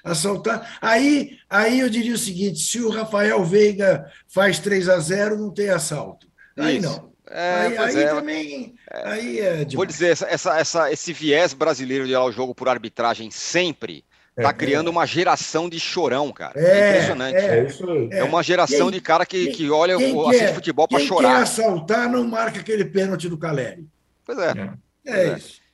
Assaltar. 0.04 0.78
Aí, 0.82 1.38
aí 1.50 1.80
eu 1.80 1.90
diria 1.90 2.14
o 2.14 2.18
seguinte: 2.18 2.60
se 2.60 2.80
o 2.82 2.90
Rafael 2.90 3.44
Veiga 3.44 4.06
faz 4.28 4.60
3 4.60 4.90
a 4.90 5.00
0 5.00 5.38
não 5.38 5.52
tem 5.52 5.70
assalto. 5.70 6.28
Aí 6.58 6.78
Isso. 6.78 6.88
não. 6.88 7.08
É, 7.30 7.66
aí, 7.66 7.78
aí 7.78 8.04
é. 8.04 8.08
também. 8.08 8.76
É. 8.92 9.10
Aí 9.10 9.40
é 9.40 9.66
Vou 9.74 9.86
dizer, 9.86 10.12
essa, 10.12 10.28
essa, 10.28 10.58
essa, 10.58 10.92
esse 10.92 11.12
viés 11.12 11.54
brasileiro 11.54 12.06
de 12.06 12.12
olhar 12.12 12.24
o 12.24 12.32
jogo 12.32 12.56
por 12.56 12.70
arbitragem 12.70 13.30
sempre 13.30 14.06
está 14.38 14.50
é, 14.50 14.54
criando 14.54 14.90
uma 14.90 15.06
geração 15.06 15.68
de 15.68 15.80
chorão, 15.80 16.32
cara. 16.32 16.58
É, 16.58 16.90
impressionante. 16.92 18.16
É, 18.16 18.24
uma 18.24 18.42
geração 18.42 18.90
quem, 18.90 18.92
de 18.92 19.02
cara 19.02 19.26
que, 19.26 19.48
que 19.48 19.70
olha 19.70 19.98
o 19.98 20.30
assiste 20.30 20.54
futebol 20.54 20.88
para 20.88 21.00
chorar. 21.00 21.34
Quem 21.34 21.42
assaltar 21.42 22.10
não 22.10 22.26
marca 22.26 22.60
aquele 22.60 22.86
pênalti 22.86 23.28
do 23.28 23.38
Caleri. 23.38 23.86
Pois 24.24 24.38
é. 24.38 24.74
É, 25.06 25.38
isso. 25.38 25.67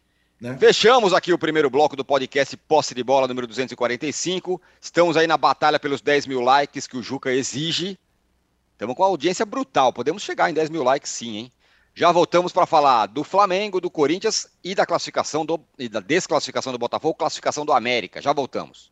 Né? 0.44 0.58
Fechamos 0.58 1.14
aqui 1.14 1.32
o 1.32 1.38
primeiro 1.38 1.70
bloco 1.70 1.96
do 1.96 2.04
podcast 2.04 2.58
Posse 2.58 2.94
de 2.94 3.02
Bola 3.02 3.30
número 3.30 3.48
245. 3.48 4.62
Estamos 4.82 5.16
aí 5.16 5.26
na 5.26 5.38
batalha 5.38 5.80
pelos 5.80 6.02
10 6.02 6.28
mil 6.28 6.42
likes 6.42 6.86
que 6.86 6.98
o 6.98 7.02
Juca 7.02 7.32
exige. 7.32 7.98
Estamos 8.74 8.94
com 8.94 9.06
audiência 9.06 9.46
brutal. 9.46 9.94
Podemos 9.94 10.22
chegar 10.22 10.50
em 10.50 10.54
10 10.54 10.70
mil 10.70 10.84
likes 10.84 11.10
sim, 11.10 11.38
hein? 11.38 11.52
Já 11.96 12.12
voltamos 12.12 12.52
para 12.52 12.66
falar 12.66 13.06
do 13.06 13.24
Flamengo, 13.24 13.80
do 13.80 13.90
Corinthians 13.90 14.50
e 14.62 14.76
da 14.76 14.86
classificação 14.86 15.46
do, 15.46 15.62
e 15.80 15.88
da 15.88 16.02
desclassificação 16.02 16.74
do 16.74 16.78
Botafogo, 16.78 17.16
classificação 17.16 17.66
do 17.66 17.72
América. 17.72 18.22
Já 18.22 18.34
voltamos. 18.34 18.92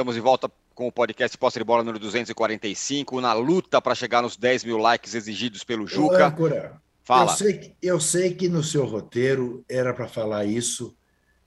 Estamos 0.00 0.14
de 0.14 0.20
volta 0.22 0.50
com 0.74 0.88
o 0.88 0.92
podcast 0.92 1.36
Posse 1.36 1.58
de 1.58 1.64
Bola 1.64 1.82
número 1.82 1.98
245, 1.98 3.20
na 3.20 3.34
luta 3.34 3.82
para 3.82 3.94
chegar 3.94 4.22
nos 4.22 4.34
10 4.34 4.64
mil 4.64 4.78
likes 4.78 5.14
exigidos 5.14 5.62
pelo 5.62 5.86
Juca. 5.86 6.28
Âncora, 6.28 6.80
Fala. 7.02 7.30
Eu 7.30 7.36
sei, 7.36 7.74
eu 7.82 8.00
sei 8.00 8.34
que 8.34 8.48
no 8.48 8.64
seu 8.64 8.86
roteiro 8.86 9.62
era 9.68 9.92
para 9.92 10.08
falar 10.08 10.46
isso 10.46 10.96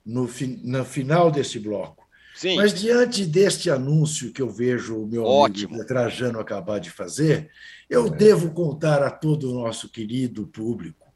no, 0.06 0.30
no 0.62 0.84
final 0.84 1.32
desse 1.32 1.58
bloco. 1.58 2.06
Sim. 2.36 2.54
Mas 2.54 2.72
diante 2.72 3.26
deste 3.26 3.70
anúncio 3.70 4.32
que 4.32 4.40
eu 4.40 4.48
vejo 4.48 5.02
o 5.02 5.04
meu 5.08 5.24
Ótimo. 5.24 5.74
amigo 5.74 5.88
Trajano 5.88 6.38
acabar 6.38 6.78
de 6.78 6.90
fazer, 6.90 7.50
eu 7.90 8.06
é. 8.06 8.10
devo 8.10 8.52
contar 8.52 9.02
a 9.02 9.10
todo 9.10 9.50
o 9.50 9.64
nosso 9.64 9.88
querido 9.88 10.46
público 10.46 11.12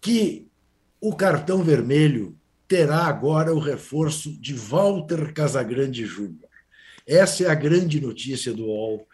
que 0.00 0.46
o 1.00 1.16
cartão 1.16 1.64
vermelho 1.64 2.38
terá 2.68 3.06
agora 3.06 3.52
o 3.52 3.58
reforço 3.58 4.30
de 4.40 4.54
Walter 4.54 5.32
Casagrande 5.32 6.06
Júnior. 6.06 6.46
Essa 7.06 7.44
é 7.44 7.50
a 7.50 7.54
grande 7.54 8.00
notícia 8.00 8.52
do 8.52 8.64
UOL. 8.64 9.06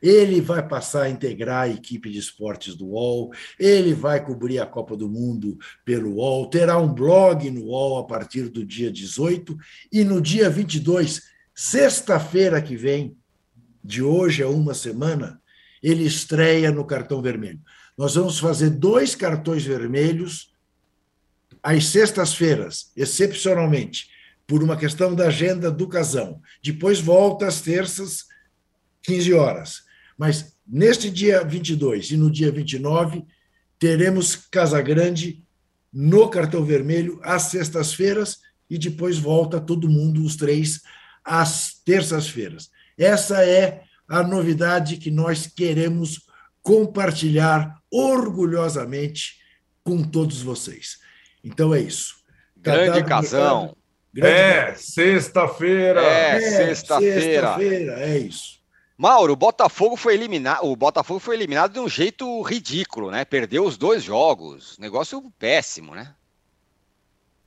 Ele 0.00 0.40
vai 0.40 0.66
passar 0.66 1.04
a 1.04 1.10
integrar 1.10 1.62
a 1.62 1.68
equipe 1.68 2.10
de 2.10 2.18
esportes 2.18 2.76
do 2.76 2.88
UOL, 2.88 3.32
ele 3.58 3.92
vai 3.94 4.24
cobrir 4.24 4.60
a 4.60 4.66
Copa 4.66 4.96
do 4.96 5.08
Mundo 5.08 5.58
pelo 5.84 6.16
UOL, 6.16 6.48
terá 6.48 6.78
um 6.78 6.92
blog 6.92 7.50
no 7.50 7.64
UOL 7.64 7.98
a 7.98 8.04
partir 8.04 8.48
do 8.48 8.64
dia 8.64 8.92
18 8.92 9.56
e 9.90 10.04
no 10.04 10.20
dia 10.20 10.48
22, 10.48 11.22
sexta-feira 11.52 12.62
que 12.62 12.76
vem, 12.76 13.16
de 13.82 14.02
hoje 14.02 14.42
a 14.42 14.48
uma 14.48 14.74
semana, 14.74 15.40
ele 15.82 16.04
estreia 16.04 16.70
no 16.70 16.84
cartão 16.84 17.22
vermelho. 17.22 17.60
Nós 17.96 18.14
vamos 18.14 18.38
fazer 18.38 18.70
dois 18.70 19.16
cartões 19.16 19.64
vermelhos 19.64 20.52
às 21.62 21.86
sextas-feiras, 21.86 22.92
excepcionalmente, 22.96 24.08
por 24.48 24.62
uma 24.62 24.78
questão 24.78 25.14
da 25.14 25.26
agenda 25.26 25.70
do 25.70 25.86
casão. 25.86 26.40
Depois 26.64 26.98
volta 26.98 27.46
às 27.46 27.60
terças, 27.60 28.24
15 29.02 29.34
horas. 29.34 29.82
Mas 30.16 30.56
neste 30.66 31.10
dia 31.10 31.44
22 31.44 32.12
e 32.12 32.16
no 32.16 32.30
dia 32.30 32.50
29, 32.50 33.24
teremos 33.78 34.34
Casa 34.34 34.80
Grande 34.80 35.44
no 35.92 36.28
cartão 36.30 36.64
vermelho 36.64 37.20
às 37.22 37.42
sextas-feiras 37.42 38.38
e 38.70 38.78
depois 38.78 39.18
volta 39.18 39.60
todo 39.60 39.88
mundo, 39.88 40.24
os 40.24 40.34
três, 40.34 40.80
às 41.22 41.74
terças-feiras. 41.84 42.70
Essa 42.96 43.44
é 43.44 43.82
a 44.08 44.22
novidade 44.22 44.96
que 44.96 45.10
nós 45.10 45.46
queremos 45.46 46.22
compartilhar 46.62 47.78
orgulhosamente 47.90 49.36
com 49.84 50.02
todos 50.02 50.40
vocês. 50.40 50.98
Então 51.44 51.74
é 51.74 51.80
isso. 51.80 52.16
Grande 52.56 53.04
casão. 53.04 53.76
É, 54.16 54.74
sexta-feira. 54.74 56.02
É, 56.02 56.36
é 56.36 56.40
sexta-feira. 56.40 57.20
Sexta-feira, 57.20 58.00
é 58.00 58.18
isso. 58.18 58.58
Mauro, 58.96 59.32
o 59.32 59.36
Botafogo 59.36 59.96
foi 59.96 60.14
eliminado. 60.14 60.64
O 60.64 60.74
Botafogo 60.74 61.20
foi 61.20 61.36
eliminado 61.36 61.72
de 61.72 61.78
um 61.78 61.88
jeito 61.88 62.42
ridículo, 62.42 63.12
né? 63.12 63.24
Perdeu 63.24 63.64
os 63.64 63.76
dois 63.76 64.02
jogos. 64.02 64.76
Negócio 64.78 65.22
péssimo, 65.38 65.94
né? 65.94 66.14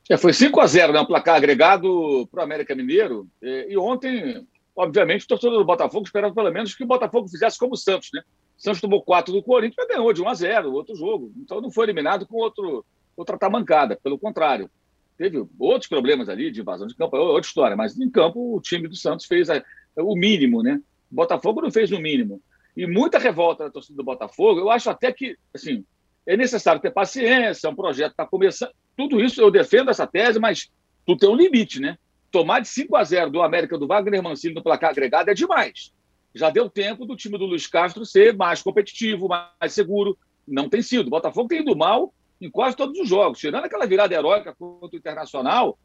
É, 0.09 0.18
foi 0.18 0.32
5 0.32 0.59
a 0.62 0.68
0 0.68 0.93
né? 0.93 1.01
Um 1.01 1.05
placar 1.05 1.36
agregado 1.36 2.28
para 2.32 2.41
o 2.41 2.43
América 2.43 2.74
Mineiro. 2.74 3.28
E, 3.41 3.78
ontem, 3.78 4.47
obviamente, 4.76 5.26
o 5.26 5.28
torcedor 5.28 5.57
do 5.57 5.66
Botafogo 5.66 6.05
esperava 6.05 6.34
pelo 6.34 6.51
menos 6.51 6.74
que 6.74 6.84
o 6.84 6.88
Botafogo 6.88 7.28
fizesse 7.28 7.57
como 7.59 7.74
o 7.74 7.78
Santos, 7.78 8.09
né? 8.14 8.22
O 8.57 8.62
Santos 8.62 8.80
tomou 8.80 9.01
4 9.01 9.34
do 9.34 9.43
Corinthians, 9.43 9.76
mas 9.78 9.88
ganhou 9.88 10.14
de 10.14 10.22
1 10.22 10.30
a 10.30 10.34
0 10.34 10.72
outro 10.72 10.95
jogo. 10.95 11.34
Então 11.38 11.59
não 11.59 11.72
foi 11.72 11.86
eliminado 11.86 12.26
com 12.26 12.38
outro, 12.38 12.86
outra 13.18 13.38
tamancada, 13.38 13.99
pelo 14.01 14.18
contrário. 14.18 14.70
Teve 15.22 15.46
outros 15.60 15.88
problemas 15.88 16.28
ali 16.30 16.50
de 16.50 16.62
invasão 16.62 16.88
de 16.88 16.96
campo, 16.96 17.16
é 17.16 17.20
outra 17.20 17.48
história, 17.48 17.78
mas 17.78 17.96
em 17.96 18.10
campo 18.10 18.56
o 18.56 18.60
time 18.60 18.88
do 18.88 18.96
Santos 18.96 19.28
fez 19.28 19.52
a, 19.52 19.64
o 19.96 20.16
mínimo, 20.16 20.64
né? 20.64 20.82
O 21.12 21.16
Botafogo 21.16 21.62
não 21.62 21.70
fez 21.70 21.92
o 21.92 22.00
mínimo. 22.00 22.42
E 22.76 22.88
muita 22.88 23.20
revolta 23.20 23.66
da 23.66 23.70
torcida 23.70 23.96
do 23.96 24.04
Botafogo. 24.04 24.60
Eu 24.60 24.72
acho 24.72 24.90
até 24.90 25.12
que, 25.12 25.38
assim, 25.54 25.86
é 26.26 26.36
necessário 26.36 26.82
ter 26.82 26.90
paciência, 26.90 27.70
um 27.70 27.76
projeto 27.76 28.14
está 28.14 28.26
começando. 28.26 28.72
Tudo 28.98 29.22
isso 29.22 29.40
eu 29.40 29.52
defendo 29.52 29.92
essa 29.92 30.08
tese, 30.08 30.40
mas 30.40 30.72
tu 31.06 31.16
tem 31.16 31.30
um 31.30 31.36
limite, 31.36 31.80
né? 31.80 32.00
Tomar 32.32 32.62
de 32.62 32.70
5 32.70 32.96
a 32.96 33.04
0 33.04 33.30
do 33.30 33.44
América 33.44 33.78
do 33.78 33.86
Wagner 33.86 34.24
Mancini 34.24 34.56
no 34.56 34.64
placar 34.64 34.90
agregado 34.90 35.30
é 35.30 35.36
demais. 35.36 35.94
Já 36.34 36.50
deu 36.50 36.68
tempo 36.68 37.06
do 37.06 37.16
time 37.16 37.38
do 37.38 37.46
Luiz 37.46 37.68
Castro 37.68 38.08
ser 38.08 38.36
mais 38.36 38.64
competitivo, 38.64 39.28
mais 39.28 39.72
seguro. 39.72 40.18
Não 40.48 40.68
tem 40.68 40.82
sido. 40.82 41.06
O 41.06 41.12
Botafogo 41.12 41.48
tem 41.48 41.62
ido 41.62 41.78
mal 41.78 42.12
em 42.42 42.50
quase 42.50 42.76
todos 42.76 43.00
os 43.00 43.08
jogos. 43.08 43.39
Tirando 43.39 43.66
aquela 43.66 43.86
virada 43.86 44.14
heróica 44.14 44.54
contra 44.56 44.96
o 44.96 45.00
Internacional, 45.00 45.78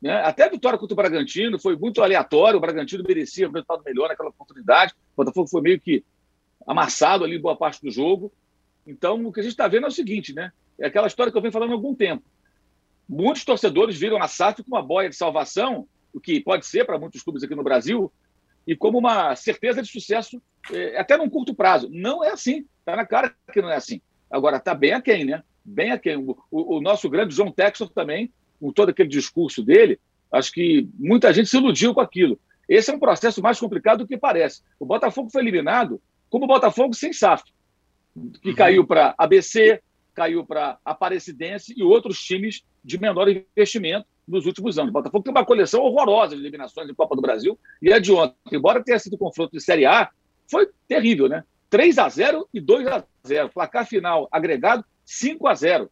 né? 0.00 0.20
Até 0.22 0.44
a 0.44 0.50
vitória 0.50 0.78
contra 0.78 0.92
o 0.92 0.96
Bragantino 0.96 1.58
foi 1.58 1.76
muito 1.76 2.02
aleatório, 2.02 2.58
o 2.58 2.60
Bragantino 2.60 3.02
merecia 3.06 3.48
um 3.48 3.52
resultado 3.52 3.82
melhor 3.84 4.08
naquela 4.08 4.28
oportunidade, 4.28 4.92
o 4.92 5.16
Botafogo 5.16 5.48
foi 5.48 5.62
meio 5.62 5.80
que 5.80 6.04
amassado 6.66 7.24
ali 7.24 7.38
boa 7.38 7.56
parte 7.56 7.80
do 7.80 7.90
jogo. 7.90 8.30
Então, 8.86 9.24
o 9.24 9.32
que 9.32 9.40
a 9.40 9.42
gente 9.42 9.52
está 9.52 9.66
vendo 9.66 9.86
é 9.86 9.88
o 9.88 9.92
seguinte, 9.92 10.32
né? 10.34 10.52
É 10.78 10.86
aquela 10.86 11.06
história 11.06 11.32
que 11.32 11.38
eu 11.38 11.42
venho 11.42 11.52
falando 11.52 11.70
há 11.70 11.74
algum 11.74 11.94
tempo. 11.94 12.22
Muitos 13.08 13.44
torcedores 13.44 13.98
viram 13.98 14.22
a 14.22 14.28
SAF 14.28 14.62
como 14.62 14.76
uma 14.76 14.82
boia 14.82 15.08
de 15.08 15.16
salvação, 15.16 15.88
o 16.12 16.20
que 16.20 16.40
pode 16.40 16.66
ser 16.66 16.84
para 16.84 16.98
muitos 16.98 17.22
clubes 17.22 17.42
aqui 17.42 17.54
no 17.54 17.62
Brasil, 17.62 18.12
e 18.66 18.76
como 18.76 18.98
uma 18.98 19.34
certeza 19.36 19.80
de 19.80 19.88
sucesso, 19.88 20.42
é, 20.72 20.98
até 20.98 21.16
num 21.16 21.30
curto 21.30 21.54
prazo. 21.54 21.88
Não 21.90 22.22
é 22.22 22.30
assim. 22.30 22.66
Está 22.80 22.96
na 22.96 23.06
cara 23.06 23.34
que 23.52 23.62
não 23.62 23.70
é 23.70 23.76
assim. 23.76 24.00
Agora, 24.30 24.56
está 24.56 24.74
bem 24.74 24.92
aquém, 24.92 25.24
né? 25.24 25.42
Bem 25.66 25.90
aquém. 25.90 26.16
O, 26.16 26.36
o, 26.50 26.80
nosso 26.80 27.10
grande 27.10 27.34
João 27.34 27.50
Textor 27.50 27.88
também 27.88 28.32
com 28.60 28.72
todo 28.72 28.90
aquele 28.90 29.08
discurso 29.08 29.62
dele, 29.62 29.98
acho 30.32 30.52
que 30.52 30.88
muita 30.98 31.32
gente 31.32 31.48
se 31.48 31.56
iludiu 31.56 31.92
com 31.92 32.00
aquilo. 32.00 32.38
Esse 32.68 32.90
é 32.90 32.94
um 32.94 32.98
processo 32.98 33.42
mais 33.42 33.58
complicado 33.58 33.98
do 33.98 34.06
que 34.06 34.16
parece. 34.16 34.62
O 34.78 34.86
Botafogo 34.86 35.28
foi 35.28 35.42
eliminado 35.42 36.00
como 36.30 36.44
o 36.44 36.48
Botafogo 36.48 36.94
sem 36.94 37.12
SAF, 37.12 37.44
que 38.40 38.50
uhum. 38.50 38.54
caiu 38.54 38.86
para 38.86 39.14
ABC, 39.18 39.82
caiu 40.14 40.46
para 40.46 40.78
Aparecidense 40.84 41.74
e 41.76 41.82
outros 41.82 42.18
times 42.22 42.64
de 42.82 42.98
menor 42.98 43.28
investimento 43.28 44.06
nos 44.26 44.46
últimos 44.46 44.78
anos. 44.78 44.90
O 44.90 44.92
Botafogo 44.92 45.24
tem 45.24 45.32
uma 45.32 45.44
coleção 45.44 45.82
horrorosa 45.82 46.34
de 46.34 46.42
eliminações 46.42 46.88
em 46.88 46.94
Copa 46.94 47.14
do 47.14 47.22
Brasil 47.22 47.58
e 47.82 47.92
é 47.92 48.00
de 48.00 48.12
ontem. 48.12 48.36
Embora 48.52 48.82
tenha 48.82 48.98
sido 48.98 49.18
confronto 49.18 49.52
de 49.52 49.60
Série 49.60 49.84
A, 49.84 50.10
foi 50.50 50.68
terrível, 50.88 51.28
né? 51.28 51.44
3 51.68 51.98
a 51.98 52.08
0 52.08 52.48
e 52.54 52.60
2 52.60 52.86
a 52.86 53.04
0 53.26 53.50
Placar 53.50 53.86
final 53.86 54.28
agregado 54.30 54.84
5 55.06 55.48
a 55.48 55.54
0 55.54 55.90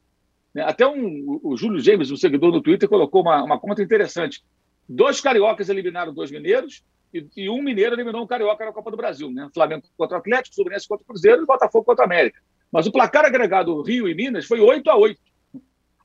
né? 0.54 0.62
Até 0.62 0.86
um, 0.86 1.40
o 1.42 1.56
Júlio 1.56 1.80
James, 1.80 2.10
um 2.10 2.16
seguidor 2.16 2.52
no 2.52 2.62
Twitter, 2.62 2.88
colocou 2.88 3.22
uma, 3.22 3.42
uma 3.42 3.58
conta 3.58 3.82
interessante. 3.82 4.44
Dois 4.88 5.20
cariocas 5.20 5.68
eliminaram 5.68 6.14
dois 6.14 6.30
mineiros 6.30 6.84
e, 7.12 7.26
e, 7.36 7.50
um 7.50 7.62
mineiro 7.62 7.94
eliminou 7.94 8.22
um 8.22 8.26
carioca 8.26 8.64
na 8.64 8.72
Copa 8.72 8.90
do 8.90 8.96
Brasil. 8.96 9.30
Né? 9.30 9.48
Flamengo 9.52 9.82
contra 9.96 10.16
o 10.16 10.20
Atlético, 10.20 10.54
Fluminense 10.54 10.86
contra 10.86 11.02
o 11.02 11.06
Cruzeiro 11.06 11.42
e 11.42 11.46
Botafogo 11.46 11.84
contra 11.84 12.02
o 12.02 12.06
América. 12.06 12.40
Mas 12.70 12.86
o 12.86 12.92
placar 12.92 13.24
agregado 13.24 13.82
Rio 13.82 14.08
e 14.08 14.14
Minas 14.14 14.46
foi 14.46 14.60
8 14.60 14.88
a 14.90 14.96
8 14.96 15.20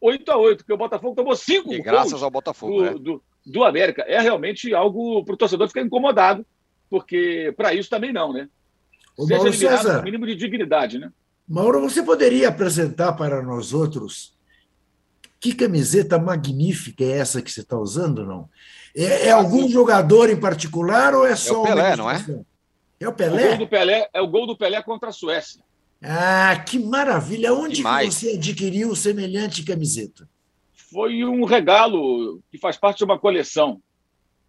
8 0.01 0.31
a 0.31 0.37
8 0.37 0.57
porque 0.59 0.73
o 0.73 0.77
Botafogo 0.77 1.15
tomou 1.15 1.35
5 1.35 1.73
E 1.73 1.81
graças 1.81 2.23
ao 2.23 2.31
Botafogo, 2.31 2.77
do, 2.77 2.81
né? 2.83 2.91
do, 2.93 3.23
do, 3.45 3.63
América. 3.63 4.03
É 4.03 4.19
realmente 4.21 4.73
algo 4.73 5.23
para 5.25 5.33
o 5.33 5.37
torcedor 5.37 5.67
ficar 5.67 5.81
incomodado, 5.81 6.45
porque 6.89 7.53
para 7.57 7.73
isso 7.73 7.89
também 7.89 8.13
não, 8.13 8.31
né? 8.31 8.47
Ô, 9.17 9.23
Seja 9.23 9.35
Mauro 9.35 9.49
eliminado 9.49 9.77
César, 9.77 9.97
com 9.97 10.05
mínimo 10.05 10.25
de 10.25 10.35
dignidade, 10.35 10.99
né? 10.99 11.11
Mauro, 11.49 11.81
você 11.81 12.03
poderia 12.03 12.47
apresentar 12.47 13.13
para 13.13 13.41
nós 13.41 13.73
outros 13.73 14.37
que 15.39 15.53
camiseta 15.53 16.19
magnífica 16.19 17.03
é 17.03 17.17
essa 17.17 17.41
que 17.41 17.51
você 17.51 17.61
está 17.61 17.77
usando, 17.77 18.25
não? 18.25 18.47
É, 18.95 19.27
é 19.27 19.31
algum 19.31 19.67
jogador 19.67 20.29
em 20.29 20.39
particular 20.39 21.15
ou 21.15 21.25
é 21.25 21.35
só 21.35 21.55
é 21.55 21.57
o 21.57 21.63
Pelé, 21.63 21.95
não 21.95 22.11
é? 22.11 22.25
É 22.99 23.07
o 23.07 23.13
Pelé? 23.13 23.45
O 23.45 23.49
gol 23.49 23.57
do 23.57 23.67
Pelé 23.67 24.09
é 24.13 24.21
o 24.21 24.27
gol 24.27 24.45
do 24.45 24.57
Pelé 24.57 24.83
contra 24.83 25.09
a 25.09 25.11
Suécia. 25.11 25.63
Ah, 26.01 26.55
que 26.65 26.77
maravilha! 26.77 27.53
Onde 27.53 27.83
que 27.83 28.05
você 28.05 28.33
adquiriu 28.33 28.95
semelhante 28.95 29.63
camiseta? 29.63 30.29
Foi 30.73 31.23
um 31.23 31.45
regalo 31.45 32.41
que 32.51 32.57
faz 32.57 32.77
parte 32.77 32.99
de 32.99 33.03
uma 33.05 33.17
coleção. 33.17 33.81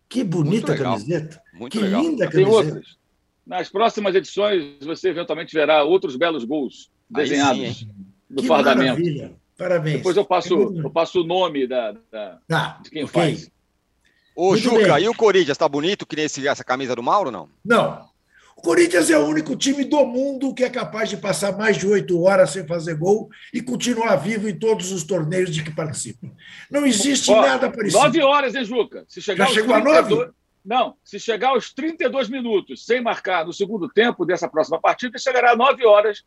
Que 0.09 0.25
bonita 0.25 0.77
camiseta. 0.77 1.41
Muito 1.53 1.73
que 1.73 1.85
legal. 1.85 2.03
linda 2.03 2.31
Tem 2.31 2.45
camiseta. 2.45 2.75
outras. 2.75 2.99
Nas 3.47 3.69
próximas 3.69 4.15
edições, 4.15 4.77
você 4.81 5.09
eventualmente 5.09 5.53
verá 5.55 5.83
outros 5.83 6.17
belos 6.17 6.45
gols 6.45 6.91
desenhados 7.09 7.79
sim, 7.79 7.89
no 8.29 8.43
que 8.43 8.49
fardamento. 8.49 8.87
maravilha. 8.93 9.33
Parabéns. 9.59 9.97
Depois 9.99 10.17
eu 10.17 10.25
passo, 10.25 10.55
É 10.55 10.85
eu 10.87 10.91
passo 10.91 11.21
o 11.21 11.25
nome 11.27 11.67
da, 11.67 11.93
da- 12.11 12.39
Tá, 12.49 12.79
de 12.83 12.91
quem 12.91 13.05
ok. 13.05 13.13
faz. 13.23 13.51
Ô, 14.35 14.51
Muito 14.51 14.63
Juca, 14.63 14.95
bem. 14.95 15.05
e 15.05 15.09
o 15.09 15.15
Corinthians 15.15 15.59
tá 15.59 15.69
bonito 15.69 16.07
que 16.07 16.17
nem 16.17 16.25
esse- 16.25 16.47
essa 16.47 16.65
camisa 16.65 16.95
do 16.95 17.03
Mauro, 17.03 17.31
não? 17.31 17.49
Não. 17.65 18.09
O 18.57 18.63
Corinthians 18.63 19.11
é 19.11 19.19
o 19.19 19.27
único 19.27 19.57
time 19.57 19.85
do 19.85 20.05
mundo 20.07 20.55
que 20.55 20.63
é 20.63 20.71
capaz 20.71 21.09
de 21.11 21.17
passar 21.17 21.57
mais 21.57 21.77
de 21.79 21.87
oito 21.87 22.23
horas 22.23 22.51
sem 22.51 22.67
fazer 22.67 22.95
gol 22.95 23.29
e 23.53 23.61
continuar 23.61 24.17
vivo 24.17 24.49
em 24.49 24.59
todos 24.59 24.93
os 24.93 25.03
torneios 25.03 25.51
de 25.53 25.63
que 25.63 25.71
participa. 25.75 26.27
Não 26.71 26.87
existe 26.87 27.31
Ó, 27.31 27.41
nada 27.41 27.71
parecido. 27.71 28.03
Nove 28.03 28.23
horas, 28.23 28.55
hein, 28.55 28.65
Juca? 28.65 29.05
Se 29.09 29.21
chegar 29.21 29.47
Já 29.49 29.55
chegou 29.55 29.75
a 29.75 29.81
32 29.81 30.31
Não, 30.65 30.95
se 31.03 31.19
chegar 31.19 31.51
aos 31.51 31.73
32 31.73 32.29
minutos 32.29 32.85
sem 32.85 33.01
marcar 33.01 33.47
no 33.47 33.53
segundo 33.53 33.89
tempo 33.89 34.25
dessa 34.27 34.49
próxima 34.49 34.81
partida, 34.81 35.19
chegará 35.19 35.53
a 35.53 35.57
9 35.57 35.87
horas, 35.87 36.23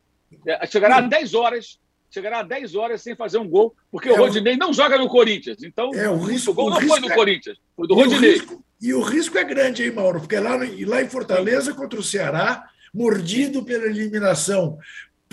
é, 0.47 0.65
chegará 0.65 0.97
a 0.97 1.01
10 1.01 1.33
horas, 1.35 1.79
chegará 2.09 2.39
a 2.39 2.43
10 2.43 2.75
horas 2.75 3.01
sem 3.01 3.15
fazer 3.15 3.37
um 3.37 3.47
gol, 3.47 3.75
porque 3.91 4.09
É 4.09 4.11
o 4.11 4.15
o- 4.15 4.17
Rodinei 4.17 4.57
não 4.57 4.73
joga 4.73 4.97
no 4.97 5.07
Corinthians. 5.07 5.61
Então, 5.63 5.91
É, 5.93 6.09
o 6.09 6.17
risco- 6.17 6.53
gol 6.53 6.67
o 6.67 6.69
não 6.71 6.81
foi 6.81 6.99
do 6.99 7.11
é- 7.11 7.15
Corinthians, 7.15 7.57
foi 7.75 7.87
do 7.87 7.93
E 7.93 7.97
o, 7.97 7.99
Rodinei. 7.99 8.31
risco, 8.33 8.63
e 8.81 8.93
o 8.93 9.01
risco 9.01 9.37
é 9.37 9.43
grande, 9.43 9.83
hein, 9.83 9.91
Mauro? 9.91 10.19
Porque 10.19 10.39
lá, 10.39 10.55
lá 10.55 11.01
em 11.01 11.09
Fortaleza, 11.09 11.73
contra 11.73 11.99
o 11.99 12.03
Ceará, 12.03 12.67
mordido 12.93 13.63
pela 13.63 13.85
eliminação 13.85 14.77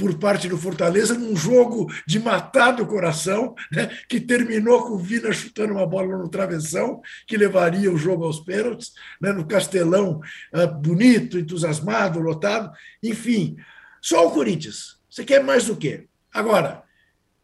por 0.00 0.14
parte 0.18 0.48
do 0.48 0.56
Fortaleza, 0.56 1.12
num 1.12 1.36
jogo 1.36 1.92
de 2.06 2.18
matar 2.18 2.72
do 2.72 2.86
coração, 2.86 3.54
né, 3.70 3.86
que 4.08 4.18
terminou 4.18 4.86
com 4.86 4.94
o 4.94 4.98
Vina 4.98 5.30
chutando 5.30 5.74
uma 5.74 5.86
bola 5.86 6.16
no 6.16 6.28
travessão, 6.28 7.02
que 7.26 7.36
levaria 7.36 7.92
o 7.92 7.98
jogo 7.98 8.24
aos 8.24 8.40
pênaltis, 8.40 8.92
né, 9.20 9.30
no 9.30 9.46
Castelão, 9.46 10.20
ah, 10.54 10.66
bonito, 10.66 11.38
entusiasmado, 11.38 12.18
lotado. 12.18 12.72
Enfim, 13.02 13.56
só 14.00 14.26
o 14.26 14.30
Corinthians. 14.30 14.98
Você 15.10 15.22
quer 15.22 15.44
mais 15.44 15.66
do 15.66 15.76
quê? 15.76 16.06
Agora, 16.32 16.82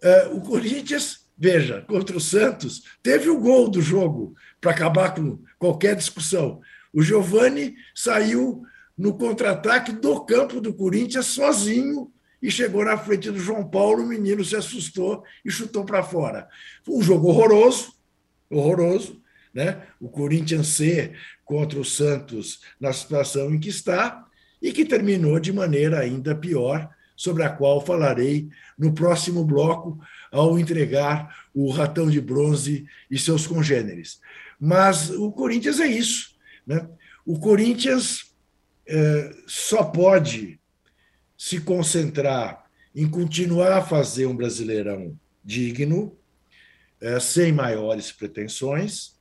ah, 0.03 0.31
o 0.33 0.41
Corinthians, 0.41 1.27
veja, 1.37 1.85
contra 1.87 2.17
o 2.17 2.21
Santos, 2.21 2.85
teve 3.03 3.29
o 3.29 3.39
gol 3.39 3.69
do 3.69 3.83
jogo 3.83 4.35
para 4.63 4.71
acabar 4.71 5.15
com 5.15 5.39
qualquer 5.59 5.95
discussão. 5.95 6.63
O 6.91 7.03
Giovani 7.03 7.75
saiu 7.95 8.63
no 8.97 9.13
contra-ataque 9.19 9.93
do 9.93 10.25
campo 10.25 10.59
do 10.59 10.73
Corinthians 10.73 11.27
sozinho 11.27 12.11
e 12.47 12.51
chegou 12.53 12.85
na 12.85 12.97
frente 12.97 13.29
do 13.29 13.41
João 13.41 13.69
Paulo. 13.69 14.05
O 14.05 14.07
menino 14.07 14.45
se 14.45 14.55
assustou 14.55 15.25
e 15.45 15.51
chutou 15.51 15.85
para 15.85 16.05
fora. 16.05 16.49
Foi 16.85 16.95
um 16.95 17.03
jogo 17.03 17.27
horroroso, 17.27 17.93
horroroso, 18.49 19.21
né? 19.53 19.83
O 20.01 20.09
Corinthians 20.09 20.69
C 20.69 21.13
contra 21.45 21.77
o 21.77 21.85
Santos 21.85 22.61
na 22.79 22.93
situação 22.93 23.53
em 23.53 23.59
que 23.59 23.69
está 23.69 24.25
e 24.63 24.73
que 24.73 24.85
terminou 24.85 25.41
de 25.41 25.53
maneira 25.53 25.99
ainda 25.99 26.37
pior, 26.37 26.89
sobre 27.17 27.43
a 27.43 27.51
qual 27.51 27.85
falarei 27.85 28.49
no 28.79 28.93
próximo 28.93 29.45
bloco 29.45 29.99
ao 30.31 30.57
entregar 30.57 31.49
o 31.53 31.73
ratão 31.73 32.09
de 32.09 32.21
bronze 32.21 32.87
e 33.11 33.19
seus 33.19 33.45
congêneres. 33.45 34.21
Mas 34.61 35.11
o 35.11 35.33
Corinthians 35.33 35.81
é 35.81 35.89
isso. 35.89 36.37
Né? 36.65 36.89
O 37.25 37.41
Corinthians 37.41 38.33
eh, 38.87 39.35
só 39.49 39.83
pode 39.83 40.61
se 41.37 41.61
concentrar 41.61 42.65
em 42.95 43.09
continuar 43.09 43.73
a 43.73 43.83
fazer 43.83 44.27
um 44.27 44.35
brasileirão 44.37 45.15
digno, 45.45 46.17
eh, 47.01 47.21
sem 47.21 47.53
maiores 47.53 48.11
pretensões, 48.11 49.17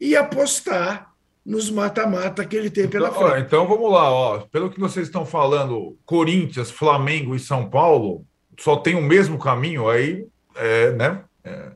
e 0.00 0.14
apostar 0.16 1.12
nos 1.44 1.70
mata-mata 1.70 2.44
que 2.44 2.54
ele 2.56 2.70
tem 2.70 2.86
pela 2.86 3.08
Então, 3.08 3.22
ó, 3.22 3.30
frente. 3.30 3.46
então 3.46 3.66
vamos 3.66 3.90
lá, 3.90 4.10
ó. 4.10 4.38
Pelo 4.40 4.70
que 4.70 4.78
vocês 4.78 5.06
estão 5.08 5.26
falando, 5.26 5.98
Corinthians, 6.04 6.70
Flamengo 6.70 7.34
e 7.34 7.40
São 7.40 7.68
Paulo 7.68 8.24
só 8.60 8.76
tem 8.76 8.94
o 8.94 9.02
mesmo 9.02 9.38
caminho 9.38 9.88
aí, 9.88 10.26
é, 10.54 10.92
né? 10.92 11.24
É, 11.42 11.72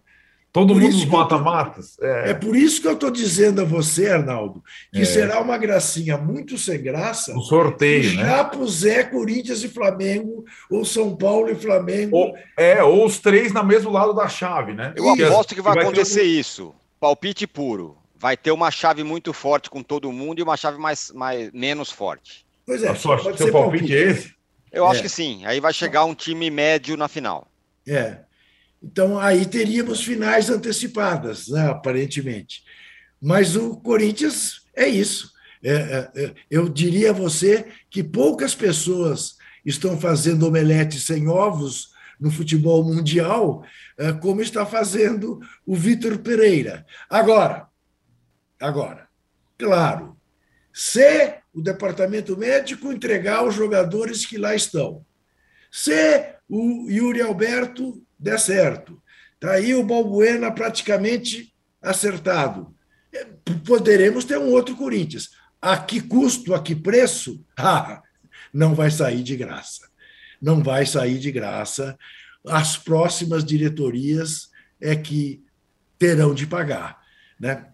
todo 0.53 0.75
Por 0.75 0.83
mundo 0.83 0.93
nos 0.93 1.05
mata-matas. 1.07 1.97
É, 2.01 2.31
É 2.31 2.35
por 2.35 2.55
isso 2.55 2.81
que 2.83 2.87
eu 2.89 2.93
estou 2.93 3.11
dizendo 3.11 3.63
a 3.63 3.65
você, 3.65 4.09
Arnaldo, 4.11 4.63
que 4.93 5.01
É. 5.01 5.05
será 5.05 5.41
uma 5.41 5.57
gracinha 5.57 6.19
muito 6.19 6.59
sem 6.59 6.83
graça 6.83 7.33
um 7.33 7.41
sorteio, 7.41 8.15
né? 8.17 8.25
já 8.27 8.45
puser 8.45 9.11
Corinthians 9.11 9.63
e 9.65 9.69
Flamengo, 9.69 10.45
ou 10.71 10.85
São 10.85 11.17
Paulo 11.17 11.51
e 11.51 11.55
Flamengo. 11.55 12.15
Ou, 12.17 12.35
é, 12.57 12.83
ou 12.83 13.07
os 13.07 13.19
três 13.19 13.53
no 13.53 13.65
mesmo 13.65 13.91
lado 13.91 14.13
da 14.13 14.29
chave, 14.29 14.75
né? 14.75 14.93
Eu 14.97 15.05
Porque 15.05 15.23
aposto 15.25 15.55
que 15.55 15.63
vai, 15.63 15.73
ter 15.75 15.81
acontecer 15.81 16.23
isso. 16.25 16.75
Palpite 17.01 17.47
puro. 17.47 17.97
Vai 18.19 18.37
ter 18.37 18.53
uma 18.53 18.71
chave 18.71 19.03
muito 19.03 19.33
forte 19.33 19.69
com 19.71 19.83
todo 19.83 20.13
mundo 20.13 20.39
e 20.39 20.43
uma 20.43 20.57
chave 20.57 20.79
mais, 20.79 21.11
mais 21.13 21.51
menos 21.53 21.91
forte. 21.91 22.45
Pois 22.65 22.83
é, 22.83 22.89
a 22.89 22.95
sua- 22.95 23.17
pode 23.21 23.37
seu 23.39 23.47
ser 23.47 23.53
palpite 23.53 23.93
é 23.97 24.03
esse? 24.03 24.35
Eu 24.71 24.87
É. 24.87 24.91
acho 24.91 25.03
que 25.03 25.09
sim. 25.09 25.45
Aí 25.45 25.59
vai 25.61 25.73
chegar 25.73 26.05
um 26.05 26.15
time 26.15 26.49
médio 26.51 26.97
na 26.97 27.09
final. 27.09 27.49
É. 27.89 28.19
Então, 28.83 29.19
aí 29.19 29.47
teríamos 29.47 30.03
finais 30.03 30.51
antecipadas, 30.51 31.49
né, 31.49 31.69
aparentemente. 31.69 32.65
Mas 33.21 33.55
o 33.55 33.77
Corinthians 33.77 34.63
é 34.75 34.89
isso. 34.89 35.31
É, 35.63 35.73
é, 35.73 36.11
é, 36.25 36.35
eu 36.51 36.69
diria 36.69 37.11
a 37.11 37.15
você 37.15 37.67
que 37.89 38.03
poucas 38.03 38.55
pessoas 38.55 39.37
estão 39.65 39.97
fazendo 39.97 40.47
omelete 40.47 40.99
sem 40.99 41.29
ovos 41.29 41.93
no 42.19 42.31
futebol 42.31 42.83
mundial, 42.83 43.65
é, 43.97 44.13
como 44.13 44.43
está 44.43 44.67
fazendo 44.67 45.41
o 45.65 45.77
Vitor 45.77 46.19
Pereira. 46.19 46.85
Agora, 47.09 47.69
agora, 48.61 49.09
claro, 49.57 50.17
se 50.73 51.35
o 51.53 51.61
departamento 51.61 52.37
médico 52.37 52.93
entregar 52.93 53.45
os 53.45 53.55
jogadores 53.55 54.27
que 54.27 54.39
lá 54.39 54.55
estão, 54.55 55.05
se 55.71 56.35
o 56.49 56.89
Yuri 56.91 57.23
Alberto 57.23 58.03
der 58.23 58.39
certo, 58.39 59.03
está 59.35 59.53
aí 59.53 59.75
o 59.75 59.83
Balbuena 59.83 60.51
praticamente 60.53 61.53
acertado, 61.81 62.75
é, 63.13 63.25
poderemos 63.67 64.25
ter 64.25 64.39
um 64.39 64.51
outro 64.51 64.77
Corinthians. 64.77 65.31
A 65.61 65.77
que 65.77 66.01
custo, 66.01 66.55
a 66.55 66.63
que 66.63 66.75
preço? 66.75 67.45
Ah, 67.57 68.03
não 68.53 68.75
vai 68.75 68.91
sair 68.91 69.23
de 69.23 69.37
graça. 69.37 69.89
Não 70.41 70.63
vai 70.63 70.85
sair 70.85 71.19
de 71.19 71.31
graça. 71.31 71.97
As 72.47 72.77
próximas 72.77 73.45
diretorias 73.45 74.49
é 74.81 74.97
que 74.97 75.43
terão 75.99 76.35
de 76.35 76.47
pagar. 76.47 77.01
Né? 77.39 77.67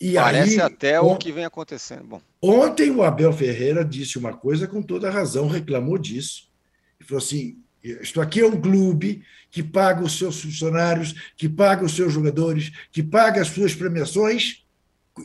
E 0.00 0.14
Parece 0.14 0.54
aí, 0.54 0.60
até 0.60 1.00
o 1.00 1.16
que 1.16 1.32
vem 1.32 1.44
acontecendo. 1.44 2.04
Bom, 2.04 2.22
Ontem 2.40 2.90
o 2.90 3.04
Abel 3.04 3.32
Ferreira 3.32 3.84
disse 3.84 4.18
uma 4.18 4.36
coisa 4.36 4.66
com 4.66 4.82
toda 4.82 5.10
razão, 5.10 5.46
reclamou 5.46 5.96
disso. 5.96 6.50
Ele 6.98 7.08
falou 7.08 7.22
assim: 7.22 7.61
isto 7.82 8.20
aqui 8.20 8.40
é 8.40 8.46
um 8.46 8.60
clube 8.60 9.24
que 9.50 9.62
paga 9.62 10.02
os 10.02 10.16
seus 10.16 10.40
funcionários, 10.40 11.14
que 11.36 11.48
paga 11.48 11.84
os 11.84 11.94
seus 11.94 12.12
jogadores, 12.12 12.70
que 12.90 13.02
paga 13.02 13.42
as 13.42 13.48
suas 13.48 13.74
premiações, 13.74 14.64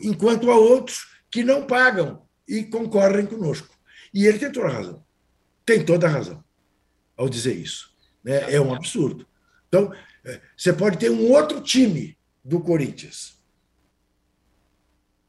enquanto 0.02 0.52
há 0.52 0.56
outros 0.56 1.08
que 1.30 1.44
não 1.44 1.66
pagam 1.66 2.22
e 2.48 2.64
concorrem 2.64 3.26
conosco. 3.26 3.76
E 4.14 4.26
ele 4.26 4.40
tem 4.40 4.52
toda 4.52 4.68
a 4.68 4.72
razão. 4.72 5.04
Tem 5.66 5.86
toda 5.86 6.08
a 6.08 6.10
razão 6.10 6.44
ao 7.16 7.28
dizer 7.28 7.56
isso. 7.56 7.92
né? 8.24 8.54
É 8.54 8.62
um 8.62 8.74
absurdo. 8.74 9.28
Então, 9.68 9.92
eh, 10.24 10.40
você 10.56 10.72
pode 10.72 10.98
ter 10.98 11.10
um 11.10 11.32
outro 11.32 11.60
time 11.62 12.18
do 12.44 12.60
Corinthians 12.60 13.38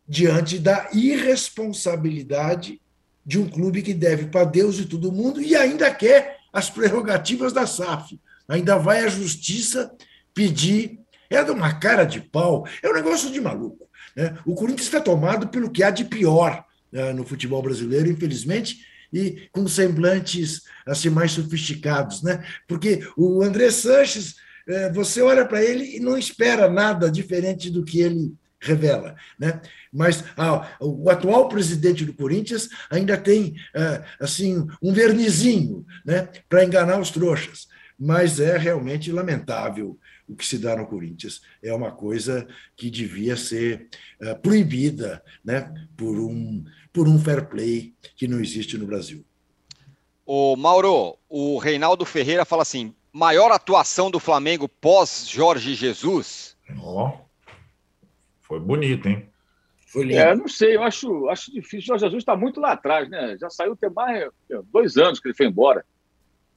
diante 0.06 0.58
da 0.58 0.88
irresponsabilidade 0.92 2.80
de 3.24 3.38
um 3.38 3.48
clube 3.48 3.82
que 3.82 3.92
deve 3.92 4.26
para 4.26 4.44
Deus 4.44 4.78
e 4.78 4.86
todo 4.86 5.12
mundo 5.12 5.40
e 5.40 5.54
ainda 5.54 5.92
quer 5.94 6.37
as 6.52 6.70
prerrogativas 6.70 7.52
da 7.52 7.66
SAF. 7.66 8.20
Ainda 8.48 8.78
vai 8.78 9.04
à 9.04 9.08
justiça 9.08 9.90
pedir. 10.32 10.98
É 11.30 11.44
de 11.44 11.50
uma 11.50 11.74
cara 11.74 12.04
de 12.04 12.22
pau, 12.22 12.66
é 12.82 12.88
um 12.88 12.94
negócio 12.94 13.30
de 13.30 13.38
maluco. 13.38 13.86
Né? 14.16 14.38
O 14.46 14.54
Corinthians 14.54 14.86
está 14.86 14.98
tomado 14.98 15.48
pelo 15.48 15.70
que 15.70 15.82
há 15.82 15.90
de 15.90 16.04
pior 16.04 16.64
né, 16.90 17.12
no 17.12 17.22
futebol 17.22 17.60
brasileiro, 17.60 18.10
infelizmente, 18.10 18.78
e 19.12 19.48
com 19.52 19.68
semblantes 19.68 20.62
assim 20.86 21.10
mais 21.10 21.32
sofisticados, 21.32 22.22
né? 22.22 22.44
Porque 22.66 23.06
o 23.16 23.42
André 23.42 23.70
Sanches, 23.70 24.36
eh, 24.66 24.90
você 24.92 25.22
olha 25.22 25.46
para 25.46 25.62
ele 25.62 25.96
e 25.96 26.00
não 26.00 26.16
espera 26.16 26.68
nada 26.68 27.10
diferente 27.10 27.70
do 27.70 27.84
que 27.84 28.00
ele 28.00 28.34
revela, 28.60 29.16
né? 29.38 29.60
Mas 29.92 30.24
ah, 30.36 30.76
o 30.80 31.08
atual 31.08 31.48
presidente 31.48 32.04
do 32.04 32.12
Corinthians 32.12 32.68
ainda 32.90 33.16
tem 33.16 33.54
ah, 33.74 34.04
assim 34.20 34.66
um 34.82 34.92
vernizinho, 34.92 35.86
né, 36.04 36.28
para 36.48 36.64
enganar 36.64 37.00
os 37.00 37.10
trouxas. 37.10 37.68
Mas 37.98 38.38
é 38.38 38.56
realmente 38.56 39.10
lamentável 39.10 39.98
o 40.28 40.36
que 40.36 40.46
se 40.46 40.58
dá 40.58 40.76
no 40.76 40.86
Corinthians. 40.86 41.40
É 41.62 41.72
uma 41.72 41.90
coisa 41.90 42.46
que 42.76 42.90
devia 42.90 43.36
ser 43.36 43.88
ah, 44.22 44.34
proibida, 44.34 45.22
né, 45.44 45.72
por 45.96 46.18
um 46.18 46.64
por 46.92 47.06
um 47.06 47.18
fair 47.18 47.46
play 47.46 47.94
que 48.16 48.26
não 48.26 48.40
existe 48.40 48.76
no 48.76 48.86
Brasil. 48.86 49.24
o 50.26 50.56
Mauro, 50.56 51.16
o 51.28 51.58
Reinaldo 51.58 52.04
Ferreira 52.04 52.44
fala 52.44 52.62
assim: 52.62 52.92
maior 53.12 53.52
atuação 53.52 54.10
do 54.10 54.18
Flamengo 54.18 54.68
pós 54.68 55.26
Jorge 55.28 55.74
Jesus? 55.74 56.56
Ó, 56.80 57.27
foi 58.48 58.58
bonito, 58.58 59.06
hein? 59.06 59.28
Foi 59.86 60.04
lindo. 60.04 60.18
É, 60.18 60.34
não 60.34 60.48
sei, 60.48 60.76
eu 60.76 60.82
acho, 60.82 61.28
acho 61.28 61.52
difícil. 61.52 61.80
O 61.94 61.98
Jorge 61.98 62.06
Jesus 62.06 62.22
está 62.22 62.36
muito 62.36 62.60
lá 62.60 62.72
atrás, 62.72 63.08
né? 63.08 63.36
Já 63.38 63.48
saiu 63.48 63.76
tem 63.76 63.90
mais 63.90 64.28
dois 64.72 64.96
anos 64.96 65.20
que 65.20 65.28
ele 65.28 65.36
foi 65.36 65.46
embora. 65.46 65.84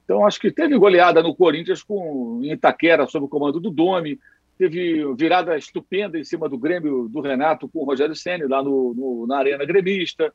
Então, 0.04 0.26
acho 0.26 0.40
que 0.40 0.50
teve 0.50 0.76
goleada 0.76 1.22
no 1.22 1.34
Corinthians 1.34 1.82
com 1.82 2.40
em 2.42 2.52
Itaquera, 2.52 3.06
sob 3.06 3.26
o 3.26 3.28
comando 3.28 3.60
do 3.60 3.70
Domi. 3.70 4.18
Teve 4.58 5.14
virada 5.14 5.56
estupenda 5.56 6.18
em 6.18 6.24
cima 6.24 6.48
do 6.48 6.58
Grêmio 6.58 7.08
do 7.08 7.20
Renato 7.20 7.68
com 7.68 7.80
o 7.80 7.84
Rogério 7.84 8.14
Senna 8.14 8.46
lá 8.48 8.62
no, 8.62 8.94
no, 8.94 9.26
na 9.26 9.38
Arena 9.38 9.64
Gremista. 9.64 10.32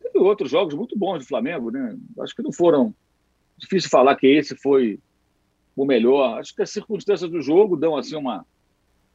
Teve 0.00 0.18
outros 0.18 0.50
jogos 0.50 0.74
muito 0.74 0.98
bons 0.98 1.20
do 1.20 1.28
Flamengo, 1.28 1.70
né? 1.70 1.96
Acho 2.20 2.34
que 2.34 2.42
não 2.42 2.52
foram. 2.52 2.94
Difícil 3.56 3.88
falar 3.88 4.16
que 4.16 4.26
esse 4.26 4.56
foi 4.56 4.98
o 5.76 5.84
melhor. 5.84 6.40
Acho 6.40 6.54
que 6.54 6.62
as 6.62 6.70
circunstâncias 6.70 7.30
do 7.30 7.40
jogo 7.40 7.76
dão 7.76 7.96
assim 7.96 8.16
uma, 8.16 8.44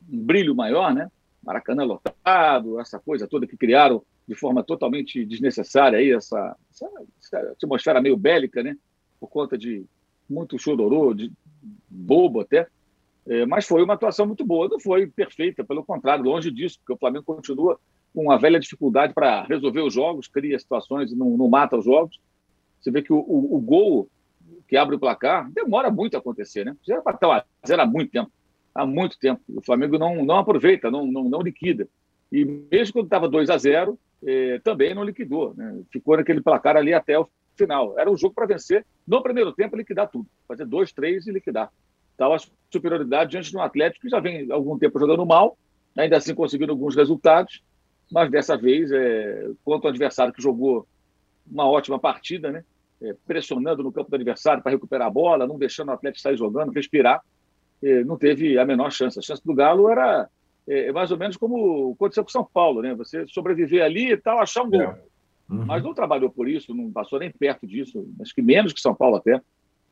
um 0.10 0.18
brilho 0.18 0.56
maior, 0.56 0.94
né? 0.94 1.12
Maracanã 1.44 1.84
lotado, 1.84 2.80
essa 2.80 3.00
coisa 3.00 3.28
toda 3.28 3.48
que 3.48 3.58
criaram 3.58 4.04
de 4.28 4.36
forma 4.36 4.64
totalmente 4.64 5.26
desnecessária 5.26 6.00
aí, 6.00 6.12
essa, 6.12 6.56
essa, 6.70 6.90
essa 7.22 7.52
atmosfera 7.52 8.02
meio 8.02 8.18
bélica, 8.18 8.62
né? 8.62 8.76
Por 9.20 9.30
conta 9.30 9.58
de 9.58 9.86
muito 10.30 10.60
chororô, 10.60 11.14
de 11.14 11.32
bobo 11.90 12.42
até. 12.42 12.68
É, 13.26 13.46
mas 13.46 13.66
foi 13.66 13.84
uma 13.84 13.94
atuação 13.94 14.26
muito 14.26 14.46
boa, 14.46 14.70
não 14.70 14.80
foi 14.80 15.08
perfeita, 15.08 15.64
pelo 15.64 15.84
contrário, 15.84 16.24
longe 16.24 16.52
disso, 16.52 16.80
porque 16.80 16.94
o 16.94 16.98
Flamengo 16.98 17.26
continua 17.26 17.80
com 18.14 18.24
uma 18.24 18.38
velha 18.38 18.60
dificuldade 18.60 19.14
para 19.14 19.44
resolver 19.44 19.82
os 19.82 19.94
jogos, 19.94 20.28
cria 20.28 20.58
situações 20.58 21.12
e 21.12 21.16
não, 21.16 21.38
não 21.38 21.50
mata 21.50 21.78
os 21.78 21.86
jogos. 21.86 22.20
Você 22.80 22.90
vê 22.90 23.02
que 23.02 23.12
o, 23.12 23.18
o, 23.18 23.56
o, 23.56 23.60
gol 23.60 24.10
que 24.68 24.78
abre 24.78 24.96
o 24.96 25.00
placar 25.00 25.52
demora 25.52 25.92
muito 25.92 26.16
a 26.16 26.20
acontecer, 26.20 26.66
né? 26.66 26.76
Já 26.86 27.02
para 27.02 27.16
estar 27.16 27.46
zero 27.68 27.82
há 27.82 27.86
muito 27.86 28.12
tempo, 28.12 28.32
há 28.78 28.86
muito 28.86 29.17
tempo. 29.17 29.41
O 29.49 29.61
Flamengo 29.61 29.97
não, 29.97 30.23
não 30.23 30.38
aproveita, 30.38 30.91
não, 30.91 31.05
não, 31.05 31.23
não 31.23 31.41
liquida. 31.41 31.88
E 32.32 32.45
mesmo 32.45 32.93
quando 32.93 33.05
estava 33.05 33.28
2 33.28 33.49
a 33.49 33.57
0 33.57 33.99
eh, 34.25 34.59
também 34.63 34.93
não 34.93 35.03
liquidou, 35.03 35.53
né? 35.55 35.82
Ficou 35.91 36.15
naquele 36.15 36.41
placar 36.41 36.78
ali 36.78 36.93
até 36.93 37.17
o 37.17 37.28
final. 37.55 37.97
Era 37.97 38.11
um 38.11 38.17
jogo 38.17 38.36
para 38.36 38.45
vencer, 38.45 38.86
no 39.07 39.23
primeiro 39.23 39.51
tempo, 39.51 39.75
liquidar 39.75 40.09
tudo. 40.09 40.28
Fazer 40.47 40.65
dois, 40.65 40.91
três 40.91 41.25
e 41.25 41.32
liquidar. 41.32 41.71
Estava 42.11 42.36
a 42.36 42.39
superioridade 42.71 43.32
diante 43.32 43.49
de 43.49 43.57
um 43.57 43.61
Atlético 43.61 44.03
que 44.03 44.09
já 44.09 44.19
vem 44.19 44.51
algum 44.51 44.78
tempo 44.78 44.99
jogando 44.99 45.25
mal, 45.25 45.57
ainda 45.97 46.17
assim 46.17 46.36
conseguindo 46.36 46.71
alguns 46.71 46.95
resultados, 46.95 47.63
mas 48.11 48.30
dessa 48.30 48.55
vez, 48.55 48.91
é, 48.91 49.49
contra 49.63 49.88
o 49.88 49.89
adversário 49.89 50.34
que 50.34 50.41
jogou 50.41 50.88
uma 51.49 51.67
ótima 51.67 51.99
partida, 51.99 52.51
né? 52.51 52.63
É, 52.99 53.15
pressionando 53.25 53.84
no 53.84 53.91
campo 53.91 54.09
do 54.09 54.15
adversário 54.15 54.61
para 54.61 54.71
recuperar 54.71 55.07
a 55.07 55.11
bola, 55.11 55.45
não 55.47 55.57
deixando 55.57 55.89
o 55.89 55.91
Atlético 55.91 56.21
sair 56.21 56.38
jogando, 56.38 56.71
respirar, 56.71 57.21
é, 57.21 57.23
não 58.05 58.17
teve 58.17 58.57
a 58.57 58.65
menor 58.65 58.91
chance. 58.91 59.19
A 59.19 59.21
chance 59.21 59.43
do 59.45 59.53
Galo 59.53 59.89
era 59.89 60.28
é, 60.67 60.91
mais 60.91 61.11
ou 61.11 61.17
menos 61.17 61.38
como 61.38 61.93
aconteceu 61.93 62.23
com 62.23 62.30
São 62.30 62.43
Paulo, 62.43 62.82
né? 62.82 62.93
Você 62.95 63.25
sobreviver 63.28 63.84
ali 63.84 64.11
e 64.11 64.17
tal, 64.17 64.39
achar 64.39 64.63
um 64.63 64.69
gol. 64.69 64.82
É. 64.82 65.01
Uhum. 65.49 65.65
Mas 65.65 65.84
não 65.84 65.93
trabalhou 65.93 66.30
por 66.30 66.47
isso, 66.47 66.73
não 66.73 66.91
passou 66.91 67.19
nem 67.19 67.32
perto 67.32 67.65
disso, 67.65 68.05
acho 68.21 68.36
que 68.36 68.41
menos 68.41 68.73
que 68.73 68.82
São 68.82 68.93
Paulo 68.93 69.15
até. 69.15 69.41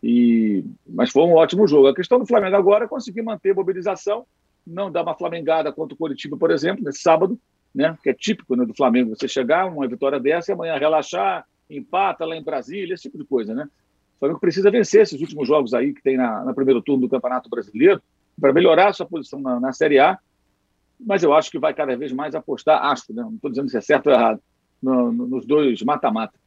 E, 0.04 0.66
mas 0.86 1.12
foi 1.12 1.24
um 1.24 1.34
ótimo 1.34 1.66
jogo. 1.66 1.88
A 1.88 1.96
questão 1.96 2.20
do 2.20 2.28
Flamengo 2.28 2.56
agora 2.56 2.86
é 2.86 2.88
conseguir 2.88 3.22
manter 3.22 3.52
a 3.52 3.56
mobilização, 3.56 4.26
não 4.68 4.92
dar 4.92 5.04
uma 5.04 5.16
flamengada 5.16 5.72
contra 5.72 5.96
o 5.96 5.98
Curitiba, 5.98 6.38
por 6.38 6.52
exemplo, 6.52 6.84
nesse 6.84 7.00
sábado, 7.00 7.40
né, 7.74 7.98
que 8.04 8.10
é 8.10 8.14
típico 8.14 8.56
né, 8.56 8.66
do 8.66 8.76
Flamengo, 8.76 9.16
você 9.16 9.28
chegar, 9.28 9.66
uma 9.66 9.88
vitória 9.88 10.20
dessa 10.20 10.52
e 10.52 10.54
amanhã 10.54 10.78
relaxar, 10.78 11.46
empata 11.70 12.26
lá 12.26 12.36
em 12.36 12.44
Brasília, 12.44 12.94
esse 12.94 13.04
tipo 13.04 13.18
de 13.18 13.24
coisa. 13.24 13.54
Né? 13.56 13.68
O 14.16 14.20
Flamengo 14.20 14.40
precisa 14.40 14.72
vencer 14.72 15.02
esses 15.02 15.20
últimos 15.20 15.48
jogos 15.48 15.74
aí 15.74 15.94
que 15.94 16.02
tem 16.02 16.18
na, 16.18 16.44
na 16.44 16.54
primeiro 16.54 16.82
turno 16.82 17.02
do 17.02 17.10
Campeonato 17.10 17.50
Brasileiro 17.50 18.02
para 18.40 18.54
melhorar 18.54 18.90
a 18.90 18.94
sua 18.94 19.06
posição 19.06 19.40
na, 19.40 19.60
na 19.60 19.74
Série 19.74 20.00
A, 20.00 20.18
mas 21.00 21.24
eu 21.24 21.34
acho 21.34 21.52
que 21.52 21.60
vai 21.60 21.74
cada 21.74 21.96
vez 21.96 22.12
mais 22.12 22.36
apostar, 22.36 22.84
acho, 22.86 23.14
né? 23.14 23.24
não 23.24 23.36
estou 23.36 23.50
dizendo 23.50 23.70
se 23.70 23.78
é 23.78 23.82
certo 23.82 24.08
ou 24.08 24.14
errado, 24.14 24.42
no, 24.82 25.12
no, 25.12 25.28
nos 25.28 25.46
dois 25.46 25.82
mata-mata. 25.82 26.38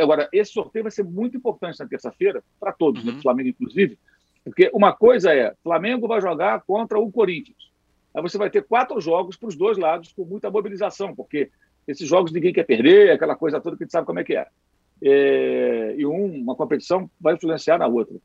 Agora, 0.00 0.28
esse 0.32 0.52
sorteio 0.52 0.82
vai 0.82 0.90
ser 0.90 1.04
muito 1.04 1.36
importante 1.36 1.78
na 1.78 1.86
terça-feira, 1.86 2.42
para 2.58 2.72
todos, 2.72 3.04
né, 3.04 3.10
uhum. 3.10 3.16
né, 3.16 3.22
Flamengo 3.22 3.48
inclusive, 3.48 3.98
porque 4.44 4.70
uma 4.74 4.92
coisa 4.92 5.32
é, 5.32 5.54
Flamengo 5.62 6.08
vai 6.08 6.20
jogar 6.20 6.62
contra 6.62 6.98
o 6.98 7.10
Corinthians. 7.10 7.70
Aí 8.14 8.22
você 8.22 8.36
vai 8.36 8.50
ter 8.50 8.64
quatro 8.64 9.00
jogos 9.00 9.36
para 9.36 9.48
os 9.48 9.56
dois 9.56 9.78
lados 9.78 10.12
com 10.12 10.24
muita 10.24 10.50
mobilização, 10.50 11.14
porque 11.14 11.50
esses 11.86 12.08
jogos 12.08 12.32
ninguém 12.32 12.52
quer 12.52 12.64
perder, 12.64 13.12
aquela 13.12 13.36
coisa 13.36 13.60
toda 13.60 13.76
que 13.76 13.84
a 13.84 13.86
gente 13.86 13.92
sabe 13.92 14.06
como 14.06 14.18
é 14.18 14.24
que 14.24 14.34
é. 14.34 14.46
É 15.02 15.94
e 15.96 16.06
um, 16.06 16.42
uma 16.42 16.54
competição 16.54 17.10
vai 17.20 17.34
influenciar 17.34 17.78
na 17.78 17.86
outra. 17.86 18.16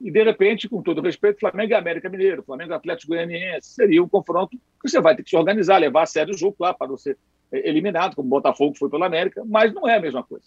E, 0.00 0.10
de 0.10 0.22
repente, 0.22 0.68
com 0.68 0.82
todo 0.82 1.02
respeito, 1.02 1.40
Flamengo 1.40 1.72
e 1.72 1.74
América 1.74 2.08
Mineiro, 2.08 2.42
Flamengo 2.42 2.72
e 2.72 2.74
Atlético 2.74 3.12
Goianiense, 3.12 3.74
seria 3.74 4.02
um 4.02 4.08
confronto 4.08 4.56
que 4.56 4.88
você 4.88 5.00
vai 5.00 5.14
ter 5.14 5.22
que 5.22 5.30
se 5.30 5.36
organizar, 5.36 5.76
levar 5.76 6.02
a 6.02 6.06
sério 6.06 6.34
o 6.34 6.38
jogo 6.38 6.56
lá 6.58 6.72
para 6.72 6.86
você 6.86 7.16
eliminado, 7.52 8.14
como 8.14 8.26
o 8.26 8.30
Botafogo 8.30 8.76
foi 8.78 8.88
pela 8.88 9.06
América, 9.06 9.42
mas 9.44 9.74
não 9.74 9.86
é 9.86 9.96
a 9.96 10.00
mesma 10.00 10.22
coisa. 10.22 10.46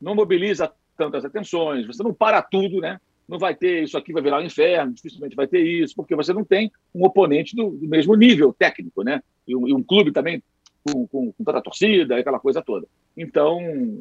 Não 0.00 0.14
mobiliza 0.14 0.72
tantas 0.96 1.24
atenções, 1.24 1.86
você 1.86 2.02
não 2.02 2.14
para 2.14 2.40
tudo, 2.40 2.80
né? 2.80 2.98
Não 3.28 3.38
vai 3.38 3.54
ter 3.54 3.82
isso 3.82 3.98
aqui, 3.98 4.12
vai 4.12 4.22
virar 4.22 4.38
um 4.38 4.46
inferno, 4.46 4.94
dificilmente 4.94 5.36
vai 5.36 5.46
ter 5.46 5.60
isso, 5.60 5.94
porque 5.94 6.16
você 6.16 6.32
não 6.32 6.44
tem 6.44 6.70
um 6.94 7.04
oponente 7.04 7.54
do, 7.54 7.70
do 7.70 7.86
mesmo 7.86 8.14
nível 8.14 8.54
técnico, 8.54 9.02
né? 9.02 9.20
E 9.46 9.54
um, 9.54 9.68
e 9.68 9.74
um 9.74 9.82
clube 9.82 10.12
também 10.12 10.42
com, 10.84 11.06
com, 11.06 11.32
com, 11.32 11.44
toda 11.44 11.58
a 11.58 11.62
torcida, 11.62 12.16
aquela 12.16 12.38
coisa 12.38 12.62
toda. 12.62 12.86
Então, 13.16 13.58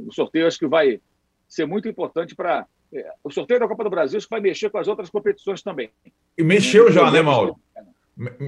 o 0.08 0.14
sorteio 0.14 0.48
acho 0.48 0.60
que 0.60 0.68
vai 0.68 1.00
ser 1.48 1.66
muito 1.66 1.88
importante 1.88 2.36
para. 2.36 2.66
É, 2.94 3.12
o 3.24 3.30
sorteio 3.30 3.60
da 3.60 3.68
Copa 3.68 3.84
do 3.84 3.90
Brasil 3.90 4.18
acho 4.18 4.28
que 4.28 4.34
vai 4.34 4.40
mexer 4.40 4.70
com 4.70 4.78
as 4.78 4.88
outras 4.88 5.10
competições 5.10 5.62
também. 5.62 5.90
E 6.38 6.44
mexeu 6.44 6.92
já, 6.92 7.12
né, 7.12 7.22
Mauro? 7.22 7.58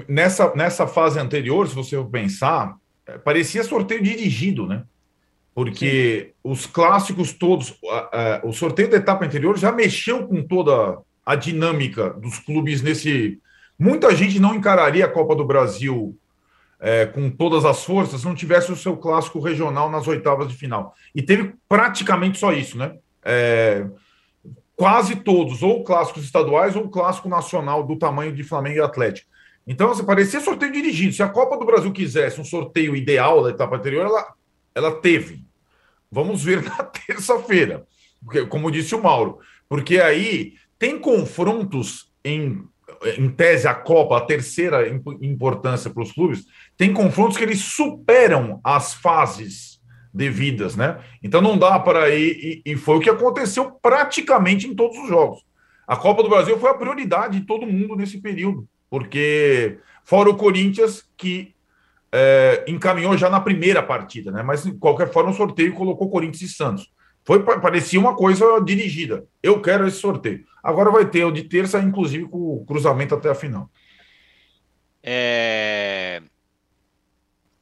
Nessa, 0.08 0.54
nessa 0.54 0.86
fase 0.86 1.18
anterior, 1.18 1.68
se 1.68 1.74
você 1.74 2.02
pensar, 2.04 2.76
é, 3.06 3.18
parecia 3.18 3.62
sorteio 3.62 4.02
dirigido, 4.02 4.66
né? 4.66 4.84
Porque 5.54 6.28
Sim. 6.28 6.32
os 6.42 6.66
clássicos 6.66 7.32
todos, 7.32 7.78
o 8.44 8.52
sorteio 8.52 8.88
da 8.88 8.96
etapa 8.96 9.26
anterior 9.26 9.58
já 9.58 9.72
mexeu 9.72 10.26
com 10.26 10.42
toda 10.42 10.98
a 11.26 11.34
dinâmica 11.34 12.10
dos 12.10 12.38
clubes 12.38 12.80
nesse. 12.82 13.38
Muita 13.78 14.14
gente 14.14 14.38
não 14.38 14.54
encararia 14.54 15.04
a 15.04 15.10
Copa 15.10 15.34
do 15.34 15.44
Brasil 15.44 16.16
é, 16.80 17.06
com 17.06 17.30
todas 17.30 17.64
as 17.64 17.84
forças 17.84 18.24
não 18.24 18.34
tivesse 18.34 18.72
o 18.72 18.76
seu 18.76 18.96
clássico 18.96 19.38
regional 19.38 19.90
nas 19.90 20.08
oitavas 20.08 20.48
de 20.48 20.56
final. 20.56 20.94
E 21.14 21.22
teve 21.22 21.54
praticamente 21.68 22.38
só 22.38 22.52
isso, 22.52 22.78
né? 22.78 22.96
É, 23.22 23.86
quase 24.74 25.16
todos, 25.16 25.62
ou 25.62 25.84
clássicos 25.84 26.24
estaduais 26.24 26.74
ou 26.74 26.88
clássico 26.88 27.28
nacional 27.28 27.86
do 27.86 27.98
tamanho 27.98 28.32
de 28.32 28.42
Flamengo 28.42 28.78
e 28.78 28.80
Atlético. 28.80 29.28
Então, 29.66 29.90
assim, 29.90 30.04
parecia 30.04 30.40
sorteio 30.40 30.72
dirigido. 30.72 31.12
Se 31.12 31.22
a 31.22 31.28
Copa 31.28 31.58
do 31.58 31.66
Brasil 31.66 31.92
quisesse 31.92 32.40
um 32.40 32.44
sorteio 32.44 32.96
ideal 32.96 33.42
da 33.42 33.50
etapa 33.50 33.76
anterior, 33.76 34.06
ela, 34.06 34.34
ela 34.74 34.92
teve. 34.92 35.44
Vamos 36.10 36.42
ver 36.42 36.62
na 36.64 36.82
terça-feira, 36.82 37.86
como 38.48 38.70
disse 38.70 38.94
o 38.94 39.02
Mauro. 39.02 39.38
Porque 39.68 40.00
aí 40.00 40.54
tem 40.78 40.98
confrontos 40.98 42.10
em, 42.24 42.64
em 43.18 43.28
tese 43.28 43.68
a 43.68 43.74
Copa, 43.74 44.16
a 44.16 44.22
terceira 44.22 44.88
importância 45.20 45.90
para 45.90 46.02
os 46.02 46.12
clubes, 46.12 46.46
tem 46.80 46.94
confrontos 46.94 47.36
que 47.36 47.44
eles 47.44 47.60
superam 47.60 48.58
as 48.64 48.94
fases 48.94 49.78
devidas, 50.14 50.74
né? 50.74 50.98
Então 51.22 51.42
não 51.42 51.58
dá 51.58 51.78
para 51.78 52.08
ir, 52.08 52.62
e, 52.64 52.72
e 52.72 52.74
foi 52.74 52.96
o 52.96 53.00
que 53.00 53.10
aconteceu 53.10 53.70
praticamente 53.82 54.66
em 54.66 54.74
todos 54.74 54.96
os 54.96 55.06
jogos. 55.06 55.44
A 55.86 55.94
Copa 55.94 56.22
do 56.22 56.30
Brasil 56.30 56.58
foi 56.58 56.70
a 56.70 56.74
prioridade 56.74 57.38
de 57.38 57.44
todo 57.44 57.66
mundo 57.66 57.94
nesse 57.94 58.18
período 58.18 58.66
porque 58.88 59.78
fora 60.04 60.30
o 60.30 60.36
Corinthians 60.36 61.06
que 61.18 61.54
é, 62.10 62.64
encaminhou 62.66 63.14
já 63.14 63.28
na 63.28 63.42
primeira 63.42 63.82
partida, 63.82 64.32
né? 64.32 64.42
Mas 64.42 64.62
de 64.64 64.72
qualquer 64.72 65.12
forma 65.12 65.32
o 65.32 65.34
sorteio 65.34 65.74
colocou 65.74 66.08
Corinthians 66.08 66.50
e 66.50 66.54
Santos. 66.54 66.90
Foi 67.26 67.44
parecia 67.44 68.00
uma 68.00 68.16
coisa 68.16 68.58
dirigida. 68.64 69.26
Eu 69.42 69.60
quero 69.60 69.86
esse 69.86 69.98
sorteio. 69.98 70.46
Agora 70.64 70.90
vai 70.90 71.04
ter 71.04 71.26
o 71.26 71.30
de 71.30 71.44
terça, 71.44 71.78
inclusive 71.78 72.24
com 72.24 72.38
o 72.38 72.64
cruzamento 72.64 73.14
até 73.14 73.28
a 73.28 73.34
final. 73.34 73.70
É... 75.02 76.22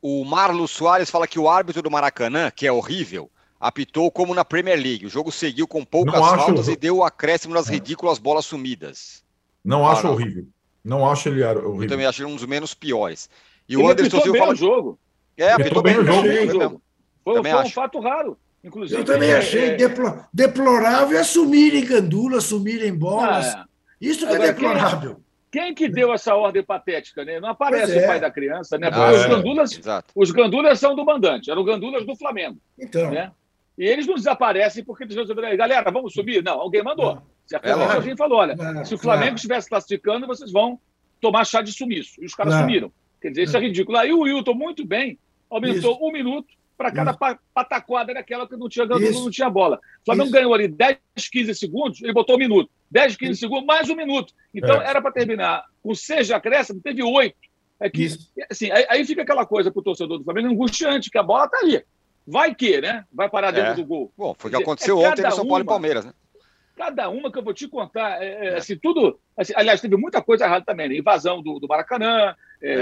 O 0.00 0.24
Marlos 0.24 0.70
Soares 0.70 1.10
fala 1.10 1.26
que 1.26 1.38
o 1.38 1.48
árbitro 1.48 1.82
do 1.82 1.90
Maracanã, 1.90 2.50
que 2.50 2.66
é 2.66 2.72
horrível, 2.72 3.30
apitou 3.58 4.10
como 4.10 4.34
na 4.34 4.44
Premier 4.44 4.78
League. 4.78 5.06
O 5.06 5.10
jogo 5.10 5.32
seguiu 5.32 5.66
com 5.66 5.84
poucas 5.84 6.20
faltas 6.20 6.68
e 6.68 6.76
deu 6.76 6.98
o 6.98 7.04
acréscimo 7.04 7.54
nas 7.54 7.68
é. 7.68 7.72
ridículas 7.72 8.18
bolas 8.18 8.46
sumidas. 8.46 9.24
Não 9.64 9.86
acho 9.86 10.06
horrível. 10.08 10.46
Não 10.84 11.10
acho 11.10 11.28
ele 11.28 11.44
horrível. 11.44 11.82
Eu 11.82 11.88
também 11.88 12.06
acho 12.06 12.22
ele 12.22 12.30
um 12.30 12.36
dos 12.36 12.46
menos 12.46 12.74
piores. 12.74 13.28
E 13.68 13.74
ele 13.74 13.82
o 13.82 13.90
Anderson 13.90 14.20
Silva 14.20 14.38
fala... 14.38 14.52
o 14.52 14.56
jogo. 14.56 14.98
É, 15.36 15.52
apitou 15.52 15.82
bem, 15.82 15.94
bem 15.94 16.02
o 16.02 16.06
jogo. 16.06 16.62
jogo. 16.62 16.82
Foi, 17.24 17.42
foi 17.42 17.64
um 17.64 17.70
fato 17.70 18.00
raro. 18.00 18.38
Inclusive, 18.62 19.00
eu 19.00 19.04
também 19.04 19.32
achei 19.32 19.70
é, 19.70 19.76
deplorável 20.32 21.20
assumirem 21.20 21.84
gandula, 21.84 22.38
assumirem 22.38 22.92
bolas. 22.92 23.46
Ah, 23.46 23.66
é. 24.00 24.06
Isso 24.06 24.20
que 24.20 24.32
é 24.32 24.34
Agora, 24.34 24.44
é 24.44 24.52
deplorável. 24.52 25.20
Quem, 25.50 25.74
que 25.74 25.88
deu 25.88 26.12
essa 26.12 26.34
ordem 26.34 26.62
patética? 26.62 27.24
Né? 27.24 27.40
Não 27.40 27.48
aparece 27.48 27.98
é. 27.98 28.04
o 28.04 28.06
pai 28.06 28.20
da 28.20 28.30
criança, 28.30 28.76
né? 28.76 28.90
Ah, 28.92 29.12
os, 29.12 29.26
gandulas, 29.26 29.80
os 30.14 30.30
gandulas 30.30 30.78
são 30.78 30.94
do 30.94 31.04
mandante, 31.04 31.50
eram 31.50 31.64
gandulas 31.64 32.04
do 32.04 32.14
Flamengo. 32.14 32.58
Então. 32.78 33.10
Né? 33.10 33.32
E 33.78 33.84
eles 33.86 34.06
não 34.06 34.14
desaparecem 34.14 34.84
porque 34.84 35.04
eles 35.04 35.16
resolveram, 35.16 35.56
galera, 35.56 35.90
vamos 35.90 36.12
subir? 36.12 36.42
Não, 36.42 36.60
alguém 36.60 36.82
mandou. 36.82 37.14
Não. 37.14 37.22
Se 37.46 37.56
a 37.56 37.60
Federação 37.60 38.12
é, 38.12 38.16
falou: 38.16 38.38
olha, 38.38 38.56
é, 38.80 38.84
se 38.84 38.94
o 38.94 38.98
Flamengo 38.98 39.36
estivesse 39.36 39.68
classificando, 39.68 40.26
vocês 40.26 40.52
vão 40.52 40.78
tomar 41.20 41.44
chá 41.44 41.62
de 41.62 41.72
sumiço. 41.72 42.22
E 42.22 42.26
os 42.26 42.34
caras 42.34 42.54
sumiram. 42.54 42.92
Quer 43.20 43.30
dizer, 43.30 43.42
isso 43.44 43.56
é 43.56 43.60
ridículo. 43.60 43.96
Aí 43.96 44.12
o 44.12 44.20
Wilton, 44.20 44.54
muito 44.54 44.84
bem, 44.84 45.18
aumentou 45.50 45.92
Isso. 45.92 46.04
um 46.04 46.12
minuto 46.12 46.54
para 46.76 46.92
cada 46.92 47.10
Isso. 47.10 47.38
pataquada 47.52 48.14
daquela 48.14 48.46
que 48.46 48.56
não 48.56 48.68
tinha, 48.68 48.86
não 48.86 49.30
tinha 49.30 49.50
bola. 49.50 49.80
O 50.02 50.04
Flamengo 50.04 50.26
Isso. 50.26 50.34
ganhou 50.34 50.54
ali 50.54 50.68
10, 50.68 50.98
15 51.30 51.54
segundos, 51.54 52.02
ele 52.02 52.12
botou 52.12 52.36
um 52.36 52.38
minuto. 52.38 52.70
10, 52.90 53.16
15 53.16 53.32
Isso. 53.32 53.40
segundos, 53.40 53.66
mais 53.66 53.88
um 53.88 53.96
minuto. 53.96 54.32
Então, 54.54 54.80
é. 54.80 54.86
era 54.86 55.00
para 55.00 55.12
terminar 55.12 55.64
com 55.82 55.94
seis 55.94 56.26
de 56.26 56.34
acréscimo, 56.34 56.80
teve 56.80 57.02
oito. 57.02 57.36
É 57.80 57.88
que, 57.88 58.08
assim, 58.50 58.70
aí, 58.72 58.86
aí, 58.88 59.04
fica 59.04 59.22
aquela 59.22 59.46
coisa 59.46 59.70
para 59.70 59.78
o 59.78 59.82
torcedor 59.82 60.18
do 60.18 60.24
Flamengo 60.24 60.48
angustiante, 60.48 61.10
que 61.10 61.18
a 61.18 61.22
bola 61.22 61.44
está 61.44 61.58
ali. 61.58 61.84
Vai 62.26 62.54
que, 62.54 62.80
né? 62.80 63.04
Vai 63.12 63.30
parar 63.30 63.52
dentro 63.52 63.72
é. 63.72 63.74
do 63.74 63.84
gol. 63.84 64.12
Bom, 64.16 64.34
foi 64.36 64.50
o 64.50 64.56
que 64.56 64.62
aconteceu 64.62 65.00
é 65.00 65.08
ontem 65.08 65.22
no 65.22 65.30
São 65.30 65.46
Paulo 65.46 65.62
uma, 65.62 65.62
e 65.62 65.64
Palmeiras, 65.64 66.04
né? 66.04 66.12
Cada 66.76 67.08
uma 67.08 67.30
que 67.30 67.38
eu 67.38 67.42
vou 67.42 67.54
te 67.54 67.68
contar, 67.68 68.22
é, 68.22 68.26
é, 68.26 68.46
é. 68.48 68.56
assim, 68.56 68.76
tudo. 68.76 69.18
Assim, 69.36 69.52
aliás, 69.56 69.80
teve 69.80 69.96
muita 69.96 70.20
coisa 70.20 70.44
errada 70.44 70.64
também, 70.64 70.88
né? 70.88 70.96
Invasão 70.96 71.40
do, 71.40 71.60
do 71.60 71.68
Maracanã, 71.68 72.34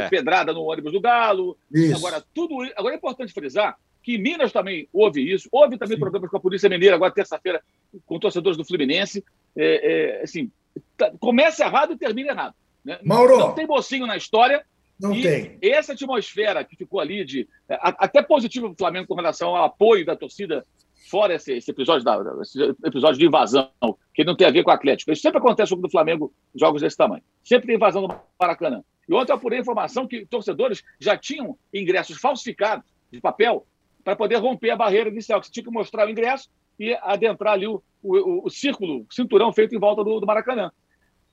pedrada 0.09 0.53
no 0.53 0.63
ônibus 0.63 0.93
do 0.93 1.01
Galo. 1.01 1.59
Isso. 1.71 1.97
Agora, 1.97 2.25
tudo. 2.35 2.57
Agora 2.77 2.95
é 2.95 2.97
importante 2.97 3.33
frisar 3.33 3.77
que 4.07 4.15
em 4.15 4.19
Minas 4.19 4.53
também 4.53 4.89
houve 4.93 5.21
isso, 5.21 5.49
houve 5.51 5.77
também 5.77 5.97
Sim. 5.97 6.01
problemas 6.01 6.31
com 6.31 6.37
a 6.37 6.41
Polícia 6.41 6.69
Mineira, 6.69 6.95
agora 6.95 7.11
terça-feira, 7.13 7.61
com 8.07 8.21
torcedores 8.21 8.57
do 8.57 8.65
Fluminense. 8.65 9.25
É, 9.57 10.21
é, 10.21 10.23
assim, 10.23 10.49
tá, 10.97 11.11
começa 11.19 11.65
errado 11.65 11.93
e 11.93 11.99
termina 11.99 12.31
errado. 12.31 12.55
Né? 12.85 13.01
Mauro! 13.03 13.37
Não 13.37 13.53
tem 13.53 13.67
mocinho 13.67 14.07
na 14.07 14.17
história. 14.17 14.65
Não 14.99 15.11
tem. 15.11 15.59
Essa 15.61 15.93
atmosfera 15.93 16.63
que 16.63 16.77
ficou 16.77 17.01
ali, 17.01 17.25
de, 17.25 17.49
é, 17.69 17.77
até 17.83 18.23
positiva 18.23 18.69
do 18.69 18.77
Flamengo 18.77 19.09
com 19.09 19.17
relação 19.17 19.57
ao 19.57 19.65
apoio 19.65 20.07
da 20.07 20.15
torcida, 20.15 20.65
fora 21.11 21.35
esse, 21.35 21.55
esse 21.55 21.73
episódio, 21.73 22.05
da, 22.05 22.23
esse 22.43 22.63
episódio 22.85 23.19
de 23.19 23.27
invasão, 23.27 23.69
que 24.15 24.23
não 24.23 24.37
tem 24.37 24.47
a 24.47 24.53
ver 24.53 24.63
com 24.63 24.71
o 24.71 24.73
Atlético. 24.73 25.11
Isso 25.11 25.23
sempre 25.23 25.39
acontece 25.39 25.75
no 25.75 25.91
Flamengo, 25.91 26.33
jogos 26.55 26.81
desse 26.81 26.97
tamanho. 26.97 27.25
Sempre 27.43 27.67
tem 27.67 27.75
invasão 27.75 28.03
no 28.03 28.21
Maracanã. 28.39 28.85
E 29.09 29.13
ontem 29.13 29.33
eu 29.33 29.37
apurei 29.37 29.59
a 29.59 29.63
informação 29.63 30.07
que 30.07 30.25
torcedores 30.27 30.85
já 31.01 31.17
tinham 31.17 31.59
ingressos 31.75 32.19
falsificados 32.19 32.87
de 33.11 33.21
papel 33.21 33.67
para 34.07 34.15
poder 34.15 34.37
romper 34.37 34.71
a 34.71 34.77
barreira 34.77 35.11
inicial, 35.11 35.41
que 35.41 35.49
você 35.49 35.53
tinha 35.53 35.65
que 35.65 35.71
mostrar 35.71 36.07
o 36.07 36.11
ingresso 36.11 36.49
e 36.79 36.95
adentrar 37.03 37.55
ali 37.55 37.67
o, 37.67 37.83
o, 38.01 38.47
o 38.47 38.49
círculo, 38.49 39.01
o 39.01 39.13
cinturão 39.13 39.53
feito 39.53 39.75
em 39.75 39.81
volta 39.81 40.05
do, 40.05 40.21
do, 40.21 40.25
Maracanã. 40.25 40.71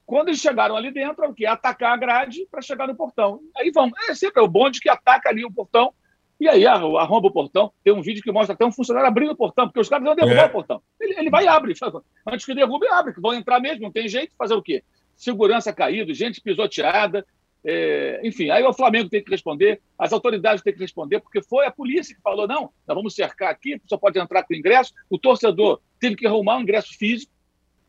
Quando 0.08 0.30
eles 0.30 0.40
chegaram 0.40 0.76
ali 0.76 0.90
dentro, 0.92 1.24
o 1.30 1.36
que? 1.36 1.46
Atacar 1.46 1.94
a 1.94 1.98
grade 1.98 2.48
para 2.50 2.64
chegar 2.64 2.88
no 2.88 2.96
portão. 2.96 3.42
Aí 3.56 3.70
vão. 3.70 3.92
É 4.10 4.16
sempre 4.16 4.42
é 4.42 4.44
o 4.44 4.48
bonde 4.48 4.80
que 4.80 4.90
ataca 4.90 5.30
ali 5.30 5.46
o 5.46 5.52
portão 5.52 5.94
e 6.40 6.50
aí 6.50 6.66
arromba 6.66 7.28
o 7.28 7.32
portão. 7.32 7.72
Tem 7.84 7.94
um 7.94 8.02
vídeo 8.02 8.24
que 8.24 8.32
mostra 8.32 8.56
até 8.56 8.66
um 8.66 8.72
funcionário 8.72 9.08
abrindo 9.08 9.34
o 9.34 9.38
portão, 9.38 9.68
porque 9.68 9.80
os 9.80 9.88
caras 9.88 10.04
vão 10.04 10.16
derrubar 10.16 10.46
é. 10.46 10.46
o 10.48 10.50
portão. 10.50 10.82
Ele, 11.00 11.14
ele 11.20 11.30
vai 11.30 11.44
e 11.44 11.48
abre. 11.48 11.76
Antes 12.28 12.44
que 12.44 12.56
derrube, 12.56 12.88
abre, 12.88 13.14
que 13.14 13.22
vão 13.22 13.36
entrar 13.36 13.60
mesmo, 13.60 13.84
não 13.84 13.92
tem 13.92 14.08
jeito. 14.08 14.34
Fazer 14.36 14.56
o 14.56 14.64
quê? 14.64 14.84
Segurança 15.16 15.72
caído, 15.72 16.12
gente 16.12 16.42
pisoteada, 16.42 17.24
é, 17.66 18.20
enfim, 18.24 18.50
aí 18.50 18.62
o 18.64 18.74
Flamengo 18.74 19.10
tem 19.10 19.24
que 19.24 19.32
responder, 19.32 19.82
as 19.98 20.12
autoridades 20.12 20.62
têm 20.62 20.74
que 20.74 20.80
responder, 20.80 21.22
porque 21.22 21.42
foi 21.42 21.66
a 21.66 21.72
polícia 21.72 22.14
que 22.14 22.22
falou: 22.22 22.48
não, 22.48 22.70
nós 22.86 22.96
vamos 22.96 23.16
cercar 23.16 23.50
aqui, 23.50 23.82
só 23.88 23.98
pode 23.98 24.20
entrar 24.20 24.44
com 24.44 24.54
ingresso. 24.54 24.94
O 25.10 25.18
torcedor 25.18 25.80
teve 26.00 26.16
que 26.16 26.28
arrumar 26.28 26.58
um 26.58 26.62
ingresso 26.62 26.98
físico. 26.98 27.32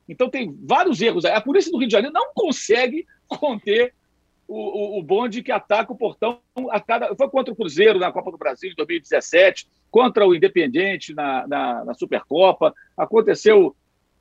Então 0.09 0.29
tem 0.29 0.55
vários 0.63 1.01
erros. 1.01 1.25
A 1.25 1.41
polícia 1.41 1.73
do 1.73 1.79
Rio 1.79 1.89
de 1.89 1.93
Janeiro 1.93 2.15
não 2.15 2.33
consegue 2.35 3.07
conter 3.27 3.95
o, 4.47 4.97
o, 4.97 4.99
o 4.99 5.03
bonde 5.03 5.43
que 5.43 5.51
ataca 5.51 5.93
o 5.93 5.97
portão. 5.97 6.41
A 6.71 6.79
cada, 6.79 7.15
foi 7.17 7.29
contra 7.29 7.53
o 7.53 7.57
Cruzeiro 7.57 7.99
na 7.99 8.13
Copa 8.13 8.31
do 8.31 8.39
Brasil 8.39 8.71
em 8.71 8.75
2017, 8.75 9.67
contra 9.91 10.27
o 10.27 10.35
Independiente 10.35 11.15
na, 11.15 11.49
na, 11.49 11.85
na 11.85 11.95
Supercopa. 11.95 12.73
Aconteceu 12.97 13.75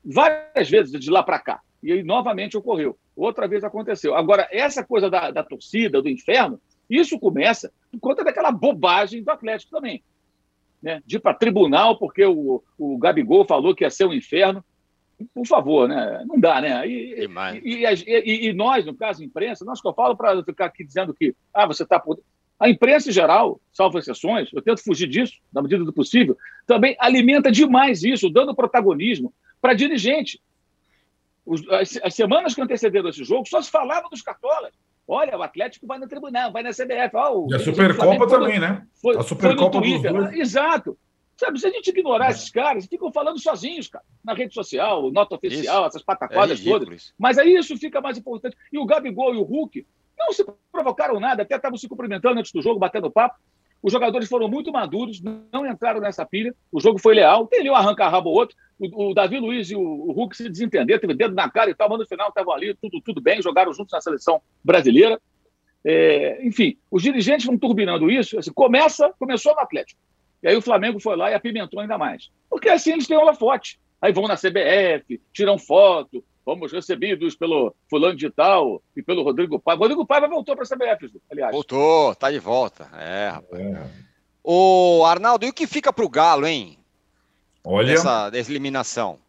várias 0.03 0.69
vezes 0.69 0.99
de 0.99 1.11
lá 1.11 1.21
para 1.21 1.37
cá. 1.37 1.61
E 1.83 1.91
aí 1.91 2.01
novamente 2.01 2.57
ocorreu. 2.57 2.97
Outra 3.15 3.47
vez 3.47 3.63
aconteceu. 3.63 4.15
Agora, 4.15 4.47
essa 4.51 4.83
coisa 4.83 5.09
da, 5.09 5.29
da 5.29 5.43
torcida, 5.43 6.01
do 6.01 6.09
inferno, 6.09 6.59
isso 6.89 7.19
começa 7.19 7.71
por 7.91 7.99
conta 7.99 8.23
daquela 8.23 8.51
bobagem 8.51 9.21
do 9.21 9.29
Atlético 9.29 9.71
também. 9.71 10.01
Né? 10.81 11.01
De 11.05 11.17
ir 11.17 11.19
para 11.19 11.33
tribunal 11.33 11.97
porque 11.97 12.25
o, 12.25 12.63
o 12.77 12.97
Gabigol 12.97 13.45
falou 13.45 13.75
que 13.75 13.83
ia 13.83 13.89
ser 13.89 14.05
um 14.05 14.13
inferno. 14.13 14.63
Por 15.33 15.45
favor, 15.45 15.87
né? 15.87 16.23
Não 16.25 16.39
dá, 16.39 16.59
né? 16.59 16.87
E, 16.87 17.27
e, 17.63 17.85
e, 18.07 18.47
e, 18.47 18.53
nós, 18.53 18.85
no 18.85 18.95
caso, 18.95 19.23
imprensa, 19.23 19.63
nós 19.63 19.79
que 19.79 19.87
eu 19.87 19.93
falo 19.93 20.17
para 20.17 20.43
ficar 20.43 20.65
aqui 20.65 20.83
dizendo 20.83 21.13
que 21.13 21.35
ah, 21.53 21.67
você 21.67 21.83
está 21.83 21.99
por. 21.99 22.19
A 22.59 22.69
imprensa 22.69 23.09
em 23.09 23.13
geral, 23.13 23.61
salvo 23.71 23.99
exceções, 23.99 24.49
eu 24.51 24.61
tento 24.61 24.83
fugir 24.83 25.07
disso, 25.07 25.33
na 25.53 25.61
medida 25.61 25.83
do 25.83 25.93
possível, 25.93 26.37
também 26.65 26.95
alimenta 26.99 27.51
demais 27.51 28.03
isso, 28.03 28.29
dando 28.29 28.55
protagonismo 28.55 29.33
para 29.61 29.73
dirigente. 29.73 30.41
Os, 31.45 31.67
as, 31.69 31.99
as, 32.01 32.15
semanas 32.15 32.55
que 32.55 32.61
antecederam 32.61 33.09
esse 33.09 33.23
jogo, 33.23 33.47
só 33.47 33.61
se 33.61 33.69
falava 33.69 34.07
dos 34.09 34.21
cartolas. 34.21 34.73
Olha, 35.05 35.37
o 35.37 35.43
Atlético 35.43 35.85
vai 35.85 35.99
no 35.99 36.07
tribunal, 36.07 36.51
vai 36.51 36.63
na 36.63 36.69
CBF. 36.69 37.15
Oh, 37.15 37.47
e 37.49 37.55
a 37.55 37.59
Supercopa 37.59 38.27
também, 38.27 38.59
né? 38.59 38.85
Foi, 39.01 39.17
a 39.17 39.21
Supercopa 39.21 39.79
foi 39.79 39.89
no 39.89 40.01
Twitter. 40.01 40.39
Exato. 40.39 40.97
Sabe, 41.35 41.59
se 41.59 41.67
a 41.67 41.71
gente 41.71 41.89
ignorar 41.89 42.27
é. 42.27 42.31
esses 42.31 42.49
caras, 42.49 42.85
ficam 42.85 43.11
falando 43.11 43.39
sozinhos, 43.39 43.87
cara, 43.87 44.05
na 44.23 44.33
rede 44.33 44.53
social, 44.53 45.11
nota 45.11 45.35
oficial, 45.35 45.79
isso. 45.79 45.87
essas 45.87 46.03
pataquadas 46.03 46.61
é 46.61 46.63
todas. 46.63 47.13
Mas 47.17 47.37
aí 47.37 47.55
isso 47.55 47.75
fica 47.77 47.99
mais 47.99 48.17
importante. 48.17 48.55
E 48.71 48.77
o 48.77 48.85
Gabigol 48.85 49.33
e 49.33 49.37
o 49.37 49.43
Hulk 49.43 49.85
não 50.17 50.31
se 50.31 50.45
provocaram 50.71 51.19
nada, 51.19 51.41
até 51.41 51.55
estavam 51.55 51.77
se 51.77 51.89
cumprimentando 51.89 52.39
antes 52.39 52.51
do 52.51 52.61
jogo, 52.61 52.79
batendo 52.79 53.11
papo. 53.11 53.35
Os 53.83 53.91
jogadores 53.91 54.29
foram 54.29 54.47
muito 54.47 54.71
maduros, 54.71 55.21
não 55.21 55.67
entraram 55.67 55.99
nessa 55.99 56.25
pilha. 56.25 56.55
O 56.71 56.79
jogo 56.79 56.97
foi 56.97 57.15
leal. 57.15 57.49
Ali 57.53 57.69
um 57.69 57.75
arranca-rabo 57.75 58.29
ou 58.29 58.35
outro. 58.37 58.55
O, 58.79 59.09
o, 59.09 59.13
Davi 59.13 59.37
Luiz 59.37 59.69
e 59.69 59.75
o, 59.75 59.81
o 59.81 60.13
Hulk 60.13 60.37
se 60.37 60.49
desentenderam, 60.49 61.01
teve 61.01 61.13
dedo 61.13 61.35
na 61.35 61.49
cara 61.49 61.69
e 61.69 61.75
tal, 61.75 61.89
mas 61.89 61.99
no 61.99 62.07
final 62.07 62.29
estavam 62.29 62.53
ali, 62.53 62.73
tudo, 62.75 63.01
tudo 63.01 63.21
bem, 63.21 63.41
jogaram 63.41 63.73
juntos 63.73 63.91
na 63.91 63.99
seleção 63.99 64.41
brasileira. 64.63 65.19
É, 65.85 66.39
enfim, 66.47 66.77
os 66.89 67.03
dirigentes 67.03 67.45
vão 67.45 67.57
turbinando 67.57 68.09
isso. 68.09 68.39
Assim, 68.39 68.53
começa, 68.53 69.13
começou 69.19 69.53
no 69.53 69.59
Atlético. 69.59 69.99
E 70.41 70.47
aí 70.47 70.55
o 70.55 70.61
Flamengo 70.61 70.99
foi 71.01 71.17
lá 71.17 71.29
e 71.29 71.33
apimentou 71.33 71.81
ainda 71.81 71.97
mais. 71.97 72.31
Porque 72.49 72.69
assim 72.69 72.93
eles 72.93 73.05
têm 73.05 73.17
holofote. 73.17 73.77
Aí 74.01 74.13
vão 74.13 74.27
na 74.29 74.37
CBF, 74.37 75.21
tiram 75.33 75.57
foto, 75.57 76.23
fomos 76.43 76.71
recebidos 76.71 77.35
pelo 77.35 77.75
fulano 77.89 78.15
de 78.15 78.29
tal 78.29 78.81
e 78.95 79.01
pelo 79.01 79.23
Rodrigo 79.23 79.59
Paiva. 79.59 79.79
Rodrigo 79.79 80.05
Paiva 80.05 80.27
voltou 80.27 80.55
para 80.55 80.63
a 80.63 80.67
CBF, 80.67 81.11
aliás. 81.31 81.51
Voltou, 81.51 82.13
tá 82.15 82.31
de 82.31 82.39
volta. 82.39 82.87
É, 82.93 83.29
rapaz. 83.29 83.61
É. 83.61 83.87
Ô, 84.43 85.03
Arnaldo, 85.05 85.45
e 85.45 85.49
o 85.49 85.53
que 85.53 85.65
fica 85.65 85.93
para 85.93 86.05
o 86.05 86.09
Galo, 86.09 86.45
hein? 86.45 86.77
Olha. 87.63 87.93
Essa 87.93 88.31
eliminação. 88.33 89.19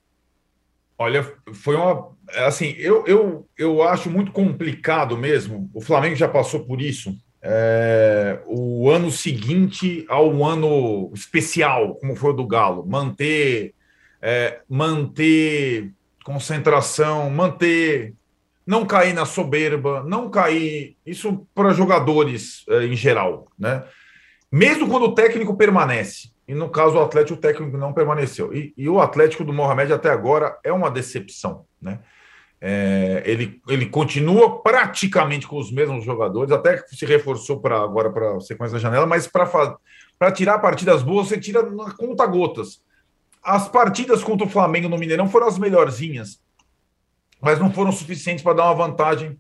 Olha, 0.99 1.23
foi 1.53 1.77
uma. 1.77 2.13
Assim, 2.47 2.75
eu, 2.79 3.05
eu, 3.07 3.49
eu 3.59 3.83
acho 3.83 4.11
muito 4.11 4.33
complicado 4.33 5.17
mesmo. 5.17 5.71
O 5.75 5.81
Flamengo 5.81 6.17
já 6.17 6.29
passou 6.29 6.65
por 6.65 6.81
isso. 6.81 7.17
É, 7.43 8.41
o 8.47 8.89
ano 8.89 9.11
seguinte 9.11 10.07
ao 10.09 10.45
ano 10.45 11.11
especial, 11.13 11.95
como 11.97 12.17
foi 12.17 12.31
o 12.31 12.35
do 12.35 12.47
Galo. 12.47 12.87
Manter. 12.87 13.75
É, 14.23 14.61
manter 14.69 15.93
concentração, 16.25 17.31
manter, 17.31 18.15
não 18.67 18.87
cair 18.87 19.13
na 19.13 19.27
soberba, 19.27 20.03
não 20.03 20.31
cair. 20.31 20.97
Isso 21.07 21.47
para 21.55 21.75
jogadores 21.75 22.65
eh, 22.69 22.87
em 22.87 22.97
geral, 22.97 23.47
né? 23.59 23.85
Mesmo 24.51 24.89
quando 24.89 25.05
o 25.05 25.15
técnico 25.15 25.57
permanece, 25.57 26.31
e 26.49 26.55
no 26.55 26.69
caso 26.69 26.97
o 26.97 27.03
Atlético, 27.03 27.39
o 27.39 27.41
técnico 27.41 27.77
não 27.77 27.93
permaneceu. 27.93 28.55
E, 28.55 28.73
e 28.77 28.89
o 28.89 29.01
Atlético 29.01 29.45
do 29.45 29.53
Mohamed 29.53 29.93
até 29.93 30.11
agora 30.11 30.59
é 30.65 30.73
uma 30.73 30.91
decepção, 30.91 31.67
né? 31.81 32.01
É, 32.61 33.23
ele, 33.27 33.61
ele 33.69 33.85
continua 33.85 34.63
praticamente 34.63 35.47
com 35.47 35.59
os 35.59 35.71
mesmos 35.71 36.03
jogadores, 36.03 36.51
até 36.51 36.79
que 36.79 36.97
se 36.97 37.05
reforçou 37.05 37.61
para 37.61 37.77
agora 37.77 38.11
para 38.11 38.37
a 38.37 38.41
sequência 38.41 38.75
da 38.75 38.81
janela, 38.81 39.05
mas 39.05 39.27
para 39.27 40.33
tirar 40.33 40.59
partidas 40.61 41.03
boas, 41.03 41.29
você 41.29 41.39
tira 41.39 41.63
na 41.63 41.93
conta 41.93 42.25
gotas 42.25 42.81
as 43.45 43.69
partidas 43.69 44.25
contra 44.25 44.47
o 44.47 44.51
Flamengo 44.51 44.89
no 44.89 44.99
Mineirão 44.99 45.29
foram 45.29 45.47
as 45.47 45.59
melhorzinhas, 45.59 46.41
mas 47.41 47.59
não 47.59 47.71
foram 47.73 47.93
suficientes 47.93 48.43
para 48.43 48.55
dar 48.55 48.65
uma 48.65 48.87
vantagem 48.87 49.39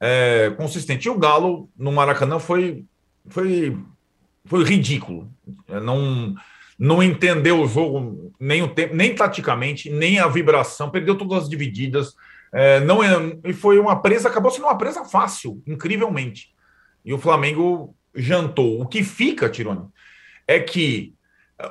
é, 0.00 0.52
consistente. 0.56 1.06
E 1.06 1.10
o 1.10 1.18
Galo 1.18 1.70
no 1.76 1.92
Maracanã 1.92 2.38
foi, 2.38 2.84
foi, 3.28 3.78
foi 4.44 4.64
ridículo. 4.64 5.30
Não, 5.68 6.34
não 6.76 7.02
entendeu 7.02 7.60
o 7.60 7.68
jogo 7.68 8.32
nem 8.38 8.62
o 8.62 8.68
tempo, 8.68 8.94
nem 8.94 9.14
taticamente, 9.14 9.88
nem 9.90 10.18
a 10.18 10.26
vibração, 10.26 10.90
perdeu 10.90 11.16
todas 11.16 11.44
as 11.44 11.48
divididas. 11.48 12.14
É, 12.52 12.80
não 12.80 13.02
é, 13.02 13.38
e 13.44 13.52
foi 13.52 13.78
uma 13.78 14.00
presa, 14.00 14.28
acabou 14.28 14.50
sendo 14.50 14.64
uma 14.64 14.78
presa 14.78 15.04
fácil, 15.04 15.62
incrivelmente. 15.66 16.54
E 17.04 17.12
o 17.14 17.18
Flamengo 17.18 17.94
jantou. 18.14 18.80
O 18.80 18.86
que 18.86 19.04
fica, 19.04 19.48
Tironi, 19.48 19.86
é 20.48 20.58
que 20.58 21.15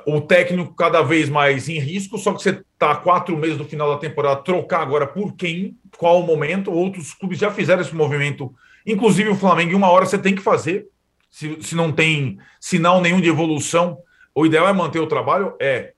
o 0.04 0.20
técnico 0.20 0.74
cada 0.74 1.02
vez 1.02 1.28
mais 1.28 1.68
em 1.68 1.78
risco, 1.78 2.18
só 2.18 2.32
que 2.32 2.42
você 2.42 2.62
está 2.72 2.96
quatro 2.96 3.36
meses 3.36 3.56
do 3.56 3.64
final 3.64 3.90
da 3.90 3.98
temporada, 3.98 4.42
trocar 4.42 4.80
agora 4.80 5.06
por 5.06 5.34
quem, 5.36 5.76
qual 5.96 6.20
o 6.20 6.26
momento, 6.26 6.72
outros 6.72 7.14
clubes 7.14 7.38
já 7.38 7.50
fizeram 7.50 7.82
esse 7.82 7.94
movimento, 7.94 8.52
inclusive 8.84 9.28
o 9.28 9.36
Flamengo, 9.36 9.72
em 9.72 9.76
uma 9.76 9.88
hora 9.88 10.04
você 10.04 10.18
tem 10.18 10.34
que 10.34 10.42
fazer, 10.42 10.88
se, 11.30 11.58
se 11.62 11.74
não 11.74 11.92
tem 11.92 12.38
sinal 12.60 13.00
nenhum 13.00 13.20
de 13.20 13.28
evolução, 13.28 13.98
o 14.34 14.44
ideal 14.44 14.68
é 14.68 14.72
manter 14.72 14.98
o 14.98 15.06
trabalho, 15.06 15.54
é, 15.60 15.92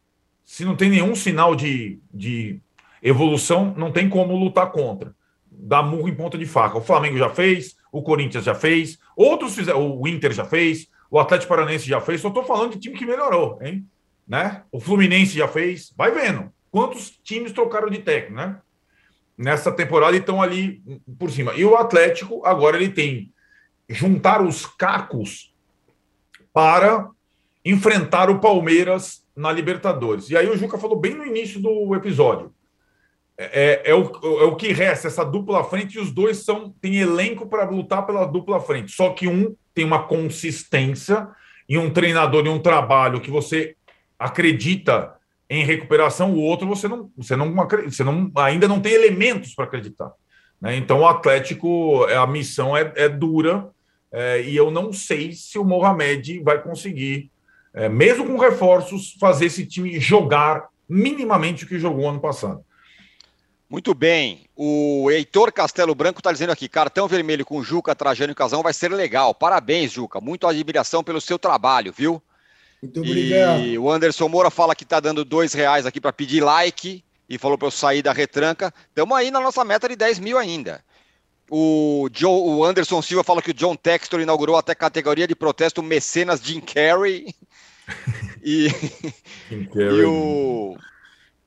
se 0.45 0.65
não 0.65 0.77
tem 0.77 0.91
nenhum 0.91 1.15
sinal 1.15 1.57
de, 1.57 1.99
de 2.13 2.61
evolução, 3.03 3.75
não 3.77 3.91
tem 3.91 4.09
como 4.09 4.37
lutar 4.37 4.71
contra, 4.71 5.15
dar 5.51 5.83
murro 5.83 6.09
em 6.09 6.15
ponta 6.15 6.37
de 6.37 6.47
faca, 6.47 6.77
o 6.77 6.83
Flamengo 6.83 7.17
já 7.17 7.31
fez, 7.31 7.77
o 7.91 8.03
Corinthians 8.03 8.45
já 8.45 8.55
fez, 8.55 8.99
outros 9.17 9.55
fizeram, 9.55 9.99
o 9.99 10.07
Inter 10.07 10.33
já 10.33 10.45
fez, 10.45 10.89
o 11.11 11.19
Atlético 11.19 11.49
Paranense 11.49 11.89
já 11.89 12.01
fez. 12.01 12.21
Só 12.21 12.29
estou 12.29 12.45
falando 12.45 12.73
de 12.73 12.81
time 12.81 12.97
que 12.97 13.07
melhorou, 13.07 13.59
hein? 13.63 13.87
Né? 14.27 14.63
O 14.71 14.81
Fluminense 14.81 15.37
já 15.37 15.49
fez. 15.49 15.93
Vai 15.97 16.11
vendo. 16.11 16.53
Quantos 16.71 17.11
times 17.23 17.53
trocaram 17.53 17.89
de 17.89 17.99
técnico, 17.99 18.35
né? 18.35 18.61
Nessa 19.37 19.73
temporada 19.73 20.17
e 20.17 20.21
estão 20.21 20.43
ali 20.43 20.83
por 21.19 21.31
cima. 21.31 21.55
E 21.55 21.65
o 21.65 21.77
Atlético, 21.77 22.45
agora 22.45 22.77
ele 22.77 22.91
tem 22.91 23.33
juntar 23.89 24.43
os 24.43 24.67
cacos 24.67 25.55
para 26.53 27.09
enfrentar 27.65 28.29
o 28.29 28.41
Palmeiras 28.41 29.25
na 29.35 29.53
Libertadores. 29.53 30.29
E 30.29 30.37
aí 30.37 30.49
o 30.49 30.57
Juca 30.57 30.79
falou 30.79 30.99
bem 30.99 31.15
no 31.15 31.25
início 31.25 31.61
do 31.61 31.95
episódio. 31.95 32.53
É, 33.41 33.83
é, 33.87 33.91
é, 33.93 33.95
o, 33.95 34.03
é 34.41 34.45
o 34.45 34.57
que 34.57 34.73
resta, 34.73 35.07
essa 35.07 35.25
dupla 35.25 35.63
frente, 35.63 35.97
e 35.97 36.01
os 36.01 36.11
dois 36.11 36.39
são 36.39 36.75
têm 36.81 36.97
elenco 36.97 37.47
para 37.47 37.71
lutar 37.71 38.05
pela 38.05 38.27
dupla 38.27 38.59
frente. 38.59 38.91
Só 38.91 39.11
que 39.11 39.29
um 39.29 39.55
tem 39.73 39.85
uma 39.85 40.03
consistência 40.03 41.29
e 41.69 41.79
um 41.79 41.89
treinador 41.89 42.45
e 42.47 42.49
um 42.49 42.59
trabalho 42.59 43.21
que 43.21 43.31
você 43.31 43.77
acredita 44.19 45.15
em 45.49 45.65
recuperação, 45.65 46.33
o 46.33 46.41
outro 46.41 46.67
você 46.67 46.89
não, 46.89 47.11
você 47.17 47.37
não, 47.37 47.55
você 47.87 48.05
não 48.05 48.31
ainda 48.37 48.67
não 48.67 48.81
tem 48.81 48.93
elementos 48.93 49.55
para 49.55 49.65
acreditar. 49.65 50.13
Né? 50.61 50.77
Então 50.77 51.01
o 51.01 51.07
Atlético, 51.07 52.05
a 52.05 52.27
missão 52.27 52.77
é, 52.77 52.93
é 52.97 53.09
dura, 53.09 53.69
é, 54.11 54.43
e 54.43 54.57
eu 54.57 54.71
não 54.71 54.93
sei 54.93 55.33
se 55.33 55.59
o 55.59 55.65
Mohamed 55.65 56.41
vai 56.41 56.61
conseguir, 56.61 57.31
é, 57.73 57.89
mesmo 57.89 58.27
com 58.27 58.37
reforços, 58.37 59.17
fazer 59.21 59.47
esse 59.47 59.65
time 59.65 60.01
jogar 60.01 60.69
minimamente 60.89 61.65
o 61.65 61.69
que 61.69 61.79
jogou 61.79 62.09
ano 62.09 62.21
passado. 62.21 62.63
Muito 63.71 63.93
bem. 63.93 64.47
O 64.57 65.11
Heitor 65.11 65.53
Castelo 65.53 65.95
Branco 65.95 66.21
está 66.21 66.33
dizendo 66.33 66.51
aqui: 66.51 66.69
cartão 66.69 67.07
vermelho 67.07 67.45
com 67.45 67.63
Juca, 67.63 67.95
Trajano 67.95 68.33
e 68.33 68.35
Casão 68.35 68.63
vai 68.63 68.73
ser 68.73 68.91
legal. 68.91 69.35
Parabéns, 69.35 69.93
Juca. 69.93 70.21
Muito 70.21 70.47
admiração 70.47 71.05
pelo 71.05 71.21
seu 71.21 71.39
trabalho, 71.39 71.93
viu? 71.93 72.23
Muito 72.83 73.01
obrigado. 73.01 73.61
E 73.61 73.79
o 73.79 73.91
Anderson 73.91 74.29
Moura 74.29 74.51
fala 74.51 74.75
que 74.75 74.85
está 74.85 75.01
dando 75.01 75.25
dois 75.25 75.53
reais 75.53 75.85
aqui 75.85 76.01
para 76.01 76.13
pedir 76.13 76.43
like 76.43 77.05
e 77.29 77.37
falou 77.37 77.59
para 77.59 77.67
eu 77.67 77.73
sair 77.73 78.01
da 78.01 78.13
retranca. 78.13 78.73
Estamos 78.89 79.17
aí 79.17 79.31
na 79.31 79.41
nossa 79.41 79.65
meta 79.65 79.89
de 79.89 79.97
10 79.97 80.19
mil 80.21 80.39
ainda. 80.39 80.83
O, 81.51 82.09
Joe, 82.13 82.41
o 82.41 82.65
Anderson 82.65 83.03
Silva 83.03 83.25
fala 83.25 83.43
que 83.43 83.51
o 83.51 83.55
John 83.55 83.75
Textor 83.75 84.21
inaugurou 84.21 84.57
até 84.57 84.75
categoria 84.75 85.27
de 85.27 85.35
protesto 85.35 85.83
mecenas 85.83 86.41
Jim 86.43 86.61
Carrey. 86.61 87.35
e, 88.43 88.69
Jim 89.49 89.65
Carrey. 89.67 90.01
e 90.01 90.05
o, 90.05 90.77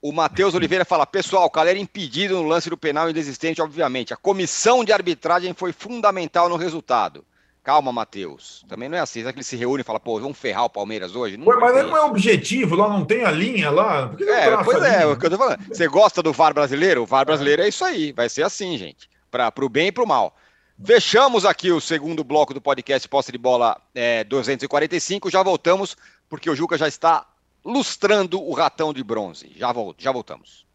o 0.02 0.12
Matheus 0.12 0.54
Oliveira 0.54 0.86
fala: 0.86 1.06
pessoal, 1.06 1.45
o 1.45 1.49
Calera 1.49 1.78
impedido 1.78 2.36
no 2.36 2.47
lance 2.47 2.70
do 2.70 2.78
penal 2.78 3.10
inexistente, 3.10 3.62
obviamente. 3.62 4.14
A 4.14 4.18
comissão 4.18 4.84
de 4.84 4.91
arbitragem 4.91 5.54
foi 5.54 5.72
fundamental 5.72 6.49
no 6.49 6.56
resultado. 6.56 7.24
Calma, 7.64 7.91
Matheus. 7.91 8.66
Também 8.68 8.89
não 8.89 8.97
é 8.97 9.02
assim. 9.02 9.20
Será 9.20 9.32
que 9.32 9.38
ele 9.38 9.43
se 9.43 9.56
reúne 9.56 9.82
e 9.82 9.84
fala, 9.84 9.99
pô, 9.99 10.20
vamos 10.20 10.38
ferrar 10.38 10.66
o 10.66 10.70
Palmeiras 10.70 11.16
hoje? 11.16 11.38
Não 11.38 11.45
Pô, 11.45 11.60
mas 11.60 11.76
não 11.86 11.95
é 11.95 12.02
objetivo, 12.02 12.76
lá 12.76 12.89
não 12.89 13.06
tem 13.06 13.24
a 13.24 13.30
linha 13.30 13.70
lá. 13.70 14.12
é, 14.20 14.64
pois 14.64 14.82
é, 14.82 15.06
o 15.06 15.16
que 15.16 15.28
eu 15.28 15.30
tô 15.30 15.38
falando. 15.38 15.60
Você 15.68 15.88
gosta 15.88 16.24
do 16.24 16.34
VAR 16.34 16.56
brasileiro? 16.56 17.04
O 17.04 17.06
VAR 17.06 17.24
brasileiro 17.24 17.62
é 17.62 17.68
isso 17.68 17.86
aí. 17.86 18.12
Vai 18.14 18.30
ser 18.30 18.41
assim, 18.41 18.78
gente 18.80 19.12
para 19.32 19.66
o 19.66 19.70
bem 19.70 19.88
e 19.88 19.91
para 19.91 20.04
o 20.04 20.08
mal. 20.08 20.36
Fechamos 20.84 21.45
aqui 21.45 21.72
o 21.72 21.80
segundo 21.80 22.24
bloco 22.24 22.54
do 22.54 22.60
podcast 22.60 23.08
Posse 23.08 23.32
de 23.32 23.38
Bola 23.38 23.80
é, 23.95 24.24
245. 24.26 25.30
Já 25.30 25.41
voltamos, 25.41 25.95
porque 26.28 26.49
o 26.49 26.56
Juca 26.56 26.78
já 26.78 26.88
está 26.88 27.26
lustrando 27.64 28.41
o 28.41 28.53
ratão 28.53 28.93
de 28.93 29.03
bronze. 29.03 29.51
Já, 29.55 29.72
volto, 29.72 30.01
já 30.01 30.12
voltamos. 30.12 30.66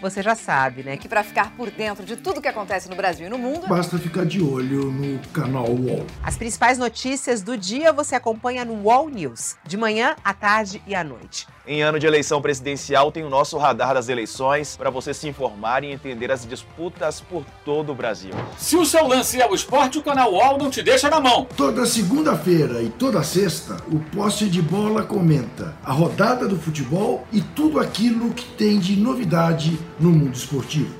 Você 0.00 0.22
já 0.22 0.34
sabe, 0.34 0.82
né, 0.82 0.96
que 0.96 1.06
para 1.06 1.22
ficar 1.22 1.54
por 1.54 1.70
dentro 1.70 2.06
de 2.06 2.16
tudo 2.16 2.40
que 2.40 2.48
acontece 2.48 2.88
no 2.88 2.96
Brasil 2.96 3.26
e 3.26 3.28
no 3.28 3.36
mundo, 3.36 3.66
basta 3.68 3.98
ficar 3.98 4.24
de 4.24 4.42
olho 4.42 4.90
no 4.90 5.18
canal 5.28 5.68
UOL. 5.68 6.06
As 6.22 6.38
principais 6.38 6.78
notícias 6.78 7.42
do 7.42 7.54
dia 7.54 7.92
você 7.92 8.14
acompanha 8.14 8.64
no 8.64 8.72
UOL 8.82 9.10
News, 9.10 9.56
de 9.66 9.76
manhã, 9.76 10.16
à 10.24 10.32
tarde 10.32 10.82
e 10.86 10.94
à 10.94 11.04
noite. 11.04 11.46
Em 11.66 11.82
ano 11.82 11.98
de 11.98 12.06
eleição 12.06 12.40
presidencial, 12.40 13.12
tem 13.12 13.22
o 13.22 13.28
nosso 13.28 13.58
radar 13.58 13.92
das 13.92 14.08
eleições 14.08 14.76
para 14.76 14.88
você 14.88 15.12
se 15.12 15.28
informar 15.28 15.84
e 15.84 15.92
entender 15.92 16.32
as 16.32 16.46
disputas 16.46 17.20
por 17.20 17.44
todo 17.64 17.92
o 17.92 17.94
Brasil. 17.94 18.32
Se 18.56 18.76
o 18.76 18.86
seu 18.86 19.06
lance 19.06 19.40
é 19.40 19.46
o 19.46 19.54
esporte, 19.54 19.98
o 19.98 20.02
canal 20.02 20.32
UOL 20.32 20.56
não 20.56 20.70
te 20.70 20.82
deixa 20.82 21.10
na 21.10 21.20
mão. 21.20 21.46
Toda 21.56 21.84
segunda-feira 21.84 22.82
e 22.82 22.88
toda 22.88 23.22
sexta, 23.22 23.76
o 23.92 23.98
poste 24.16 24.48
de 24.48 24.62
bola 24.62 25.02
comenta 25.02 25.76
a 25.84 25.92
rodada 25.92 26.48
do 26.48 26.58
futebol 26.58 27.26
e 27.30 27.42
tudo 27.42 27.78
aquilo 27.78 28.32
que 28.32 28.46
tem 28.56 28.78
de 28.78 28.96
novidade 28.96 29.78
no 29.98 30.10
mundo 30.10 30.34
esportivo. 30.34 30.99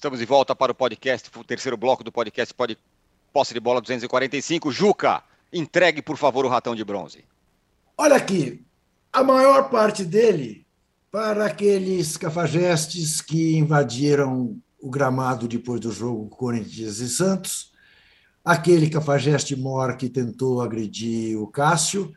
Estamos 0.00 0.18
de 0.18 0.24
volta 0.24 0.56
para 0.56 0.72
o 0.72 0.74
podcast, 0.74 1.30
o 1.38 1.44
terceiro 1.44 1.76
bloco 1.76 2.02
do 2.02 2.10
podcast 2.10 2.54
Pode, 2.54 2.78
Posse 3.34 3.52
de 3.52 3.60
Bola 3.60 3.82
245. 3.82 4.72
Juca, 4.72 5.22
entregue, 5.52 6.00
por 6.00 6.16
favor, 6.16 6.46
o 6.46 6.48
ratão 6.48 6.74
de 6.74 6.82
bronze. 6.82 7.22
Olha 7.98 8.16
aqui, 8.16 8.64
a 9.12 9.22
maior 9.22 9.68
parte 9.68 10.02
dele 10.02 10.66
para 11.12 11.44
aqueles 11.44 12.16
cafajestes 12.16 13.20
que 13.20 13.58
invadiram 13.58 14.58
o 14.80 14.88
gramado 14.88 15.46
depois 15.46 15.82
do 15.82 15.92
jogo 15.92 16.30
Corinthians 16.30 17.00
e 17.00 17.08
Santos, 17.10 17.70
aquele 18.42 18.88
cafajeste 18.88 19.54
mor 19.54 19.98
que 19.98 20.08
tentou 20.08 20.62
agredir 20.62 21.38
o 21.38 21.46
Cássio 21.46 22.10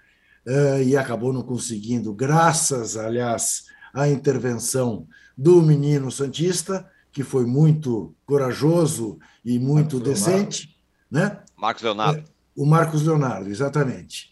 uh, 0.47 0.81
e 0.81 0.95
acabou 0.95 1.33
não 1.33 1.41
conseguindo, 1.41 2.13
graças, 2.13 2.95
aliás, 2.95 3.65
à 3.93 4.07
intervenção 4.07 5.05
do 5.37 5.61
menino 5.61 6.09
Santista, 6.09 6.89
que 7.13 7.23
foi 7.23 7.45
muito 7.45 8.15
corajoso 8.25 9.19
e 9.45 9.59
muito 9.59 9.97
Marcos 9.97 10.09
decente. 10.09 10.75
Leonardo. 11.11 11.37
Né? 11.37 11.43
Marcos 11.55 11.83
Leonardo. 11.83 12.19
É, 12.19 12.23
o 12.55 12.65
Marcos 12.65 13.03
Leonardo, 13.03 13.49
exatamente. 13.49 14.31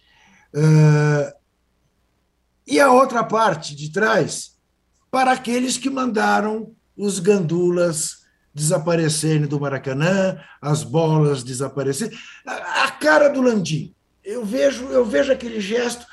Uh, 0.54 1.32
e 2.66 2.80
a 2.80 2.92
outra 2.92 3.24
parte 3.24 3.76
de 3.76 3.92
trás, 3.92 4.58
para 5.12 5.32
aqueles 5.32 5.78
que 5.78 5.90
mandaram 5.90 6.74
os 6.98 7.20
gandulas 7.20 8.22
desaparecerem 8.54 9.48
do 9.48 9.60
Maracanã, 9.60 10.40
as 10.60 10.84
bolas 10.84 11.44
desaparecerem. 11.44 12.18
A, 12.46 12.86
a 12.86 12.92
cara 12.92 13.30
do 13.30 13.42
Landim. 13.42 13.94
Eu 14.24 14.46
vejo, 14.46 14.86
eu 14.86 15.06
vejo 15.06 15.32
aquele 15.32 15.60
gesto. 15.60 16.06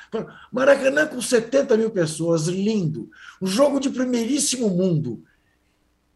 Maracanã 0.52 1.06
com 1.06 1.20
70 1.20 1.76
mil 1.76 1.90
pessoas, 1.90 2.46
lindo. 2.46 3.10
Um 3.40 3.46
jogo 3.46 3.80
de 3.80 3.90
primeiríssimo 3.90 4.68
mundo 4.68 5.22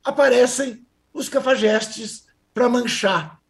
aparecem 0.05 0.86
os 1.12 1.28
cafajestes 1.28 2.26
para 2.55 2.68
manchar, 2.68 3.40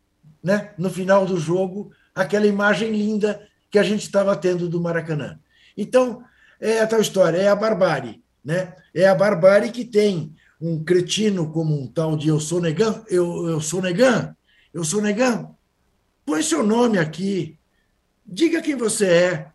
né, 0.42 0.72
no 0.76 0.90
final 0.90 1.24
do 1.24 1.38
jogo, 1.38 1.92
aquela 2.14 2.46
imagem 2.46 2.90
linda 2.92 3.46
que 3.70 3.78
a 3.78 3.82
gente 3.82 4.02
estava 4.02 4.36
tendo 4.36 4.68
do 4.68 4.80
Maracanã. 4.80 5.38
Então, 5.76 6.22
é 6.60 6.80
a 6.80 6.86
tal 6.86 7.00
história, 7.00 7.38
é 7.38 7.48
a 7.48 7.56
barbárie. 7.56 8.22
Né? 8.44 8.74
É 8.94 9.08
a 9.08 9.14
barbárie 9.14 9.70
que 9.70 9.84
tem 9.84 10.34
um 10.60 10.82
cretino 10.82 11.50
como 11.50 11.80
um 11.80 11.86
tal 11.86 12.16
de 12.16 12.28
eu 12.28 12.38
sou 12.38 12.60
Negan, 12.60 13.02
eu, 13.08 13.48
eu 13.48 13.60
sou 13.60 13.82
Negan, 13.82 14.36
eu 14.72 14.84
sou 14.84 15.00
Negan. 15.00 15.50
Põe 16.24 16.42
seu 16.42 16.62
nome 16.62 16.98
aqui, 16.98 17.58
diga 18.24 18.62
quem 18.62 18.76
você 18.76 19.06
é, 19.06 19.48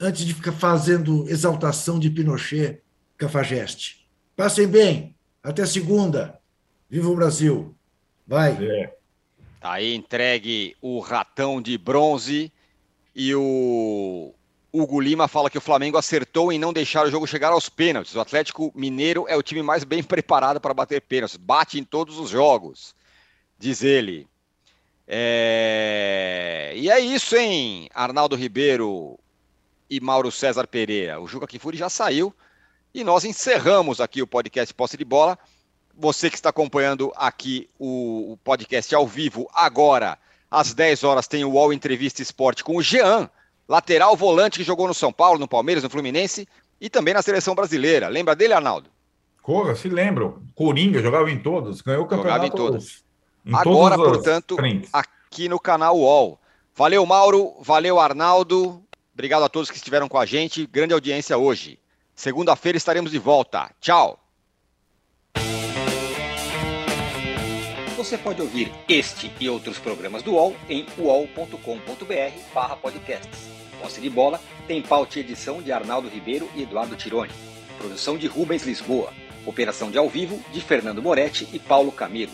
antes 0.00 0.24
de 0.24 0.34
ficar 0.34 0.52
fazendo 0.52 1.28
exaltação 1.28 1.98
de 1.98 2.10
Pinochet, 2.10 2.82
cafajeste. 3.16 4.08
Passem 4.34 4.66
bem. 4.66 5.14
Até 5.42 5.66
segunda. 5.66 6.40
Viva 6.88 7.08
o 7.08 7.16
Brasil. 7.16 7.74
Vai. 8.26 8.52
É. 8.64 8.96
Tá 9.60 9.72
aí 9.72 9.94
entregue 9.94 10.76
o 10.80 11.00
ratão 11.00 11.60
de 11.60 11.76
bronze 11.78 12.52
e 13.14 13.34
o 13.34 14.34
Hugo 14.72 15.00
Lima 15.00 15.28
fala 15.28 15.50
que 15.50 15.58
o 15.58 15.60
Flamengo 15.60 15.98
acertou 15.98 16.52
em 16.52 16.58
não 16.58 16.72
deixar 16.72 17.06
o 17.06 17.10
jogo 17.10 17.26
chegar 17.26 17.52
aos 17.52 17.68
pênaltis. 17.68 18.14
O 18.14 18.20
Atlético 18.20 18.72
Mineiro 18.74 19.26
é 19.28 19.36
o 19.36 19.42
time 19.42 19.62
mais 19.62 19.84
bem 19.84 20.02
preparado 20.02 20.60
para 20.60 20.74
bater 20.74 21.00
pênaltis. 21.02 21.36
Bate 21.36 21.78
em 21.78 21.84
todos 21.84 22.18
os 22.18 22.30
jogos, 22.30 22.94
diz 23.58 23.82
ele. 23.82 24.26
É... 25.06 26.72
E 26.74 26.90
é 26.90 26.98
isso, 27.00 27.36
hein, 27.36 27.88
Arnaldo 27.94 28.34
Ribeiro 28.34 29.18
e 29.90 30.00
Mauro 30.00 30.32
César 30.32 30.66
Pereira. 30.66 31.20
O 31.20 31.26
Juca 31.26 31.46
Kifuri 31.46 31.76
já 31.76 31.90
saiu. 31.90 32.34
E 32.94 33.02
nós 33.02 33.24
encerramos 33.24 34.00
aqui 34.00 34.20
o 34.20 34.26
podcast 34.26 34.72
Posse 34.74 34.98
de 34.98 35.04
Bola. 35.04 35.38
você 35.96 36.28
que 36.28 36.36
está 36.36 36.50
acompanhando 36.50 37.10
aqui 37.16 37.68
o, 37.78 38.32
o 38.32 38.36
podcast 38.44 38.94
ao 38.94 39.06
vivo 39.06 39.48
agora, 39.54 40.18
às 40.50 40.74
10 40.74 41.02
horas, 41.04 41.26
tem 41.26 41.42
o 41.44 41.52
UOL 41.52 41.72
Entrevista 41.72 42.20
Esporte 42.20 42.62
com 42.62 42.76
o 42.76 42.82
Jean, 42.82 43.30
lateral 43.66 44.14
volante 44.14 44.58
que 44.58 44.64
jogou 44.64 44.86
no 44.86 44.92
São 44.92 45.10
Paulo, 45.10 45.38
no 45.38 45.48
Palmeiras, 45.48 45.82
no 45.82 45.88
Fluminense 45.88 46.46
e 46.78 46.90
também 46.90 47.14
na 47.14 47.22
seleção 47.22 47.54
brasileira. 47.54 48.08
Lembra 48.08 48.36
dele, 48.36 48.52
Arnaldo? 48.52 48.90
Corra, 49.40 49.74
se 49.74 49.88
lembram. 49.88 50.42
Coringa 50.54 51.00
jogava 51.00 51.30
em 51.30 51.38
todos, 51.38 51.80
ganhou 51.80 52.04
o 52.04 52.06
campeonato. 52.06 52.46
Jogava 52.46 52.46
em 52.46 52.50
todos. 52.50 53.04
Em 53.44 53.54
Agora, 53.54 53.96
portanto, 53.96 54.56
frentes. 54.56 54.90
aqui 54.92 55.48
no 55.48 55.58
canal 55.58 55.98
UOL. 55.98 56.38
Valeu, 56.74 57.04
Mauro. 57.06 57.54
Valeu, 57.60 57.98
Arnaldo. 57.98 58.82
Obrigado 59.14 59.44
a 59.44 59.48
todos 59.48 59.70
que 59.70 59.76
estiveram 59.76 60.08
com 60.08 60.18
a 60.18 60.26
gente. 60.26 60.66
Grande 60.66 60.92
audiência 60.94 61.36
hoje. 61.36 61.78
Segunda-feira 62.14 62.78
estaremos 62.78 63.10
de 63.10 63.18
volta. 63.18 63.70
Tchau. 63.80 64.20
Você 67.96 68.16
pode 68.18 68.42
ouvir 68.42 68.70
este 68.88 69.32
e 69.40 69.48
outros 69.48 69.78
programas 69.78 70.22
do 70.22 70.32
UOL 70.32 70.54
em 70.68 70.84
uol.com.br/podcasts. 70.98 73.48
Posse 73.80 74.00
de 74.00 74.10
bola 74.10 74.40
tem 74.66 74.82
pauta 74.82 75.18
e 75.18 75.22
edição 75.22 75.62
de 75.62 75.70
Arnaldo 75.72 76.08
Ribeiro 76.08 76.50
e 76.54 76.62
Eduardo 76.62 76.96
Tironi. 76.96 77.32
Produção 77.78 78.18
de 78.18 78.26
Rubens 78.26 78.64
Lisboa. 78.64 79.12
Operação 79.46 79.90
de 79.90 79.98
ao 79.98 80.08
vivo 80.08 80.40
de 80.52 80.60
Fernando 80.60 81.02
Moretti 81.02 81.48
e 81.52 81.58
Paulo 81.58 81.92
Camilo. 81.92 82.32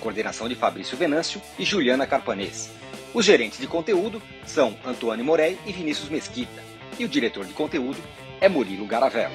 Coordenação 0.00 0.48
de 0.48 0.54
Fabrício 0.54 0.96
Venâncio 0.96 1.42
e 1.58 1.64
Juliana 1.64 2.06
Carpanês. 2.06 2.70
Os 3.12 3.24
gerentes 3.24 3.58
de 3.58 3.66
conteúdo 3.66 4.22
são 4.46 4.76
Antônio 4.84 5.24
Morei 5.24 5.58
e 5.66 5.72
Vinícius 5.72 6.08
Mesquita. 6.08 6.62
E 6.98 7.04
o 7.04 7.08
diretor 7.08 7.44
de 7.44 7.54
conteúdo 7.54 8.00
é 8.40 8.48
Murilo 8.48 8.86
Garavello. 8.86 9.34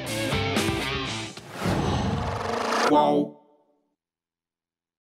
Qual? 2.87 3.42